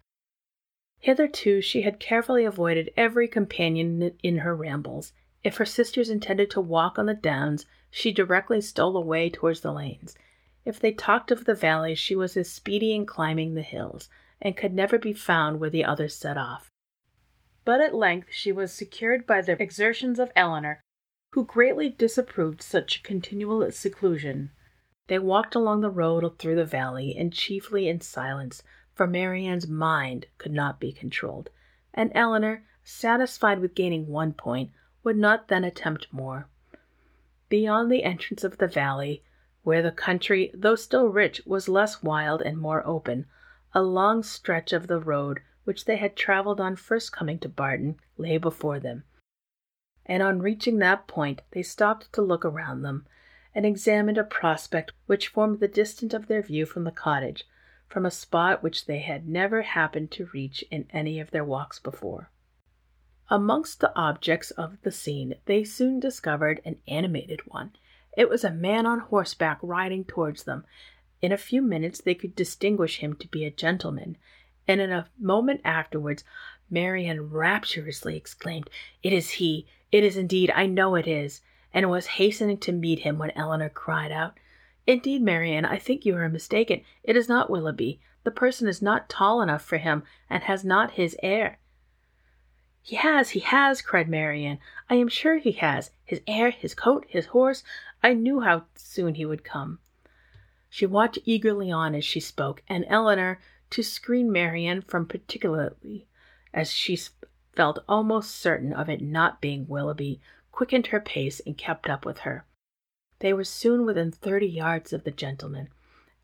Hitherto 0.98 1.62
she 1.62 1.84
had 1.84 2.00
carefully 2.00 2.44
avoided 2.44 2.90
every 2.98 3.28
companion 3.28 4.18
in 4.24 4.40
her 4.40 4.56
rambles. 4.56 5.14
If 5.44 5.58
her 5.58 5.66
sisters 5.66 6.10
intended 6.10 6.50
to 6.50 6.60
walk 6.60 6.98
on 6.98 7.06
the 7.06 7.14
downs, 7.14 7.68
she 7.92 8.12
directly 8.12 8.60
stole 8.60 8.98
away 8.98 9.30
towards 9.30 9.62
the 9.62 9.72
lanes, 9.72 10.18
if 10.66 10.80
they 10.80 10.92
talked 10.92 11.30
of 11.30 11.46
the 11.46 11.54
valleys, 11.54 12.00
she 12.00 12.16
was 12.16 12.36
as 12.36 12.52
speedy 12.52 12.96
in 12.96 13.06
climbing 13.06 13.54
the 13.54 13.62
hills, 13.62 14.10
and 14.42 14.58
could 14.58 14.74
never 14.74 14.98
be 14.98 15.14
found 15.14 15.60
where 15.60 15.70
the 15.70 15.86
others 15.86 16.16
set 16.16 16.36
off. 16.36 16.73
But 17.66 17.80
at 17.80 17.96
length 17.96 18.28
she 18.32 18.52
was 18.52 18.74
secured 18.74 19.26
by 19.26 19.42
the 19.42 19.62
exertions 19.62 20.20
of 20.20 20.32
Elinor, 20.36 20.82
who 21.32 21.46
greatly 21.46 21.90
disapproved 21.90 22.62
such 22.62 23.04
continual 23.04 23.72
seclusion. 23.72 24.52
They 25.08 25.20
walked 25.20 25.56
along 25.56 25.82
the 25.82 25.90
road 25.90 26.38
through 26.38 26.56
the 26.56 26.66
valley, 26.66 27.16
and 27.18 27.34
chiefly 27.34 27.88
in 27.88 28.02
silence, 28.02 28.64
for 28.94 29.08
Marianne's 29.08 29.68
mind 29.68 30.28
could 30.38 30.52
not 30.52 30.80
be 30.80 30.92
controlled, 30.92 31.50
and 31.94 32.12
Elinor, 32.14 32.66
satisfied 32.84 33.60
with 33.60 33.76
gaining 33.76 34.08
one 34.08 34.34
point, 34.34 34.72
would 35.04 35.18
not 35.18 35.48
then 35.48 35.64
attempt 35.64 36.12
more. 36.12 36.50
Beyond 37.50 37.92
the 37.92 38.04
entrance 38.04 38.44
of 38.44 38.58
the 38.58 38.68
valley, 38.68 39.24
where 39.64 39.82
the 39.82 39.92
country, 39.92 40.52
though 40.54 40.76
still 40.76 41.08
rich, 41.08 41.42
was 41.46 41.70
less 41.70 42.04
wild 42.04 42.42
and 42.42 42.58
more 42.58 42.86
open. 42.86 43.26
A 43.74 43.82
long 43.82 44.22
stretch 44.22 44.74
of 44.74 44.88
the 44.88 45.00
road 45.00 45.42
which 45.64 45.86
they 45.86 45.98
had 45.98 46.16
travelled 46.16 46.60
on 46.60 46.76
first 46.76 47.12
coming 47.12 47.40
to 47.40 47.50
Barton 47.50 48.00
lay 48.18 48.38
before 48.38 48.80
them, 48.80 49.04
and 50.06 50.22
on 50.22 50.42
reaching 50.42 50.80
that 50.80 51.08
point 51.08 51.42
they 51.52 51.64
stopped 51.64 52.12
to 52.14 52.22
look 52.22 52.44
around 52.44 52.82
them, 52.82 53.06
and 53.56 53.66
examined 53.66 54.18
a 54.18 54.24
prospect 54.24 54.92
which 55.06 55.28
formed 55.28 55.60
the 55.60 55.68
distance 55.68 56.14
of 56.14 56.28
their 56.28 56.42
view 56.42 56.66
from 56.66 56.84
the 56.84 56.92
cottage, 56.92 57.46
from 57.88 58.06
a 58.06 58.12
spot 58.12 58.62
which 58.64 58.86
they 58.86 59.00
had 59.00 59.28
never 59.28 59.62
happened 59.62 60.12
to 60.12 60.30
reach 60.34 60.64
in 60.72 60.88
any 60.92 61.20
of 61.20 61.32
their 61.32 61.46
walks 61.46 61.80
before. 61.80 62.30
Amongst 63.30 63.80
the 63.80 63.96
objects 63.96 64.52
of 64.52 64.82
the 64.82 64.92
scene 64.92 65.36
they 65.46 65.64
soon 65.64 66.00
discovered 66.00 66.62
an 66.66 66.80
animated 66.88 67.42
one 67.48 67.72
it 68.16 68.30
was 68.30 68.44
a 68.44 68.52
man 68.52 68.86
on 68.86 69.00
horseback 69.00 69.60
riding 69.62 70.06
towards 70.06 70.44
them. 70.44 70.66
In 71.22 71.32
a 71.32 71.38
few 71.38 71.62
minutes 71.62 72.02
they 72.02 72.14
could 72.14 72.36
distinguish 72.36 73.00
him 73.00 73.16
to 73.16 73.28
be 73.28 73.46
a 73.46 73.52
gentleman, 73.52 74.18
and 74.68 74.82
in 74.82 74.92
a 74.92 75.08
moment 75.20 75.62
afterwards 75.64 76.24
Marianne 76.70 77.30
rapturously 77.30 78.16
exclaimed, 78.16 78.70
It 79.02 79.14
is 79.14 79.32
he! 79.32 79.68
It 79.92 80.04
is 80.04 80.18
indeed! 80.18 80.52
I 80.56 80.66
know 80.66 80.96
it 80.96 81.08
is! 81.08 81.42
and 81.74 81.90
was 81.90 82.06
hastening 82.06 82.58
to 82.60 82.72
meet 82.72 83.00
him 83.00 83.18
when 83.18 83.32
Elinor 83.32 83.70
cried 83.70 84.12
out, 84.12 84.38
Indeed, 84.86 85.22
Marianne, 85.22 85.66
I 85.66 85.78
think 85.78 86.06
you 86.06 86.16
are 86.18 86.30
mistaken. 86.30 86.82
It 87.04 87.16
is 87.16 87.30
not 87.30 87.50
Willoughby. 87.50 88.00
The 88.24 88.32
person 88.32 88.68
is 88.68 88.82
not 88.82 89.10
tall 89.10 89.42
enough 89.42 89.64
for 89.64 89.78
him, 89.78 90.04
and 90.30 90.44
has 90.44 90.64
not 90.64 90.92
his 90.92 91.16
air. 91.24 91.60
He 92.82 92.98
has, 92.98 93.32
he 93.32 93.40
has, 93.40 93.82
cried 93.82 94.10
Marianne. 94.10 94.60
I 94.90 94.96
am 94.96 95.08
sure 95.08 95.38
he 95.38 95.54
has. 95.54 95.92
His 96.04 96.22
air, 96.28 96.52
his 96.52 96.76
coat, 96.76 97.06
his 97.08 97.28
horse. 97.28 97.64
I 98.04 98.14
knew 98.14 98.42
how 98.42 98.66
soon 98.76 99.16
he 99.16 99.26
would 99.26 99.46
come. 99.46 99.80
She 100.70 100.86
watched 100.86 101.20
eagerly 101.24 101.72
on 101.72 101.96
as 101.96 102.04
she 102.04 102.20
spoke, 102.20 102.62
and 102.68 102.84
Elinor, 102.88 103.40
to 103.74 103.82
screen 103.82 104.32
Marianne 104.32 104.84
from 104.84 105.08
particularly, 105.08 106.08
as 106.54 106.72
she 106.72 106.96
felt 107.56 107.84
almost 107.90 108.36
certain 108.36 108.72
of 108.72 108.88
it 108.88 109.02
not 109.02 109.42
being 109.42 109.68
Willoughby, 109.68 110.22
quickened 110.52 110.88
her 110.88 111.00
pace 111.00 111.40
and 111.40 111.58
kept 111.58 111.90
up 111.90 112.06
with 112.06 112.20
her. 112.20 112.46
They 113.18 113.34
were 113.34 113.44
soon 113.44 113.84
within 113.84 114.12
thirty 114.12 114.46
yards 114.48 114.94
of 114.94 115.06
the 115.06 115.12
gentleman. 115.12 115.70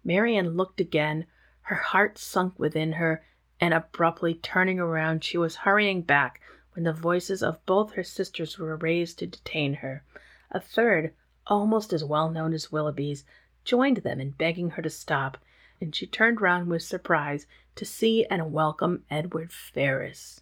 Marianne 0.03 0.51
looked 0.51 0.79
again, 0.79 1.25
her 1.61 1.75
heart 1.77 2.19
sunk 2.19 2.59
within 2.59 2.93
her, 2.93 3.25
and 3.59 3.73
abruptly 3.73 4.35
turning 4.35 4.79
around, 4.79 5.23
she 5.23 5.37
was 5.37 5.55
hurrying 5.55 6.03
back 6.03 6.39
when 6.73 6.83
the 6.83 6.93
voices 6.93 7.41
of 7.41 7.65
both 7.65 7.93
her 7.93 8.03
sisters 8.03 8.59
were 8.59 8.75
raised 8.75 9.17
to 9.19 9.25
detain 9.25 9.73
her. 9.75 10.03
A 10.51 10.59
third, 10.59 11.15
almost 11.47 11.93
as 11.93 12.03
well 12.03 12.29
known 12.29 12.53
as 12.53 12.71
Willoughby's, 12.71 13.25
joined 13.65 13.97
them 13.97 14.21
in 14.21 14.29
begging 14.29 14.69
her 14.71 14.83
to 14.83 14.89
stop, 14.91 15.39
and 15.81 15.95
she 15.95 16.05
turned 16.05 16.41
round 16.41 16.67
with 16.67 16.83
surprise 16.83 17.47
to 17.75 17.85
see 17.85 18.25
and 18.25 18.51
welcome 18.51 19.03
Edward 19.09 19.51
Ferrars. 19.51 20.41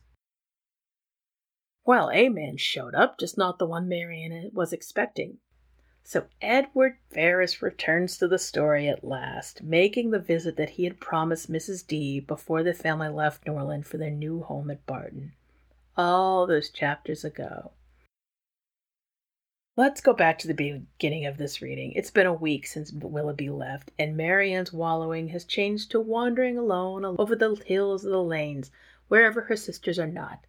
Well, 1.86 2.10
a 2.12 2.30
man 2.30 2.58
showed 2.58 2.96
up, 2.96 3.18
just 3.18 3.38
not 3.38 3.60
the 3.60 3.66
one 3.66 3.88
Marianne 3.88 4.52
was 4.54 4.74
expecting. 4.74 5.38
So 6.04 6.28
Edward 6.42 6.98
Ferrars 7.12 7.62
returns 7.62 8.18
to 8.18 8.28
the 8.28 8.40
story 8.40 8.88
at 8.88 9.04
last, 9.04 9.62
making 9.64 10.12
the 10.12 10.20
visit 10.20 10.56
that 10.58 10.72
he 10.72 10.86
had 10.86 11.00
promised 11.00 11.52
Mrs. 11.52 11.86
D 11.86 12.20
before 12.20 12.64
the 12.64 12.74
family 12.74 13.10
left 13.10 13.46
Norland 13.46 13.86
for 13.86 13.98
their 13.98 14.10
new 14.10 14.42
home 14.42 14.72
at 14.72 14.86
Barton. 14.86 15.34
All 15.96 16.48
those 16.48 16.70
chapters 16.70 17.26
ago. 17.26 17.72
Let's 19.80 20.02
go 20.02 20.12
back 20.12 20.40
to 20.40 20.48
the 20.48 20.56
beginning 20.56 21.28
of 21.28 21.38
this 21.38 21.62
reading. 21.62 21.92
It's 21.92 22.10
been 22.10 22.26
a 22.26 22.34
week 22.34 22.66
since 22.66 22.92
Willoughby 22.92 23.52
left, 23.52 23.92
and 24.00 24.18
Marianne's 24.18 24.74
wallowing 24.74 25.28
has 25.28 25.46
changed 25.46 25.92
to 25.92 26.00
wandering 26.00 26.58
alone 26.58 27.06
over 27.06 27.36
the 27.36 27.54
hills 27.64 28.04
of 28.04 28.10
the 28.10 28.24
lanes, 28.24 28.72
wherever 29.08 29.42
her 29.42 29.56
sisters 29.56 30.00
are 30.00 30.08
not. 30.08 30.48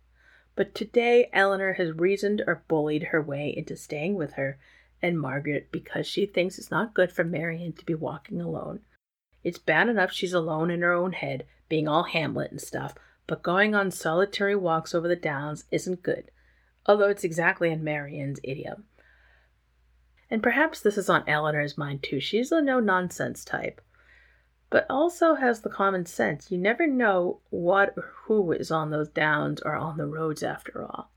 But 0.56 0.74
today 0.74 1.28
Elinor 1.34 1.74
has 1.74 1.92
reasoned 1.92 2.42
or 2.46 2.64
bullied 2.68 3.02
her 3.02 3.20
way 3.20 3.54
into 3.54 3.76
staying 3.76 4.14
with 4.14 4.32
her 4.32 4.58
and 5.02 5.20
Margaret 5.20 5.68
because 5.70 6.06
she 6.06 6.24
thinks 6.24 6.58
it's 6.58 6.70
not 6.70 6.94
good 6.94 7.12
for 7.12 7.22
Marianne 7.22 7.74
to 7.74 7.84
be 7.84 7.94
walking 7.94 8.40
alone. 8.40 8.80
It's 9.44 9.58
bad 9.58 9.90
enough 9.90 10.10
she's 10.10 10.32
alone 10.32 10.70
in 10.70 10.80
her 10.80 10.94
own 10.94 11.12
head, 11.12 11.44
being 11.68 11.86
all 11.86 12.04
Hamlet 12.04 12.50
and 12.50 12.62
stuff, 12.62 12.94
but 13.26 13.42
going 13.42 13.74
on 13.74 13.90
solitary 13.90 14.56
walks 14.56 14.94
over 14.94 15.06
the 15.06 15.16
downs 15.16 15.66
isn't 15.70 16.02
good, 16.02 16.30
although 16.86 17.10
it's 17.10 17.24
exactly 17.24 17.70
in 17.70 17.84
Marianne's 17.84 18.40
idiom. 18.42 18.84
And 20.30 20.42
perhaps 20.42 20.80
this 20.80 20.98
is 20.98 21.08
on 21.08 21.26
Elinor's 21.26 21.78
mind 21.78 22.02
too. 22.02 22.20
She's 22.20 22.52
a 22.52 22.60
no 22.60 22.80
nonsense 22.80 23.44
type. 23.44 23.80
but 24.70 24.86
also 24.90 25.34
has 25.34 25.60
the 25.60 25.70
common 25.70 26.04
sense. 26.06 26.50
You 26.50 26.58
never 26.58 26.86
know 26.86 27.40
what 27.50 27.94
or 27.96 28.12
who 28.24 28.52
is 28.52 28.70
on 28.70 28.90
those 28.90 29.08
downs 29.08 29.62
or 29.62 29.74
on 29.74 29.96
the 29.96 30.06
roads 30.06 30.42
after 30.42 30.84
all. 30.84 31.10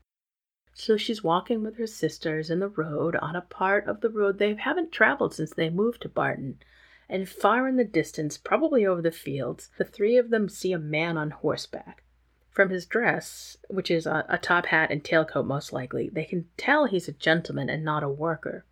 So 0.74 0.96
she's 0.96 1.22
walking 1.22 1.62
with 1.62 1.76
her 1.76 1.86
sisters 1.86 2.48
in 2.48 2.60
the 2.60 2.68
road 2.68 3.14
on 3.16 3.36
a 3.36 3.42
part 3.42 3.86
of 3.86 4.00
the 4.00 4.08
road 4.08 4.38
they 4.38 4.54
haven't 4.54 4.90
traveled 4.90 5.34
since 5.34 5.52
they 5.52 5.68
moved 5.68 6.00
to 6.02 6.08
Barton. 6.08 6.60
And 7.08 7.28
far 7.28 7.68
in 7.68 7.76
the 7.76 7.84
distance, 7.84 8.38
probably 8.38 8.86
over 8.86 9.02
the 9.02 9.12
fields, 9.12 9.68
the 9.76 9.84
three 9.84 10.16
of 10.16 10.30
them 10.30 10.48
see 10.48 10.72
a 10.72 10.78
man 10.78 11.18
on 11.18 11.30
horseback. 11.30 12.04
From 12.48 12.70
his 12.70 12.86
dress, 12.86 13.58
which 13.68 13.90
is 13.90 14.06
a, 14.06 14.24
a 14.30 14.38
top 14.38 14.66
hat 14.66 14.90
and 14.90 15.04
tailcoat 15.04 15.46
most 15.46 15.72
likely, 15.72 16.08
they 16.10 16.24
can 16.24 16.46
tell 16.56 16.86
he's 16.86 17.08
a 17.08 17.12
gentleman 17.12 17.68
and 17.68 17.84
not 17.84 18.02
a 18.02 18.08
worker. 18.08 18.64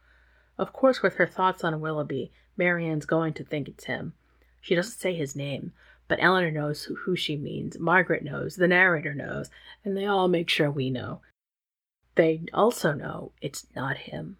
Of 0.60 0.74
course, 0.74 1.00
with 1.00 1.14
her 1.14 1.26
thoughts 1.26 1.64
on 1.64 1.80
Willoughby, 1.80 2.32
Marianne's 2.54 3.06
going 3.06 3.32
to 3.32 3.44
think 3.44 3.66
it's 3.66 3.84
him. 3.84 4.12
She 4.60 4.74
doesn't 4.74 5.00
say 5.00 5.14
his 5.14 5.34
name, 5.34 5.72
but 6.06 6.22
Elinor 6.22 6.50
knows 6.50 6.84
who 6.84 7.16
she 7.16 7.34
means, 7.34 7.78
Margaret 7.78 8.22
knows, 8.22 8.56
the 8.56 8.68
narrator 8.68 9.14
knows, 9.14 9.48
and 9.86 9.96
they 9.96 10.04
all 10.04 10.28
make 10.28 10.50
sure 10.50 10.70
we 10.70 10.90
know. 10.90 11.22
They 12.14 12.42
also 12.52 12.92
know 12.92 13.32
it's 13.40 13.68
not 13.74 13.96
him. 13.96 14.36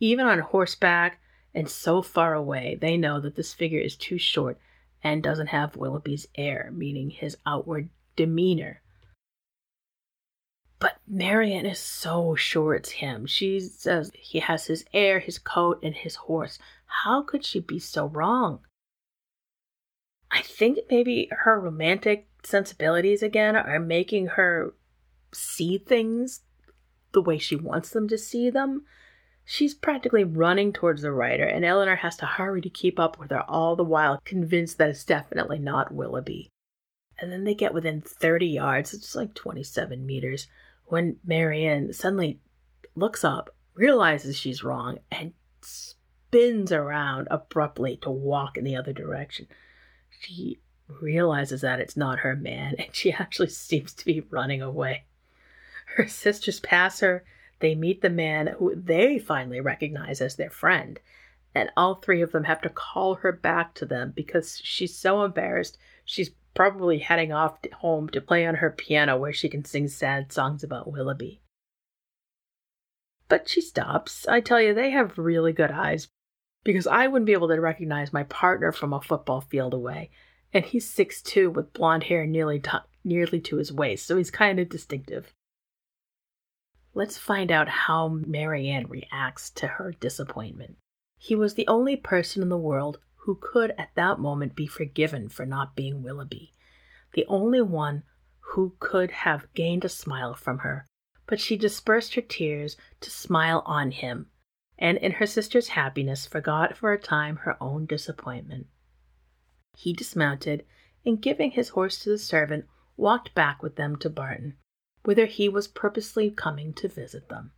Even 0.00 0.26
on 0.26 0.40
horseback 0.40 1.18
and 1.54 1.66
so 1.66 2.02
far 2.02 2.34
away, 2.34 2.76
they 2.78 2.98
know 2.98 3.20
that 3.20 3.36
this 3.36 3.54
figure 3.54 3.80
is 3.80 3.96
too 3.96 4.18
short 4.18 4.58
and 5.02 5.22
doesn't 5.22 5.46
have 5.46 5.76
Willoughby's 5.76 6.26
air, 6.34 6.70
meaning 6.74 7.08
his 7.08 7.38
outward 7.46 7.88
demeanor. 8.16 8.82
But 10.80 10.96
Marianne 11.06 11.66
is 11.66 11.78
so 11.78 12.34
sure 12.34 12.74
it's 12.74 12.90
him. 12.90 13.26
She 13.26 13.60
says 13.60 14.10
he 14.14 14.40
has 14.40 14.66
his 14.66 14.84
air, 14.92 15.20
his 15.20 15.38
coat, 15.38 15.78
and 15.82 15.94
his 15.94 16.16
horse. 16.16 16.58
How 16.86 17.22
could 17.22 17.44
she 17.44 17.60
be 17.60 17.78
so 17.78 18.06
wrong? 18.06 18.60
I 20.30 20.42
think 20.42 20.78
maybe 20.90 21.28
her 21.30 21.60
romantic 21.60 22.28
sensibilities 22.42 23.22
again 23.22 23.56
are 23.56 23.78
making 23.78 24.28
her 24.28 24.74
see 25.32 25.78
things 25.78 26.40
the 27.12 27.22
way 27.22 27.36
she 27.38 27.56
wants 27.56 27.90
them 27.90 28.08
to 28.08 28.16
see 28.16 28.48
them. 28.48 28.84
She's 29.44 29.74
practically 29.74 30.24
running 30.24 30.72
towards 30.72 31.02
the 31.02 31.12
writer, 31.12 31.44
and 31.44 31.64
Elinor 31.64 31.96
has 31.96 32.16
to 32.18 32.26
hurry 32.26 32.60
to 32.62 32.70
keep 32.70 32.98
up 32.98 33.18
with 33.18 33.30
her, 33.30 33.42
all 33.42 33.76
the 33.76 33.84
while 33.84 34.20
convinced 34.24 34.78
that 34.78 34.88
it's 34.88 35.04
definitely 35.04 35.58
not 35.58 35.92
Willoughby. 35.92 36.48
And 37.18 37.30
then 37.32 37.44
they 37.44 37.54
get 37.54 37.74
within 37.74 38.00
30 38.00 38.46
yards, 38.46 38.94
it's 38.94 39.14
like 39.14 39.34
27 39.34 40.06
meters, 40.06 40.46
when 40.90 41.16
Marianne 41.24 41.92
suddenly 41.92 42.40
looks 42.94 43.24
up, 43.24 43.54
realizes 43.74 44.36
she's 44.36 44.62
wrong, 44.62 44.98
and 45.10 45.32
spins 45.62 46.70
around 46.70 47.28
abruptly 47.30 47.96
to 48.02 48.10
walk 48.10 48.56
in 48.56 48.64
the 48.64 48.76
other 48.76 48.92
direction 48.92 49.46
she 50.20 50.60
realizes 51.00 51.60
that 51.60 51.80
it's 51.80 51.96
not 51.96 52.20
her 52.20 52.36
man 52.36 52.74
and 52.78 52.94
she 52.94 53.12
actually 53.12 53.48
seems 53.48 53.92
to 53.94 54.04
be 54.04 54.20
running 54.30 54.62
away. 54.62 55.04
Her 55.96 56.06
sisters 56.06 56.60
pass 56.60 57.00
her, 57.00 57.24
they 57.60 57.74
meet 57.74 58.00
the 58.00 58.10
man 58.10 58.48
who 58.58 58.74
they 58.74 59.18
finally 59.18 59.60
recognize 59.60 60.20
as 60.20 60.36
their 60.36 60.50
friend, 60.50 61.00
and 61.54 61.70
all 61.76 61.96
three 61.96 62.22
of 62.22 62.32
them 62.32 62.44
have 62.44 62.60
to 62.62 62.68
call 62.68 63.16
her 63.16 63.32
back 63.32 63.74
to 63.74 63.86
them 63.86 64.12
because 64.14 64.60
she's 64.62 64.96
so 64.96 65.24
embarrassed. 65.24 65.76
She's 66.04 66.30
probably 66.54 66.98
heading 66.98 67.32
off 67.32 67.58
home 67.74 68.08
to 68.10 68.20
play 68.20 68.46
on 68.46 68.56
her 68.56 68.70
piano 68.70 69.16
where 69.16 69.32
she 69.32 69.48
can 69.48 69.64
sing 69.64 69.88
sad 69.88 70.32
songs 70.32 70.62
about 70.62 70.90
Willoughby. 70.90 71.40
But 73.28 73.48
she 73.48 73.60
stops. 73.60 74.26
I 74.26 74.40
tell 74.40 74.60
you, 74.60 74.74
they 74.74 74.90
have 74.90 75.16
really 75.16 75.52
good 75.52 75.70
eyes 75.70 76.08
because 76.64 76.86
I 76.86 77.06
wouldn't 77.06 77.26
be 77.26 77.32
able 77.32 77.48
to 77.48 77.60
recognize 77.60 78.12
my 78.12 78.24
partner 78.24 78.72
from 78.72 78.92
a 78.92 79.00
football 79.00 79.40
field 79.40 79.72
away. 79.72 80.10
And 80.52 80.64
he's 80.64 80.90
six 80.90 81.22
two 81.22 81.48
with 81.48 81.72
blonde 81.72 82.04
hair 82.04 82.26
nearly 82.26 82.58
to, 82.60 82.82
nearly 83.04 83.40
to 83.42 83.56
his 83.56 83.72
waist, 83.72 84.06
so 84.06 84.16
he's 84.16 84.32
kind 84.32 84.58
of 84.58 84.68
distinctive. 84.68 85.32
Let's 86.92 87.16
find 87.16 87.52
out 87.52 87.68
how 87.68 88.08
Marianne 88.08 88.88
reacts 88.88 89.50
to 89.50 89.68
her 89.68 89.92
disappointment. 90.00 90.76
He 91.16 91.36
was 91.36 91.54
the 91.54 91.68
only 91.68 91.96
person 91.96 92.42
in 92.42 92.48
the 92.48 92.58
world 92.58 92.98
who 93.22 93.38
could 93.40 93.72
at 93.72 93.94
that 93.94 94.18
moment 94.18 94.54
be 94.54 94.66
forgiven 94.66 95.28
for 95.28 95.44
not 95.46 95.76
being 95.76 96.02
Willoughby, 96.02 96.52
the 97.12 97.26
only 97.26 97.60
one 97.60 98.02
who 98.40 98.74
could 98.80 99.10
have 99.10 99.52
gained 99.54 99.84
a 99.84 99.88
smile 99.88 100.34
from 100.34 100.58
her, 100.58 100.86
but 101.26 101.40
she 101.40 101.56
dispersed 101.56 102.14
her 102.14 102.22
tears 102.22 102.76
to 103.00 103.10
smile 103.10 103.62
on 103.66 103.90
him 103.90 104.30
and 104.80 104.96
in 104.98 105.12
her 105.12 105.26
sister's 105.26 105.68
happiness 105.68 106.26
forgot 106.26 106.74
for 106.76 106.92
a 106.92 106.98
time 106.98 107.36
her 107.36 107.62
own 107.62 107.84
disappointment. 107.84 108.66
He 109.76 109.92
dismounted, 109.92 110.64
and 111.04 111.20
giving 111.20 111.52
his 111.52 111.70
horse 111.70 111.98
to 112.00 112.10
the 112.10 112.18
servant, 112.18 112.66
walked 112.96 113.34
back 113.34 113.62
with 113.62 113.76
them 113.76 113.96
to 113.96 114.10
Barton, 114.10 114.56
whither 115.04 115.26
he 115.26 115.48
was 115.48 115.68
purposely 115.68 116.30
coming 116.30 116.72
to 116.74 116.88
visit 116.88 117.28
them. 117.28 117.52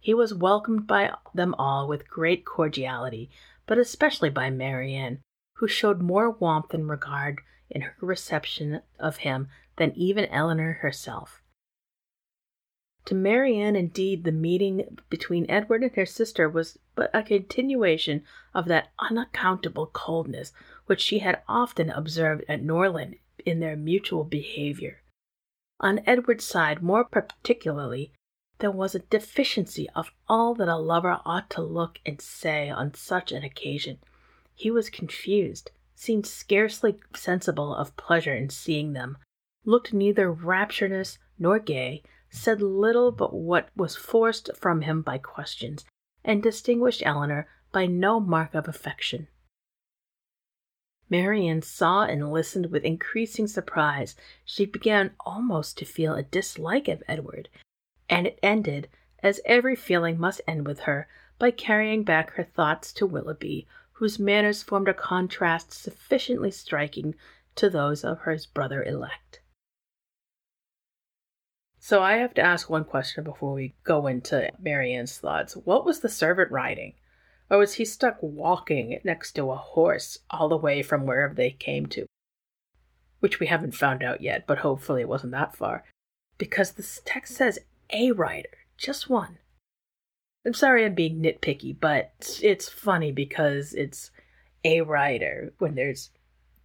He 0.00 0.14
was 0.14 0.34
welcomed 0.34 0.88
by 0.88 1.14
them 1.32 1.54
all 1.58 1.86
with 1.86 2.08
great 2.08 2.44
cordiality, 2.44 3.30
but 3.72 3.78
especially 3.78 4.28
by 4.28 4.50
Marianne, 4.50 5.22
who 5.54 5.66
showed 5.66 6.02
more 6.02 6.30
warmth 6.30 6.74
and 6.74 6.90
regard 6.90 7.40
in 7.70 7.80
her 7.80 7.96
reception 8.02 8.82
of 8.98 9.16
him 9.24 9.48
than 9.76 9.94
even 9.96 10.26
Elinor 10.26 10.74
herself. 10.82 11.40
To 13.06 13.14
Marianne, 13.14 13.74
indeed, 13.74 14.24
the 14.24 14.30
meeting 14.30 14.98
between 15.08 15.50
Edward 15.50 15.82
and 15.82 15.92
her 15.92 16.04
sister 16.04 16.50
was 16.50 16.78
but 16.94 17.10
a 17.14 17.22
continuation 17.22 18.24
of 18.52 18.66
that 18.66 18.92
unaccountable 18.98 19.86
coldness 19.86 20.52
which 20.84 21.00
she 21.00 21.20
had 21.20 21.40
often 21.48 21.88
observed 21.88 22.44
at 22.50 22.62
Norland 22.62 23.16
in 23.46 23.60
their 23.60 23.74
mutual 23.74 24.24
behavior. 24.24 25.00
On 25.80 26.02
Edward's 26.04 26.44
side, 26.44 26.82
more 26.82 27.06
particularly, 27.06 28.12
there 28.58 28.70
was 28.70 28.94
a 28.94 29.00
deficiency 29.00 29.88
of 29.94 30.12
all 30.28 30.54
that 30.54 30.68
a 30.68 30.76
lover 30.76 31.20
ought 31.24 31.50
to 31.50 31.62
look 31.62 31.98
and 32.06 32.20
say 32.20 32.70
on 32.70 32.94
such 32.94 33.32
an 33.32 33.42
occasion. 33.42 33.98
He 34.54 34.70
was 34.70 34.90
confused, 34.90 35.70
seemed 35.94 36.26
scarcely 36.26 37.00
sensible 37.14 37.74
of 37.74 37.96
pleasure 37.96 38.34
in 38.34 38.50
seeing 38.50 38.92
them, 38.92 39.18
looked 39.64 39.92
neither 39.92 40.30
rapturous 40.30 41.18
nor 41.38 41.58
gay, 41.58 42.02
said 42.30 42.62
little 42.62 43.12
but 43.12 43.34
what 43.34 43.68
was 43.76 43.96
forced 43.96 44.50
from 44.56 44.82
him 44.82 45.02
by 45.02 45.18
questions, 45.18 45.84
and 46.24 46.42
distinguished 46.42 47.04
Elinor 47.04 47.48
by 47.72 47.86
no 47.86 48.20
mark 48.20 48.54
of 48.54 48.68
affection. 48.68 49.28
Marianne 51.10 51.60
saw 51.60 52.04
and 52.04 52.32
listened 52.32 52.70
with 52.70 52.84
increasing 52.84 53.46
surprise. 53.46 54.16
She 54.46 54.64
began 54.64 55.10
almost 55.20 55.76
to 55.78 55.84
feel 55.84 56.14
a 56.14 56.22
dislike 56.22 56.88
of 56.88 57.02
Edward, 57.06 57.50
and 58.12 58.26
it 58.26 58.38
ended, 58.42 58.88
as 59.22 59.40
every 59.46 59.74
feeling 59.74 60.20
must 60.20 60.42
end 60.46 60.66
with 60.66 60.80
her, 60.80 61.08
by 61.38 61.50
carrying 61.50 62.04
back 62.04 62.32
her 62.32 62.44
thoughts 62.44 62.92
to 62.92 63.06
Willoughby, 63.06 63.66
whose 63.92 64.18
manners 64.18 64.62
formed 64.62 64.88
a 64.88 64.94
contrast 64.94 65.72
sufficiently 65.72 66.50
striking 66.50 67.14
to 67.54 67.70
those 67.70 68.04
of 68.04 68.18
her 68.20 68.36
brother 68.52 68.84
elect. 68.84 69.40
So 71.78 72.02
I 72.02 72.18
have 72.18 72.34
to 72.34 72.42
ask 72.42 72.68
one 72.68 72.84
question 72.84 73.24
before 73.24 73.54
we 73.54 73.74
go 73.82 74.06
into 74.06 74.50
Marianne's 74.60 75.16
thoughts. 75.16 75.54
What 75.56 75.86
was 75.86 76.00
the 76.00 76.08
servant 76.10 76.52
riding? 76.52 76.92
Or 77.50 77.58
was 77.58 77.74
he 77.74 77.84
stuck 77.86 78.18
walking 78.20 79.00
next 79.04 79.32
to 79.32 79.50
a 79.50 79.56
horse 79.56 80.18
all 80.30 80.50
the 80.50 80.56
way 80.56 80.82
from 80.82 81.06
wherever 81.06 81.34
they 81.34 81.50
came 81.50 81.86
to? 81.86 82.04
Which 83.20 83.40
we 83.40 83.46
haven't 83.46 83.74
found 83.74 84.02
out 84.02 84.20
yet, 84.20 84.46
but 84.46 84.58
hopefully 84.58 85.00
it 85.00 85.08
wasn't 85.08 85.32
that 85.32 85.56
far. 85.56 85.84
Because 86.38 86.72
this 86.72 87.00
text 87.04 87.34
says 87.34 87.58
a 87.92 88.12
rider, 88.12 88.48
just 88.76 89.08
one. 89.08 89.38
I'm 90.44 90.54
sorry 90.54 90.84
I'm 90.84 90.94
being 90.94 91.22
nitpicky, 91.22 91.78
but 91.78 92.40
it's 92.42 92.68
funny 92.68 93.12
because 93.12 93.74
it's 93.74 94.10
a 94.64 94.80
rider 94.80 95.52
when 95.58 95.74
there's 95.74 96.10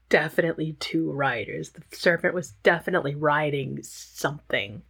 definitely 0.09 0.75
two 0.79 1.11
riders. 1.11 1.71
The 1.71 1.83
servant 1.91 2.33
was 2.33 2.51
definitely 2.63 3.13
riding 3.13 3.83
something. 3.83 4.81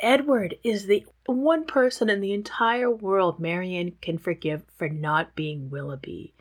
Edward 0.00 0.56
is 0.62 0.86
the 0.86 1.06
one 1.26 1.64
person 1.64 2.10
in 2.10 2.20
the 2.20 2.32
entire 2.32 2.90
world 2.90 3.38
Marianne 3.38 3.92
can 4.02 4.18
forgive 4.18 4.64
for 4.76 4.88
not 4.88 5.34
being 5.34 5.70
Willoughby. 5.70 6.34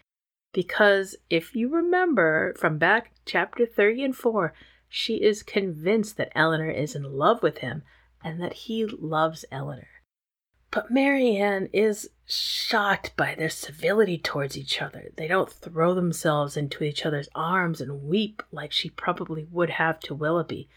Because 0.51 1.15
if 1.29 1.55
you 1.55 1.69
remember 1.69 2.53
from 2.57 2.77
back 2.77 3.11
chapter 3.25 3.65
30 3.65 4.05
and 4.05 4.15
4, 4.15 4.53
she 4.89 5.15
is 5.15 5.43
convinced 5.43 6.17
that 6.17 6.31
Elinor 6.35 6.71
is 6.71 6.95
in 6.95 7.17
love 7.17 7.43
with 7.43 7.59
him 7.59 7.83
and 8.25 8.41
that 8.41 8.53
he 8.53 8.83
loves 8.85 9.45
Elinor. 9.51 9.87
But 10.71 10.89
Marianne 10.89 11.69
is 11.71 12.09
shocked 12.25 13.15
by 13.15 13.35
their 13.35 13.49
civility 13.49 14.17
towards 14.17 14.57
each 14.57 14.81
other. 14.81 15.11
They 15.15 15.27
don't 15.27 15.49
throw 15.49 15.93
themselves 15.93 16.57
into 16.57 16.83
each 16.83 17.05
other's 17.05 17.29
arms 17.35 17.79
and 17.79 18.03
weep 18.03 18.41
like 18.51 18.71
she 18.71 18.89
probably 18.89 19.47
would 19.51 19.69
have 19.69 19.99
to 20.01 20.15
Willoughby. 20.15 20.67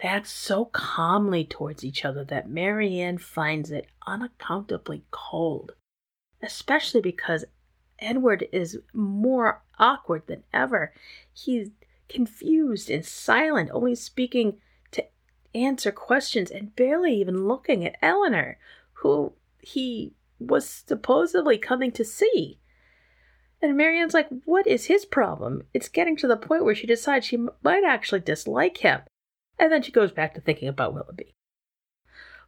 They 0.00 0.08
act 0.08 0.28
so 0.28 0.66
calmly 0.66 1.44
towards 1.44 1.84
each 1.84 2.04
other 2.04 2.24
that 2.24 2.48
Marianne 2.48 3.18
finds 3.18 3.72
it 3.72 3.88
unaccountably 4.06 5.02
cold, 5.10 5.72
especially 6.40 7.00
because 7.00 7.44
Edward 7.98 8.46
is 8.52 8.78
more 8.94 9.62
awkward 9.78 10.22
than 10.28 10.44
ever. 10.54 10.94
He's 11.32 11.70
confused 12.08 12.90
and 12.90 13.04
silent, 13.04 13.70
only 13.72 13.96
speaking 13.96 14.58
answer 15.54 15.92
questions 15.92 16.50
and 16.50 16.74
barely 16.74 17.14
even 17.14 17.46
looking 17.46 17.84
at 17.84 17.96
Elinor, 18.02 18.58
who 18.94 19.32
he 19.60 20.14
was 20.38 20.68
supposedly 20.86 21.58
coming 21.58 21.92
to 21.92 22.04
see. 22.04 22.58
And 23.60 23.76
Marianne's 23.76 24.14
like, 24.14 24.28
what 24.44 24.66
is 24.66 24.86
his 24.86 25.04
problem? 25.04 25.62
It's 25.72 25.88
getting 25.88 26.16
to 26.16 26.26
the 26.26 26.36
point 26.36 26.64
where 26.64 26.74
she 26.74 26.86
decides 26.86 27.26
she 27.26 27.46
might 27.62 27.84
actually 27.84 28.20
dislike 28.20 28.78
him. 28.78 29.02
And 29.58 29.70
then 29.70 29.82
she 29.82 29.92
goes 29.92 30.10
back 30.10 30.34
to 30.34 30.40
thinking 30.40 30.68
about 30.68 30.94
Willoughby. 30.94 31.32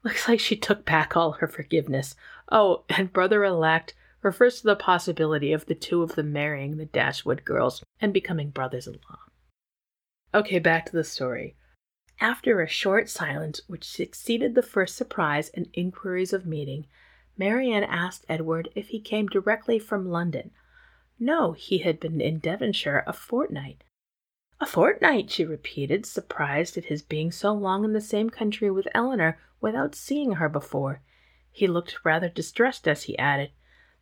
Looks 0.02 0.28
like 0.28 0.40
she 0.40 0.56
took 0.56 0.84
back 0.84 1.16
all 1.16 1.32
her 1.32 1.46
forgiveness. 1.46 2.16
Oh, 2.50 2.84
and 2.88 3.12
brother 3.12 3.44
elect 3.44 3.94
refers 4.22 4.60
to 4.60 4.66
the 4.66 4.76
possibility 4.76 5.52
of 5.52 5.66
the 5.66 5.74
two 5.74 6.02
of 6.02 6.14
them 6.14 6.32
marrying 6.32 6.76
the 6.76 6.86
Dashwood 6.86 7.44
girls 7.44 7.82
and 8.00 8.12
becoming 8.12 8.50
brothers 8.50 8.86
in 8.86 8.94
law. 9.08 9.18
Okay, 10.34 10.58
back 10.58 10.86
to 10.86 10.92
the 10.92 11.04
story. 11.04 11.54
After 12.20 12.60
a 12.60 12.68
short 12.68 13.08
silence, 13.08 13.60
which 13.66 13.84
succeeded 13.84 14.54
the 14.54 14.62
first 14.62 14.96
surprise 14.96 15.50
and 15.50 15.68
inquiries 15.72 16.32
of 16.32 16.46
meeting, 16.46 16.86
Marianne 17.36 17.84
asked 17.84 18.24
Edward 18.28 18.68
if 18.74 18.88
he 18.88 19.00
came 19.00 19.26
directly 19.26 19.78
from 19.78 20.08
London. 20.08 20.52
No, 21.18 21.52
he 21.52 21.78
had 21.78 22.00
been 22.00 22.20
in 22.20 22.38
Devonshire 22.38 23.04
a 23.06 23.12
fortnight. 23.12 23.82
A 24.60 24.66
fortnight, 24.66 25.30
she 25.30 25.44
repeated, 25.44 26.06
surprised 26.06 26.78
at 26.78 26.86
his 26.86 27.02
being 27.02 27.32
so 27.32 27.52
long 27.52 27.84
in 27.84 27.92
the 27.92 28.00
same 28.00 28.30
country 28.30 28.70
with 28.70 28.88
Elinor 28.94 29.38
without 29.60 29.94
seeing 29.94 30.32
her 30.32 30.48
before. 30.48 31.02
He 31.50 31.66
looked 31.66 32.04
rather 32.04 32.28
distressed 32.28 32.86
as 32.86 33.04
he 33.04 33.18
added 33.18 33.50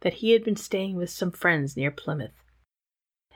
that 0.01 0.15
he 0.15 0.33
had 0.33 0.45
been 0.45 0.57
staying 0.57 0.97
with 0.97 1.11
some 1.11 1.31
friends 1.31 1.77
near 1.77 1.91
Plymouth. 1.91 2.43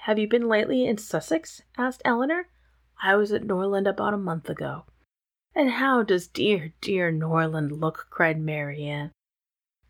Have 0.00 0.18
you 0.18 0.28
been 0.28 0.48
lately 0.48 0.86
in 0.86 0.98
Sussex? 0.98 1.62
asked 1.78 2.02
Elinor. 2.04 2.48
I 3.02 3.14
was 3.16 3.32
at 3.32 3.44
Norland 3.44 3.86
about 3.86 4.14
a 4.14 4.18
month 4.18 4.48
ago. 4.48 4.84
And 5.54 5.70
how 5.70 6.02
does 6.02 6.28
dear, 6.28 6.72
dear 6.80 7.10
Norland 7.10 7.72
look? 7.72 8.06
cried 8.10 8.40
Marianne. 8.40 9.12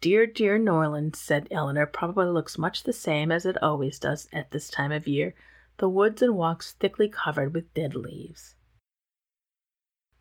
Dear, 0.01 0.27
dear 0.27 0.59
Norland, 0.59 1.17
said 1.17 1.49
Elinor, 1.51 1.87
probably 1.87 2.27
looks 2.27 2.59
much 2.59 2.83
the 2.83 2.93
same 2.93 3.33
as 3.33 3.47
it 3.47 3.61
always 3.63 3.99
does 3.99 4.29
at 4.33 4.51
this 4.51 4.69
time 4.69 4.93
of 4.93 5.09
year, 5.09 5.35
the 5.79 5.89
woods 5.89 6.23
and 6.23 6.37
walks 6.37 6.73
thickly 6.73 7.09
covered 7.09 7.55
with 7.55 7.73
dead 7.75 7.95
leaves. 7.95 8.55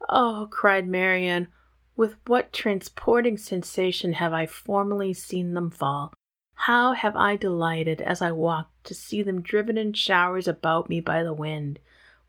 Oh, 0.08 0.48
cried 0.50 0.88
Marianne, 0.88 1.48
with 1.96 2.16
what 2.28 2.54
transporting 2.54 3.38
sensation 3.38 4.14
have 4.14 4.34
I 4.34 4.46
formerly 4.46 5.14
seen 5.14 5.54
them 5.54 5.70
fall! 5.70 6.14
How 6.54 6.94
have 6.94 7.16
I 7.16 7.36
delighted, 7.36 8.02
as 8.02 8.22
I 8.22 8.32
walked, 8.32 8.86
to 8.86 8.94
see 8.94 9.22
them 9.22 9.42
driven 9.42 9.78
in 9.78 9.94
showers 9.94 10.48
about 10.48 10.90
me 10.90 11.02
by 11.02 11.24
the 11.24 11.34
wind! 11.34 11.80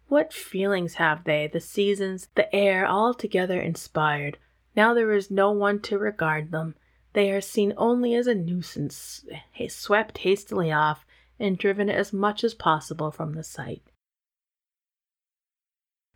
What 0.09 0.33
feelings 0.33 0.95
have 0.95 1.25
they, 1.25 1.47
the 1.47 1.61
seasons, 1.61 2.29
the 2.35 2.55
air, 2.55 2.87
all 2.87 3.13
together 3.13 3.61
inspired! 3.61 4.39
Now 4.77 4.95
there 4.95 5.13
is 5.13 5.31
no 5.31 5.51
one 5.51 5.81
to 5.83 5.99
regard 5.99 6.53
them. 6.53 6.75
They 7.13 7.31
are 7.33 7.41
seen 7.41 7.73
only 7.77 8.15
as 8.15 8.27
a 8.27 8.35
nuisance, 8.35 9.25
swept 9.69 10.19
hastily 10.19 10.71
off, 10.71 11.05
and 11.41 11.59
driven 11.59 11.91
as 11.91 12.13
much 12.13 12.45
as 12.45 12.55
possible 12.55 13.11
from 13.11 13.33
the 13.33 13.43
sight. 13.43 13.83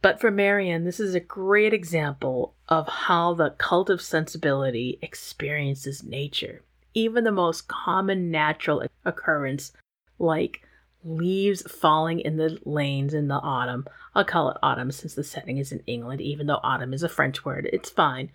But 0.02 0.20
for 0.20 0.30
Marianne, 0.30 0.84
this 0.84 1.00
is 1.00 1.14
a 1.14 1.20
great 1.20 1.74
example 1.74 2.54
of 2.68 2.88
how 2.88 3.34
the 3.34 3.50
cult 3.50 3.90
of 3.90 4.00
sensibility 4.00 4.98
experiences 5.02 6.02
nature. 6.02 6.62
Even 6.94 7.24
the 7.24 7.32
most 7.32 7.68
common 7.68 8.30
natural 8.30 8.84
occurrence, 9.04 9.72
like 10.18 10.62
leaves 11.02 11.62
falling 11.62 12.20
in 12.20 12.36
the 12.36 12.58
lanes 12.64 13.14
in 13.14 13.28
the 13.28 13.40
autumn. 13.40 13.86
I'll 14.14 14.24
call 14.24 14.50
it 14.50 14.58
autumn 14.62 14.90
since 14.90 15.14
the 15.14 15.24
setting 15.24 15.58
is 15.58 15.72
in 15.72 15.82
England, 15.86 16.20
even 16.20 16.46
though 16.46 16.60
autumn 16.62 16.92
is 16.92 17.02
a 17.02 17.08
French 17.08 17.44
word. 17.44 17.68
It's 17.72 17.90
fine. 17.90 18.32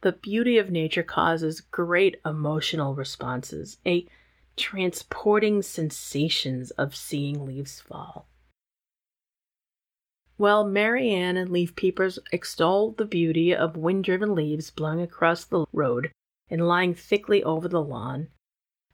The 0.00 0.12
beauty 0.12 0.58
of 0.58 0.70
nature 0.70 1.02
causes 1.02 1.60
great 1.60 2.20
emotional 2.24 2.94
responses, 2.94 3.78
a 3.86 4.06
transporting 4.56 5.62
sensations 5.62 6.70
of 6.72 6.94
seeing 6.94 7.44
leaves 7.44 7.80
fall. 7.80 8.28
While 10.36 10.64
Marianne 10.64 11.36
and 11.36 11.50
leaf 11.50 11.74
peepers 11.74 12.20
extol 12.32 12.92
the 12.92 13.04
beauty 13.04 13.52
of 13.54 13.76
wind 13.76 14.04
driven 14.04 14.36
leaves 14.36 14.70
blowing 14.70 15.02
across 15.02 15.44
the 15.44 15.66
road 15.72 16.12
and 16.48 16.68
lying 16.68 16.94
thickly 16.94 17.42
over 17.42 17.66
the 17.66 17.82
lawn, 17.82 18.28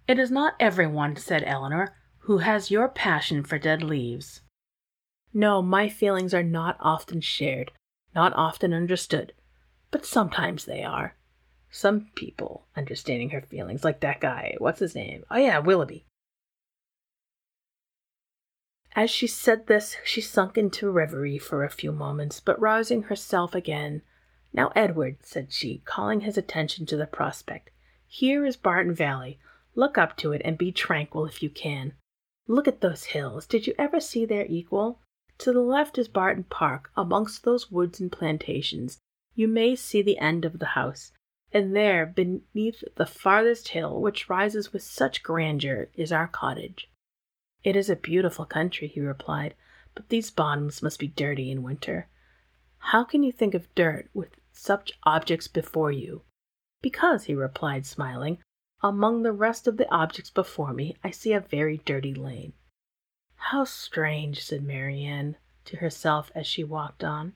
it 0.09 0.19
is 0.19 0.31
not 0.31 0.55
everyone, 0.59 1.17
said 1.17 1.45
Elinor, 1.45 1.95
who 2.25 2.39
has 2.39 2.71
your 2.71 2.89
passion 2.89 3.45
for 3.45 3.59
dead 3.59 3.83
leaves. 3.83 4.41
No, 5.35 5.61
my 5.61 5.91
feelings 5.91 6.33
are 6.33 6.43
not 6.43 6.79
often 6.81 7.21
shared, 7.21 7.71
not 8.15 8.33
often 8.35 8.73
understood, 8.73 9.35
but 9.91 10.07
sometimes 10.07 10.65
they 10.65 10.83
are. 10.83 11.17
Some 11.71 12.09
people 12.15 12.67
understanding 12.77 13.31
her 13.31 13.43
feelings, 13.43 13.85
like 13.85 14.01
that 14.01 14.21
guy. 14.21 14.55
What's 14.59 14.81
his 14.81 14.95
name? 14.95 15.25
Oh, 15.31 15.37
yeah, 15.37 15.59
Willoughby. 15.59 16.07
As 18.97 19.11
she 19.11 19.27
said 19.27 19.67
this, 19.67 19.97
she 20.03 20.23
sunk 20.23 20.57
into 20.57 20.91
reverie 20.91 21.37
for 21.37 21.63
a 21.63 21.69
few 21.69 21.93
moments, 21.93 22.41
but 22.41 22.61
rousing 22.61 23.03
herself 23.03 23.55
again, 23.55 24.01
Now, 24.51 24.73
Edward, 24.75 25.19
said 25.21 25.53
she, 25.53 25.83
calling 25.85 26.21
his 26.21 26.39
attention 26.39 26.87
to 26.87 26.97
the 26.97 27.07
prospect, 27.07 27.71
here 28.07 28.47
is 28.47 28.57
Barton 28.57 28.95
Valley. 28.95 29.41
Look 29.75 29.99
up 29.99 30.17
to 30.19 30.33
it 30.33 30.41
and 30.45 30.57
be 30.57 30.73
tranquil 30.73 31.27
if 31.27 31.43
you 31.43 31.51
can. 31.51 31.95
Look 32.47 32.69
at 32.69 32.81
those 32.81 33.05
hills. 33.05 33.47
Did 33.47 33.67
you 33.67 33.75
ever 33.79 34.01
see 34.01 34.25
their 34.25 34.47
equal? 34.47 35.01
To 35.39 35.53
the 35.53 35.61
left 35.61 35.99
is 35.99 36.09
Barton 36.09 36.45
Park, 36.45 36.91
amongst 36.97 37.45
those 37.45 37.71
woods 37.71 38.01
and 38.01 38.13
plantations. 38.13 38.99
You 39.35 39.49
may 39.49 39.75
see 39.75 40.03
the 40.03 40.19
end 40.19 40.45
of 40.45 40.59
the 40.59 40.67
house, 40.67 41.13
and 41.53 41.75
there, 41.75 42.07
beneath 42.07 42.85
the 42.97 43.07
farthest 43.07 43.69
hill, 43.69 44.01
which 44.01 44.29
rises 44.29 44.73
with 44.73 44.83
such 44.83 45.23
grandeur, 45.23 45.89
is 45.95 46.13
our 46.13 46.29
cottage. 46.29 46.91
It 47.65 47.77
is 47.77 47.89
a 47.89 47.97
beautiful 47.97 48.45
country, 48.45 48.89
he 48.89 49.01
replied, 49.01 49.55
but 49.95 50.09
these 50.09 50.31
bottoms 50.31 50.83
must 50.83 50.99
be 50.99 51.09
dirty 51.09 51.51
in 51.51 51.63
winter. 51.63 52.09
How 52.79 53.05
can 53.05 53.23
you 53.23 53.33
think 53.33 53.55
of 53.55 53.75
dirt 53.75 54.11
with 54.13 54.39
such 54.53 54.93
objects 55.05 55.49
before 55.49 55.91
you? 55.91 56.23
Because, 56.83 57.25
he 57.25 57.35
replied, 57.35 57.87
smiling, 57.87 58.39
among 58.85 59.23
the 59.23 59.33
rest 59.33 59.67
of 59.67 59.79
the 59.79 59.91
objects 59.91 60.29
before 60.29 60.75
me, 60.75 60.95
I 61.03 61.11
see 61.11 61.33
a 61.33 61.41
very 61.41 61.79
dirty 61.79 62.13
lane. 62.13 62.53
How 63.37 63.65
strange, 63.65 64.45
said 64.45 64.63
Marianne 64.63 65.37
to 65.65 65.79
herself 65.79 66.31
as 66.35 66.47
she 66.47 66.63
walked 66.63 67.03
on. 67.03 67.33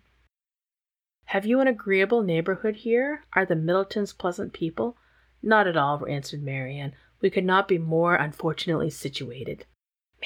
Have 1.24 1.46
you 1.46 1.60
an 1.60 1.66
agreeable 1.66 2.22
neighborhood 2.22 2.76
here? 2.76 3.24
Are 3.32 3.46
the 3.46 3.56
Middletons 3.56 4.12
pleasant 4.12 4.52
people? 4.52 4.98
Not 5.42 5.66
at 5.66 5.76
all, 5.76 6.06
answered 6.06 6.42
Marianne. 6.42 6.94
We 7.22 7.30
could 7.30 7.44
not 7.44 7.66
be 7.66 7.78
more 7.78 8.14
unfortunately 8.14 8.90
situated. 8.90 9.64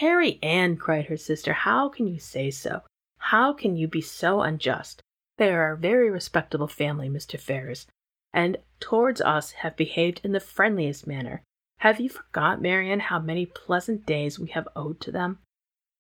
Marianne, 0.00 0.76
cried 0.76 1.06
her 1.06 1.16
sister, 1.16 1.52
how 1.52 1.88
can 1.88 2.08
you 2.08 2.18
say 2.18 2.50
so? 2.50 2.82
How 3.18 3.52
can 3.52 3.76
you 3.76 3.86
be 3.86 4.00
so 4.00 4.40
unjust? 4.40 5.02
They 5.38 5.52
are 5.52 5.72
a 5.72 5.78
very 5.78 6.10
respectable 6.10 6.66
family, 6.66 7.08
Mr. 7.08 7.38
Ferrars, 7.38 7.86
and 8.32 8.56
towards 8.80 9.20
us 9.20 9.52
have 9.52 9.76
behaved 9.76 10.20
in 10.24 10.32
the 10.32 10.40
friendliest 10.40 11.06
manner. 11.06 11.42
Have 11.78 12.00
you 12.00 12.08
forgot, 12.08 12.62
Marianne, 12.62 13.00
how 13.00 13.18
many 13.18 13.44
pleasant 13.44 14.06
days 14.06 14.38
we 14.38 14.48
have 14.50 14.68
owed 14.74 15.00
to 15.00 15.12
them? 15.12 15.38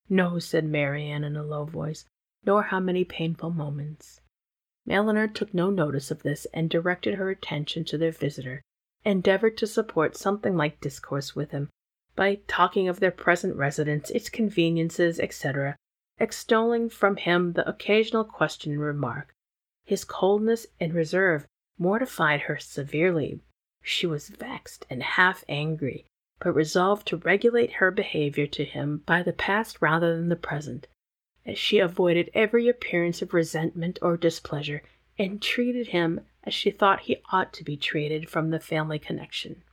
No, 0.08 0.38
said 0.38 0.64
Marianne 0.64 1.24
in 1.24 1.36
a 1.36 1.42
low 1.42 1.64
voice, 1.64 2.04
nor 2.44 2.64
how 2.64 2.80
many 2.80 3.04
painful 3.04 3.50
moments. 3.50 4.20
Elinor 4.88 5.28
took 5.28 5.54
no 5.54 5.70
notice 5.70 6.10
of 6.10 6.22
this, 6.22 6.46
and 6.52 6.68
directed 6.68 7.14
her 7.14 7.30
attention 7.30 7.84
to 7.84 7.98
their 7.98 8.10
visitor, 8.10 8.62
endeavored 9.04 9.56
to 9.58 9.66
support 9.66 10.16
something 10.16 10.56
like 10.56 10.80
discourse 10.80 11.36
with 11.36 11.50
him, 11.52 11.68
by 12.16 12.40
talking 12.46 12.88
of 12.88 13.00
their 13.00 13.10
present 13.10 13.56
residence, 13.56 14.10
its 14.10 14.28
conveniences, 14.28 15.20
etc., 15.20 15.76
extolling 16.18 16.88
from 16.88 17.16
him 17.16 17.52
the 17.52 17.68
occasional 17.68 18.24
question 18.24 18.72
and 18.72 18.80
remark. 18.80 19.34
His 19.84 20.04
coldness 20.04 20.66
and 20.80 20.94
reserve 20.94 21.46
mortified 21.82 22.42
her 22.42 22.58
severely. 22.58 23.40
She 23.82 24.06
was 24.06 24.28
vexed 24.28 24.86
and 24.88 25.02
half 25.02 25.44
angry, 25.48 26.06
but 26.38 26.52
resolved 26.52 27.08
to 27.08 27.16
regulate 27.16 27.74
her 27.74 27.90
behavior 27.90 28.46
to 28.46 28.64
him 28.64 29.02
by 29.04 29.24
the 29.24 29.32
past 29.32 29.82
rather 29.82 30.16
than 30.16 30.28
the 30.28 30.36
present, 30.36 30.86
as 31.44 31.58
she 31.58 31.80
avoided 31.80 32.30
every 32.34 32.68
appearance 32.68 33.20
of 33.20 33.34
resentment 33.34 33.98
or 34.00 34.16
displeasure, 34.16 34.82
and 35.18 35.42
treated 35.42 35.88
him 35.88 36.20
as 36.44 36.54
she 36.54 36.70
thought 36.70 37.00
he 37.00 37.20
ought 37.32 37.52
to 37.52 37.64
be 37.64 37.76
treated 37.76 38.30
from 38.30 38.50
the 38.50 38.60
family 38.60 39.00
connection. 39.00 39.64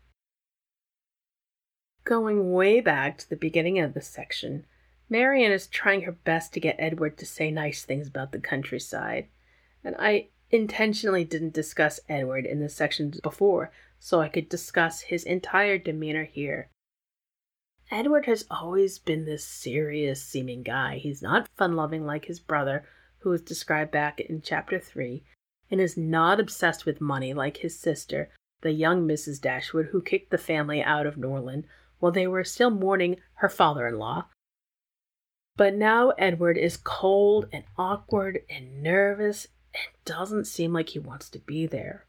Going 2.04 2.52
way 2.52 2.82
back 2.82 3.20
to 3.20 3.30
the 3.30 3.36
beginning 3.36 3.78
of 3.78 3.94
this 3.94 4.08
section, 4.08 4.66
Marianne 5.10 5.52
is 5.52 5.68
trying 5.68 6.02
her 6.02 6.12
best 6.12 6.54
to 6.54 6.60
get 6.60 6.76
Edward 6.80 7.20
to 7.20 7.26
say 7.26 7.52
nice 7.52 7.84
things 7.84 8.08
about 8.08 8.32
the 8.32 8.40
countryside, 8.40 9.28
and 9.84 9.96
I 10.00 10.30
intentionally 10.52 11.24
didn't 11.24 11.54
discuss 11.54 12.00
Edward 12.10 12.46
in 12.46 12.60
the 12.60 12.70
sections 12.70 13.20
before 13.22 13.72
so 14.00 14.22
I 14.22 14.30
could 14.30 14.50
discuss 14.50 15.02
his 15.02 15.24
entire 15.24 15.78
demeanor 15.78 16.24
here. 16.24 16.70
Edward 17.92 18.28
has 18.28 18.46
always 18.50 19.00
been 19.00 19.26
this 19.26 19.44
serious 19.44 20.24
seeming 20.24 20.64
guy. 20.64 20.98
He's 20.98 21.22
not 21.22 21.50
fun 21.58 21.76
loving 21.76 22.06
like 22.06 22.26
his 22.26 22.40
brother, 22.40 22.86
who 23.20 23.30
was 23.30 23.42
described 23.42 23.92
back 23.92 24.20
in 24.20 24.42
chapter 24.42 24.80
3, 24.80 25.24
and 25.72 25.82
is 25.82 25.98
not 25.98 26.40
obsessed 26.40 26.86
with 26.86 27.02
money 27.02 27.34
like 27.34 27.58
his 27.58 27.78
sister, 27.78 28.30
the 28.62 28.72
young 28.72 29.08
Mrs. 29.08 29.42
Dashwood, 29.42 29.88
who 29.88 30.02
kicked 30.02 30.30
the 30.30 30.38
family 30.38 30.82
out 30.82 31.06
of 31.06 31.18
Norland 31.18 31.66
while 32.00 32.12
they 32.12 32.28
were 32.28 32.44
still 32.44 32.70
mourning 32.70 33.18
her 33.36 33.50
father 33.50 33.88
in 33.88 33.98
law. 33.98 34.26
But 35.58 35.74
now 35.74 36.12
Edward 36.12 36.58
is 36.58 36.78
cold 36.78 37.48
and 37.52 37.66
awkward 37.78 38.42
and 38.50 38.82
nervous 38.82 39.48
and 39.74 40.06
doesn't 40.06 40.46
seem 40.46 40.74
like 40.74 40.90
he 40.90 41.00
wants 41.00 41.30
to 41.30 41.40
be 41.40 41.66
there. 41.66 42.06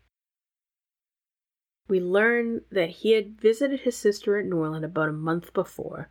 We 1.89 2.01
learn 2.01 2.63
that 2.71 2.91
he 2.91 3.13
had 3.13 3.41
visited 3.41 3.81
his 3.81 3.97
sister 3.97 4.39
at 4.39 4.47
Norland 4.47 4.85
about 4.85 5.09
a 5.09 5.13
month 5.13 5.53
before, 5.53 6.09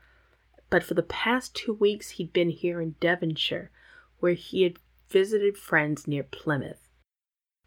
but 0.69 0.83
for 0.83 0.93
the 0.93 1.03
past 1.03 1.55
two 1.55 1.73
weeks 1.73 2.11
he'd 2.11 2.33
been 2.33 2.49
here 2.49 2.81
in 2.81 2.95
Devonshire, 2.99 3.71
where 4.19 4.33
he 4.33 4.63
had 4.63 4.77
visited 5.09 5.57
friends 5.57 6.05
near 6.05 6.23
Plymouth. 6.23 6.89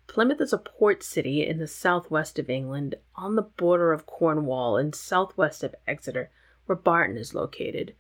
Plymouth 0.06 0.42
is 0.42 0.52
a 0.52 0.58
port 0.58 1.02
city 1.02 1.46
in 1.46 1.58
the 1.58 1.66
southwest 1.66 2.38
of 2.38 2.50
England, 2.50 2.96
on 3.16 3.34
the 3.34 3.42
border 3.42 3.92
of 3.92 4.04
Cornwall 4.04 4.76
and 4.76 4.94
southwest 4.94 5.64
of 5.64 5.74
Exeter, 5.86 6.30
where 6.66 6.76
Barton 6.76 7.16
is 7.16 7.34
located. 7.34 7.94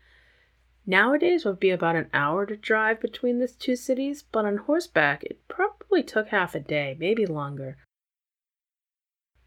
Nowadays 0.86 1.44
it 1.44 1.48
would 1.48 1.60
be 1.60 1.70
about 1.70 1.96
an 1.96 2.10
hour 2.12 2.44
to 2.44 2.56
drive 2.56 3.00
between 3.00 3.38
the 3.38 3.48
two 3.48 3.76
cities, 3.76 4.22
but 4.22 4.44
on 4.44 4.56
horseback 4.56 5.22
it 5.24 5.46
probably 5.48 6.02
took 6.02 6.28
half 6.28 6.54
a 6.54 6.60
day, 6.60 6.96
maybe 6.98 7.24
longer. 7.24 7.76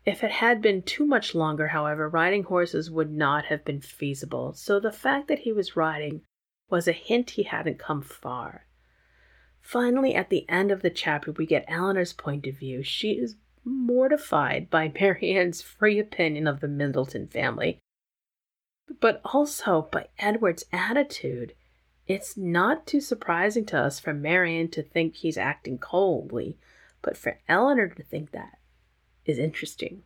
If 0.05 0.23
it 0.23 0.31
had 0.31 0.61
been 0.61 0.83
too 0.83 1.05
much 1.05 1.33
longer, 1.33 1.69
however, 1.69 2.07
riding 2.07 2.43
horses 2.43 2.91
would 2.91 3.11
not 3.11 3.45
have 3.45 3.65
been 3.65 3.81
feasible, 3.81 4.53
so 4.53 4.79
the 4.79 4.91
fact 4.91 5.27
that 5.27 5.39
he 5.39 5.51
was 5.51 5.75
riding 5.75 6.21
was 6.69 6.87
a 6.87 6.93
hint 6.93 7.31
he 7.31 7.43
hadn't 7.43 7.79
come 7.79 8.01
far. 8.01 8.67
Finally, 9.59 10.13
at 10.13 10.29
the 10.29 10.47
end 10.47 10.71
of 10.71 10.83
the 10.83 10.91
chapter, 10.91 11.31
we 11.31 11.45
get 11.45 11.65
Elinor's 11.67 12.13
point 12.13 12.45
of 12.45 12.55
view. 12.55 12.83
She 12.83 13.13
is 13.13 13.35
mortified 13.63 14.69
by 14.69 14.91
Marianne's 14.99 15.61
free 15.61 15.97
opinion 15.97 16.47
of 16.47 16.59
the 16.59 16.67
Middleton 16.67 17.27
family, 17.27 17.79
but 18.99 19.21
also 19.25 19.83
by 19.91 20.07
Edward's 20.19 20.65
attitude. 20.71 21.53
It's 22.07 22.37
not 22.37 22.85
too 22.85 23.01
surprising 23.01 23.65
to 23.67 23.79
us 23.79 23.99
for 23.99 24.13
Marianne 24.13 24.69
to 24.69 24.83
think 24.83 25.15
he's 25.15 25.37
acting 25.37 25.77
coldly, 25.77 26.57
but 27.01 27.17
for 27.17 27.39
Elinor 27.47 27.89
to 27.89 28.03
think 28.03 28.31
that 28.31 28.59
is 29.25 29.39
interesting. 29.39 30.03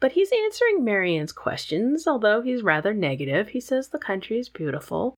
But 0.00 0.12
he's 0.12 0.32
answering 0.32 0.84
Marianne's 0.84 1.32
questions, 1.32 2.06
although 2.06 2.40
he's 2.40 2.62
rather 2.62 2.94
negative. 2.94 3.48
He 3.48 3.60
says 3.60 3.88
the 3.88 3.98
country 3.98 4.38
is 4.38 4.48
beautiful, 4.48 5.14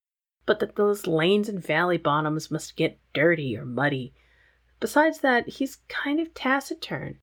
but 0.47 0.59
that 0.61 0.77
those 0.77 1.07
lanes 1.07 1.49
and 1.49 1.65
valley 1.65 1.99
bottoms 1.99 2.51
must 2.51 2.77
get 2.77 2.99
dirty 3.13 3.57
or 3.57 3.67
muddy. 3.67 4.15
Besides 4.81 5.21
that, 5.21 5.49
he's 5.49 5.79
kind 5.89 6.19
of 6.19 6.33
taciturn. 6.33 7.19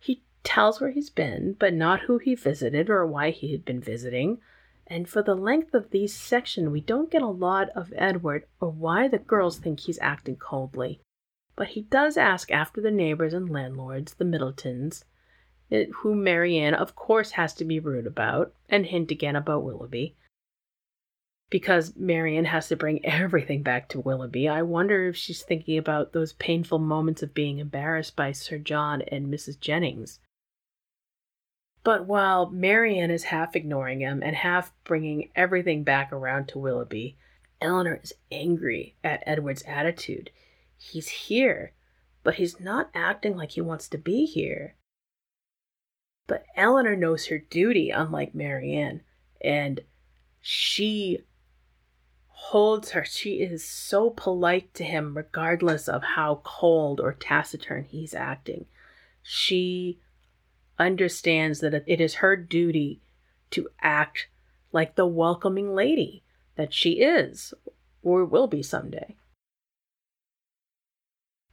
He 0.00 0.22
tells 0.48 0.80
where 0.80 0.90
he's 0.90 1.10
been, 1.10 1.54
but 1.58 1.74
not 1.74 2.00
who 2.00 2.18
he 2.18 2.34
visited 2.34 2.88
or 2.88 3.06
why 3.06 3.30
he 3.30 3.52
had 3.52 3.64
been 3.64 3.80
visiting. 3.80 4.38
And 4.86 5.08
for 5.08 5.22
the 5.22 5.34
length 5.34 5.74
of 5.74 5.90
these 5.90 6.14
sections, 6.14 6.70
we 6.70 6.80
don't 6.80 7.10
get 7.10 7.22
a 7.22 7.26
lot 7.26 7.68
of 7.76 7.92
Edward 7.96 8.46
or 8.60 8.70
why 8.70 9.08
the 9.08 9.18
girls 9.18 9.58
think 9.58 9.80
he's 9.80 9.98
acting 10.00 10.36
coldly 10.36 11.00
but 11.58 11.70
he 11.70 11.82
does 11.82 12.16
ask 12.16 12.52
after 12.52 12.80
the 12.80 12.90
neighbors 12.90 13.34
and 13.34 13.50
landlords, 13.50 14.14
the 14.14 14.24
Middletons, 14.24 15.04
eh, 15.72 15.86
who 15.96 16.14
Marianne, 16.14 16.72
of 16.72 16.94
course, 16.94 17.32
has 17.32 17.52
to 17.54 17.64
be 17.64 17.80
rude 17.80 18.06
about, 18.06 18.54
and 18.68 18.86
hint 18.86 19.10
again 19.10 19.34
about 19.34 19.64
Willoughby. 19.64 20.14
Because 21.50 21.96
Marianne 21.96 22.44
has 22.44 22.68
to 22.68 22.76
bring 22.76 23.04
everything 23.04 23.64
back 23.64 23.88
to 23.88 23.98
Willoughby, 23.98 24.46
I 24.46 24.62
wonder 24.62 25.08
if 25.08 25.16
she's 25.16 25.42
thinking 25.42 25.76
about 25.76 26.12
those 26.12 26.34
painful 26.34 26.78
moments 26.78 27.24
of 27.24 27.34
being 27.34 27.58
embarrassed 27.58 28.14
by 28.14 28.30
Sir 28.30 28.58
John 28.58 29.02
and 29.02 29.26
Mrs. 29.26 29.58
Jennings. 29.58 30.20
But 31.88 32.04
while 32.04 32.50
Marianne 32.50 33.10
is 33.10 33.24
half 33.24 33.56
ignoring 33.56 34.00
him 34.00 34.22
and 34.22 34.36
half 34.36 34.74
bringing 34.84 35.30
everything 35.34 35.84
back 35.84 36.12
around 36.12 36.48
to 36.48 36.58
Willoughby, 36.58 37.16
Elinor 37.62 37.98
is 38.04 38.12
angry 38.30 38.96
at 39.02 39.22
Edward's 39.24 39.62
attitude. 39.62 40.28
He's 40.76 41.08
here, 41.08 41.72
but 42.22 42.34
he's 42.34 42.60
not 42.60 42.90
acting 42.92 43.38
like 43.38 43.52
he 43.52 43.62
wants 43.62 43.88
to 43.88 43.96
be 43.96 44.26
here. 44.26 44.74
But 46.26 46.44
Elinor 46.56 46.94
knows 46.94 47.28
her 47.28 47.38
duty, 47.38 47.88
unlike 47.88 48.34
Marianne, 48.34 49.00
and 49.40 49.80
she 50.42 51.20
holds 52.26 52.90
her. 52.90 53.06
She 53.06 53.40
is 53.40 53.64
so 53.64 54.10
polite 54.10 54.74
to 54.74 54.84
him, 54.84 55.16
regardless 55.16 55.88
of 55.88 56.02
how 56.02 56.42
cold 56.44 57.00
or 57.00 57.14
taciturn 57.14 57.84
he's 57.84 58.12
acting. 58.12 58.66
She 59.22 60.00
understands 60.78 61.60
that 61.60 61.84
it 61.86 62.00
is 62.00 62.16
her 62.16 62.36
duty 62.36 63.00
to 63.50 63.68
act 63.80 64.28
like 64.72 64.94
the 64.94 65.06
welcoming 65.06 65.74
lady 65.74 66.22
that 66.56 66.72
she 66.74 67.00
is 67.00 67.54
or 68.02 68.24
will 68.24 68.46
be 68.46 68.62
someday 68.62 69.16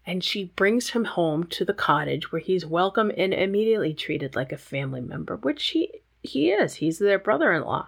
and 0.06 0.24
she 0.24 0.46
brings 0.56 0.92
him 0.92 1.06
home 1.06 1.46
to 1.46 1.66
the 1.66 1.74
cottage 1.74 2.32
where 2.32 2.42
he's 2.42 2.66
welcome 2.66 3.12
and 3.18 3.34
immediately 3.34 3.94
treated 3.94 4.36
like 4.36 4.52
a 4.52 4.58
family 4.58 5.02
member, 5.02 5.36
which 5.36 5.68
he 5.68 6.02
he 6.22 6.52
is. 6.52 6.76
He's 6.76 7.00
their 7.00 7.20
brother-in-law. 7.20 7.88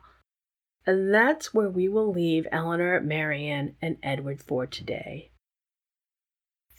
And 0.86 1.14
that's 1.14 1.54
where 1.54 1.70
we 1.70 1.88
will 1.90 2.12
leave 2.12 2.48
Elinor, 2.52 3.02
Marianne, 3.02 3.76
and 3.82 3.98
Edward 4.02 4.42
for 4.42 4.66
today. 4.66 5.32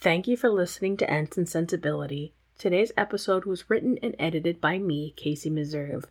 Thank 0.00 0.28
you 0.28 0.36
for 0.36 0.48
listening 0.48 0.96
to 0.98 1.10
Ents 1.10 1.36
and 1.36 1.48
Sensibility. 1.48 2.32
Today's 2.58 2.90
episode 2.96 3.44
was 3.44 3.70
written 3.70 4.00
and 4.02 4.16
edited 4.18 4.60
by 4.60 4.78
me, 4.78 5.14
Casey 5.16 5.48
Meserve. 5.48 6.06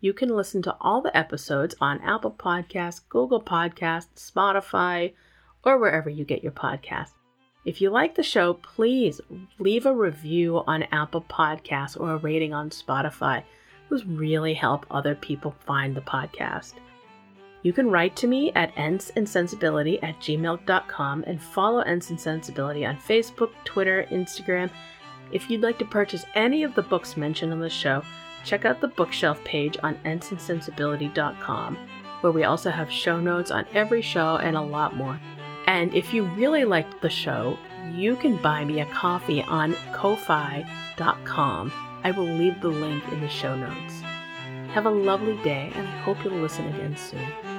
You 0.00 0.14
can 0.14 0.30
listen 0.30 0.62
to 0.62 0.74
all 0.80 1.02
the 1.02 1.14
episodes 1.14 1.74
on 1.82 2.00
Apple 2.00 2.30
Podcasts, 2.30 3.02
Google 3.10 3.42
Podcasts, 3.42 4.08
Spotify, 4.16 5.12
or 5.62 5.76
wherever 5.76 6.08
you 6.08 6.24
get 6.24 6.42
your 6.42 6.52
podcasts. 6.52 7.12
If 7.66 7.82
you 7.82 7.90
like 7.90 8.14
the 8.14 8.22
show, 8.22 8.54
please 8.54 9.20
leave 9.58 9.84
a 9.84 9.94
review 9.94 10.64
on 10.66 10.84
Apple 10.84 11.26
Podcasts 11.28 12.00
or 12.00 12.12
a 12.12 12.16
rating 12.16 12.54
on 12.54 12.70
Spotify. 12.70 13.44
Those 13.90 14.06
really 14.06 14.54
help 14.54 14.86
other 14.90 15.14
people 15.14 15.54
find 15.66 15.94
the 15.94 16.00
podcast. 16.00 16.72
You 17.62 17.74
can 17.74 17.90
write 17.90 18.16
to 18.16 18.26
me 18.26 18.50
at 18.54 18.74
ensinsensibility 18.76 20.02
at 20.02 20.18
gmail.com 20.20 21.24
and 21.26 21.42
follow 21.42 21.84
Sensibility 22.00 22.86
on 22.86 22.96
Facebook, 22.96 23.50
Twitter, 23.64 24.06
Instagram. 24.10 24.70
If 25.32 25.48
you'd 25.48 25.62
like 25.62 25.78
to 25.78 25.84
purchase 25.86 26.24
any 26.34 26.62
of 26.62 26.74
the 26.74 26.82
books 26.82 27.16
mentioned 27.16 27.52
on 27.52 27.60
the 27.60 27.70
show, 27.70 28.04
check 28.44 28.64
out 28.64 28.80
the 28.80 28.88
bookshelf 28.88 29.42
page 29.44 29.78
on 29.82 29.94
ensinsensibility.com, 30.04 31.78
where 32.20 32.32
we 32.32 32.44
also 32.44 32.70
have 32.70 32.92
show 32.92 33.18
notes 33.18 33.50
on 33.50 33.64
every 33.72 34.02
show 34.02 34.36
and 34.36 34.56
a 34.56 34.60
lot 34.60 34.94
more. 34.94 35.18
And 35.66 35.94
if 35.94 36.12
you 36.12 36.24
really 36.24 36.64
liked 36.64 37.00
the 37.00 37.10
show, 37.10 37.58
you 37.92 38.16
can 38.16 38.36
buy 38.36 38.64
me 38.64 38.80
a 38.80 38.86
coffee 38.86 39.42
on 39.42 39.74
ko-fi.com. 39.92 41.72
I 42.04 42.10
will 42.10 42.24
leave 42.24 42.60
the 42.60 42.68
link 42.68 43.02
in 43.12 43.20
the 43.20 43.28
show 43.28 43.56
notes. 43.56 44.02
Have 44.72 44.86
a 44.86 44.90
lovely 44.90 45.36
day, 45.42 45.70
and 45.74 45.86
I 45.86 45.98
hope 45.98 46.22
you'll 46.24 46.34
listen 46.34 46.66
again 46.74 46.96
soon. 46.96 47.51